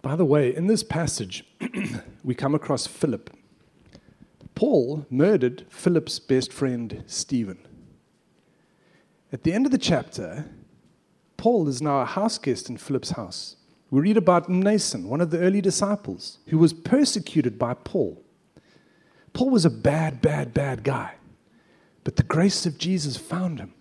By 0.02 0.16
the 0.16 0.24
way, 0.24 0.54
in 0.54 0.66
this 0.66 0.82
passage, 0.82 1.44
we 2.24 2.34
come 2.34 2.54
across 2.54 2.86
Philip. 2.86 3.30
Paul 4.54 5.06
murdered 5.10 5.66
Philip's 5.68 6.18
best 6.18 6.52
friend, 6.52 7.02
Stephen. 7.06 7.58
At 9.32 9.42
the 9.42 9.52
end 9.52 9.66
of 9.66 9.72
the 9.72 9.78
chapter, 9.78 10.46
Paul 11.36 11.66
is 11.68 11.82
now 11.82 12.00
a 12.00 12.04
house 12.04 12.38
guest 12.38 12.70
in 12.70 12.76
Philip's 12.76 13.10
house. 13.10 13.56
We 13.90 14.00
read 14.00 14.16
about 14.16 14.48
Mnason, 14.48 15.06
one 15.06 15.20
of 15.20 15.30
the 15.30 15.40
early 15.40 15.60
disciples, 15.60 16.38
who 16.48 16.58
was 16.58 16.72
persecuted 16.72 17.58
by 17.58 17.74
Paul. 17.74 18.22
Paul 19.32 19.50
was 19.50 19.64
a 19.64 19.70
bad, 19.70 20.22
bad, 20.22 20.54
bad 20.54 20.84
guy, 20.84 21.14
but 22.04 22.16
the 22.16 22.22
grace 22.22 22.64
of 22.66 22.78
Jesus 22.78 23.16
found 23.16 23.58
him. 23.58 23.74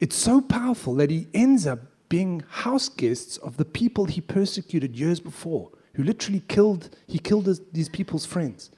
It's 0.00 0.16
so 0.16 0.40
powerful 0.40 0.94
that 0.96 1.10
he 1.10 1.28
ends 1.32 1.66
up 1.66 1.78
being 2.08 2.42
house 2.48 2.88
guests 2.88 3.36
of 3.38 3.56
the 3.56 3.64
people 3.64 4.06
he 4.06 4.20
persecuted 4.20 4.96
years 4.96 5.20
before, 5.20 5.70
who 5.94 6.02
literally 6.02 6.42
killed, 6.48 6.90
he 7.06 7.18
killed 7.18 7.46
his, 7.46 7.60
these 7.72 7.88
people's 7.88 8.26
friends. 8.26 8.70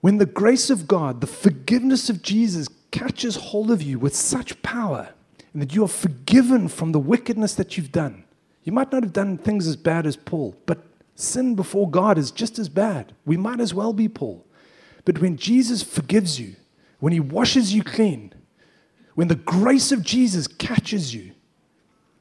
When 0.00 0.18
the 0.18 0.26
grace 0.26 0.70
of 0.70 0.88
God, 0.88 1.20
the 1.20 1.26
forgiveness 1.26 2.08
of 2.08 2.22
Jesus 2.22 2.68
catches 2.90 3.36
hold 3.36 3.70
of 3.70 3.82
you 3.82 3.98
with 3.98 4.16
such 4.16 4.60
power, 4.62 5.10
and 5.52 5.60
that 5.60 5.74
you 5.74 5.84
are 5.84 5.88
forgiven 5.88 6.68
from 6.68 6.92
the 6.92 6.98
wickedness 6.98 7.54
that 7.54 7.76
you've 7.76 7.92
done. 7.92 8.24
You 8.64 8.72
might 8.72 8.92
not 8.92 9.02
have 9.02 9.12
done 9.12 9.36
things 9.36 9.66
as 9.66 9.76
bad 9.76 10.06
as 10.06 10.16
Paul, 10.16 10.56
but 10.66 10.84
sin 11.14 11.54
before 11.54 11.90
God 11.90 12.18
is 12.18 12.30
just 12.30 12.58
as 12.58 12.68
bad. 12.68 13.14
We 13.26 13.36
might 13.36 13.60
as 13.60 13.74
well 13.74 13.92
be 13.92 14.08
Paul. 14.08 14.46
But 15.04 15.20
when 15.20 15.36
Jesus 15.36 15.82
forgives 15.82 16.40
you, 16.40 16.56
when 16.98 17.12
he 17.12 17.20
washes 17.20 17.74
you 17.74 17.82
clean, 17.82 18.32
when 19.14 19.28
the 19.28 19.34
grace 19.34 19.92
of 19.92 20.02
Jesus 20.02 20.46
catches 20.46 21.14
you, 21.14 21.32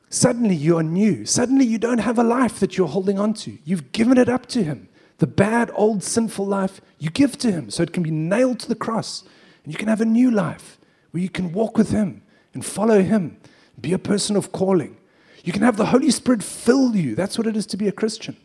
suddenly 0.10 0.56
you 0.56 0.78
are 0.78 0.84
new. 0.84 1.26
Suddenly 1.26 1.66
you 1.66 1.78
don't 1.78 2.00
have 2.00 2.18
a 2.18 2.24
life 2.24 2.60
that 2.60 2.78
you're 2.78 2.88
holding 2.88 3.20
on 3.20 3.34
to. 3.36 3.58
You've 3.64 3.92
given 3.92 4.18
it 4.18 4.28
up 4.28 4.48
to 4.48 4.64
him. 4.64 4.89
The 5.20 5.28
bad, 5.28 5.70
old, 5.74 6.04
sinful 6.04 6.46
life 6.46 6.82
you 6.98 7.10
give 7.10 7.38
to 7.40 7.52
him 7.52 7.70
so 7.70 7.84
it 7.84 7.94
can 7.94 8.04
be 8.04 8.12
nailed 8.12 8.60
to 8.62 8.68
the 8.68 8.76
cross. 8.76 9.24
And 9.64 9.72
you 9.72 9.78
can 9.78 9.88
have 9.88 10.02
a 10.02 10.06
new 10.06 10.32
life 10.32 10.78
where 11.12 11.22
you 11.22 11.30
can 11.30 11.52
walk 11.52 11.78
with 11.78 11.92
him 11.92 12.22
and 12.54 12.66
follow 12.66 13.02
him. 13.02 13.38
Be 13.80 13.94
a 13.94 14.00
person 14.00 14.36
of 14.36 14.52
calling. 14.52 14.98
You 15.44 15.54
can 15.54 15.62
have 15.62 15.78
the 15.78 15.88
Holy 15.88 16.12
Spirit 16.12 16.44
fill 16.44 16.96
you. 16.96 17.16
That's 17.16 17.38
what 17.38 17.48
it 17.48 17.56
is 17.56 17.66
to 17.68 17.78
be 17.78 17.88
a 17.88 17.94
Christian. 17.94 18.36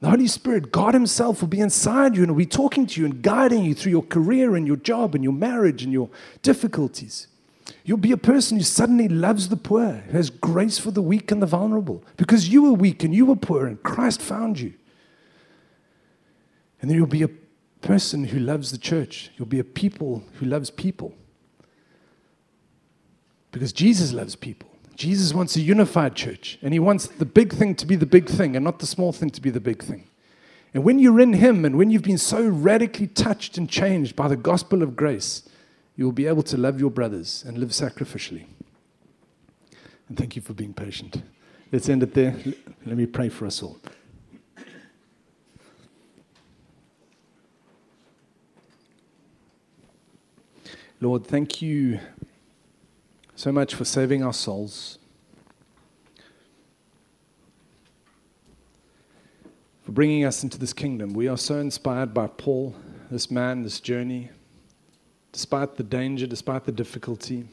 The 0.00 0.10
Holy 0.10 0.26
Spirit, 0.26 0.72
God 0.72 0.94
Himself, 0.94 1.40
will 1.40 1.48
be 1.48 1.60
inside 1.60 2.16
you 2.16 2.22
and 2.22 2.32
will 2.32 2.38
be 2.38 2.46
talking 2.46 2.86
to 2.88 3.00
you 3.00 3.06
and 3.06 3.22
guiding 3.22 3.62
you 3.62 3.72
through 3.72 3.92
your 3.92 4.02
career 4.02 4.56
and 4.56 4.66
your 4.66 4.76
job 4.76 5.14
and 5.14 5.22
your 5.22 5.32
marriage 5.32 5.84
and 5.84 5.92
your 5.92 6.10
difficulties. 6.42 7.28
You'll 7.84 7.98
be 7.98 8.12
a 8.12 8.16
person 8.16 8.56
who 8.56 8.64
suddenly 8.64 9.08
loves 9.08 9.48
the 9.48 9.56
poor, 9.56 9.92
who 9.92 10.12
has 10.16 10.28
grace 10.28 10.78
for 10.78 10.90
the 10.90 11.02
weak 11.02 11.30
and 11.30 11.40
the 11.40 11.46
vulnerable, 11.46 12.02
because 12.16 12.48
you 12.48 12.62
were 12.62 12.72
weak 12.72 13.04
and 13.04 13.14
you 13.14 13.26
were 13.26 13.36
poor 13.36 13.66
and 13.66 13.82
Christ 13.82 14.20
found 14.20 14.58
you. 14.58 14.74
And 16.82 16.90
then 16.90 16.98
you'll 16.98 17.06
be 17.06 17.22
a 17.22 17.30
person 17.80 18.24
who 18.24 18.38
loves 18.38 18.70
the 18.70 18.78
church. 18.78 19.30
You'll 19.36 19.46
be 19.46 19.60
a 19.60 19.64
people 19.64 20.24
who 20.34 20.46
loves 20.46 20.68
people. 20.70 21.14
Because 23.52 23.72
Jesus 23.72 24.12
loves 24.12 24.34
people. 24.34 24.68
Jesus 24.94 25.32
wants 25.32 25.56
a 25.56 25.60
unified 25.60 26.14
church, 26.14 26.58
and 26.60 26.74
he 26.74 26.78
wants 26.78 27.06
the 27.06 27.24
big 27.24 27.54
thing 27.54 27.74
to 27.76 27.86
be 27.86 27.96
the 27.96 28.06
big 28.06 28.28
thing 28.28 28.56
and 28.56 28.64
not 28.64 28.78
the 28.78 28.86
small 28.86 29.10
thing 29.12 29.30
to 29.30 29.40
be 29.40 29.48
the 29.48 29.60
big 29.60 29.82
thing. 29.82 30.04
And 30.74 30.84
when 30.84 30.98
you're 30.98 31.20
in 31.20 31.34
him 31.34 31.64
and 31.64 31.76
when 31.76 31.90
you've 31.90 32.02
been 32.02 32.18
so 32.18 32.46
radically 32.46 33.06
touched 33.06 33.58
and 33.58 33.68
changed 33.68 34.16
by 34.16 34.28
the 34.28 34.36
gospel 34.36 34.82
of 34.82 34.96
grace, 34.96 35.48
you 35.96 36.04
will 36.04 36.12
be 36.12 36.26
able 36.26 36.42
to 36.44 36.56
love 36.56 36.80
your 36.80 36.90
brothers 36.90 37.44
and 37.46 37.58
live 37.58 37.70
sacrificially. 37.70 38.46
And 40.08 40.16
thank 40.16 40.36
you 40.36 40.42
for 40.42 40.52
being 40.52 40.72
patient. 40.72 41.22
Let's 41.70 41.88
end 41.88 42.02
it 42.02 42.14
there. 42.14 42.36
Let 42.86 42.96
me 42.96 43.06
pray 43.06 43.28
for 43.28 43.46
us 43.46 43.62
all. 43.62 43.78
Lord, 51.02 51.26
thank 51.26 51.60
you 51.60 51.98
so 53.34 53.50
much 53.50 53.74
for 53.74 53.84
saving 53.84 54.22
our 54.22 54.32
souls, 54.32 55.00
for 59.82 59.90
bringing 59.90 60.24
us 60.24 60.44
into 60.44 60.60
this 60.60 60.72
kingdom. 60.72 61.12
We 61.12 61.26
are 61.26 61.36
so 61.36 61.58
inspired 61.58 62.14
by 62.14 62.28
Paul, 62.28 62.76
this 63.10 63.32
man, 63.32 63.64
this 63.64 63.80
journey, 63.80 64.30
despite 65.32 65.74
the 65.74 65.82
danger, 65.82 66.28
despite 66.28 66.66
the 66.66 66.70
difficulty. 66.70 67.48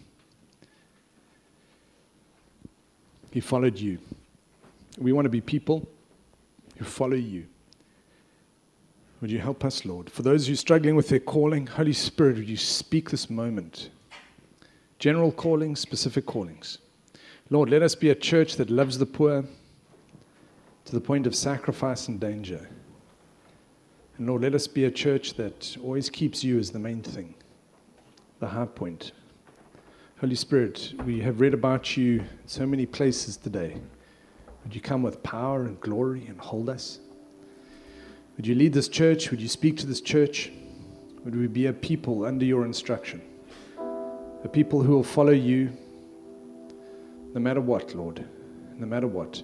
He 3.31 3.39
followed 3.39 3.79
you. 3.79 3.97
We 4.99 5.11
want 5.11 5.25
to 5.25 5.29
be 5.29 5.41
people 5.41 5.89
who 6.77 6.85
follow 6.85 7.15
you. 7.15 7.47
Would 9.21 9.31
you 9.31 9.39
help 9.39 9.65
us, 9.65 9.85
Lord? 9.85 10.09
For 10.09 10.21
those 10.21 10.47
who 10.47 10.53
are 10.53 10.57
struggling 10.57 10.95
with 10.95 11.09
their 11.09 11.19
calling, 11.19 11.67
Holy 11.67 11.93
Spirit, 11.93 12.37
would 12.37 12.49
you 12.49 12.57
speak 12.57 13.09
this 13.09 13.29
moment? 13.29 13.89
general 14.99 15.31
callings, 15.31 15.79
specific 15.79 16.25
callings. 16.25 16.77
Lord, 17.49 17.69
let 17.69 17.81
us 17.81 17.95
be 17.95 18.09
a 18.09 18.15
church 18.15 18.57
that 18.57 18.69
loves 18.69 18.97
the 18.97 19.05
poor 19.05 19.45
to 20.85 20.91
the 20.91 21.01
point 21.01 21.25
of 21.25 21.33
sacrifice 21.33 22.09
and 22.09 22.19
danger. 22.19 22.69
And 24.17 24.27
Lord, 24.27 24.41
let 24.41 24.53
us 24.53 24.67
be 24.67 24.85
a 24.85 24.91
church 24.91 25.35
that 25.35 25.75
always 25.81 26.09
keeps 26.09 26.43
you 26.43 26.59
as 26.59 26.69
the 26.69 26.79
main 26.79 27.01
thing, 27.01 27.33
the 28.39 28.47
high 28.47 28.65
point. 28.65 29.13
Holy 30.19 30.35
Spirit, 30.35 30.93
we 31.05 31.21
have 31.21 31.39
read 31.39 31.53
about 31.53 31.95
you 31.95 32.19
in 32.19 32.27
so 32.45 32.65
many 32.65 32.85
places 32.85 33.37
today. 33.37 33.77
Would 34.63 34.75
you 34.75 34.81
come 34.81 35.01
with 35.01 35.23
power 35.23 35.63
and 35.63 35.79
glory 35.79 36.27
and 36.27 36.37
hold 36.39 36.69
us? 36.69 36.99
Would 38.39 38.47
you 38.47 38.55
lead 38.55 38.71
this 38.71 38.87
church? 38.87 39.31
Would 39.31 39.41
you 39.41 39.49
speak 39.49 39.75
to 39.79 39.85
this 39.85 39.99
church? 39.99 40.49
Would 41.25 41.35
we 41.35 41.47
be 41.47 41.65
a 41.65 41.73
people 41.73 42.23
under 42.23 42.45
your 42.45 42.63
instruction? 42.63 43.21
a 43.77 44.47
people 44.47 44.81
who 44.81 44.93
will 44.93 45.03
follow 45.03 45.33
you 45.33 45.69
no 47.33 47.41
matter 47.41 47.59
what, 47.59 47.93
Lord, 47.93 48.23
no 48.77 48.87
matter 48.87 49.07
what. 49.07 49.43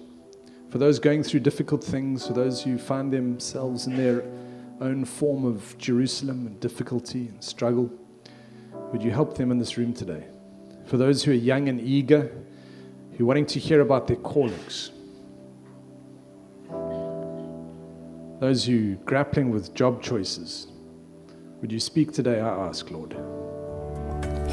For 0.70 0.78
those 0.78 0.98
going 0.98 1.24
through 1.24 1.40
difficult 1.40 1.84
things, 1.84 2.26
for 2.26 2.32
those 2.32 2.62
who 2.62 2.78
find 2.78 3.12
themselves 3.12 3.86
in 3.86 3.98
their 3.98 4.24
own 4.80 5.04
form 5.04 5.44
of 5.44 5.76
Jerusalem 5.76 6.46
and 6.46 6.58
difficulty 6.58 7.28
and 7.28 7.44
struggle, 7.44 7.90
would 8.92 9.02
you 9.02 9.10
help 9.10 9.36
them 9.36 9.50
in 9.50 9.58
this 9.58 9.76
room 9.76 9.92
today? 9.92 10.24
For 10.86 10.96
those 10.96 11.22
who 11.22 11.32
are 11.32 11.34
young 11.34 11.68
and 11.68 11.82
eager, 11.82 12.32
who 13.18 13.24
are 13.24 13.26
wanting 13.26 13.44
to 13.44 13.58
hear 13.58 13.82
about 13.82 14.06
their 14.06 14.16
callings, 14.16 14.92
those 18.40 18.64
who 18.64 18.96
grappling 18.96 19.50
with 19.50 19.74
job 19.74 20.02
choices, 20.02 20.66
would 21.60 21.70
you 21.72 21.80
speak 21.80 22.12
today, 22.12 22.40
I 22.40 22.68
ask, 22.68 22.90
Lord? 22.90 23.16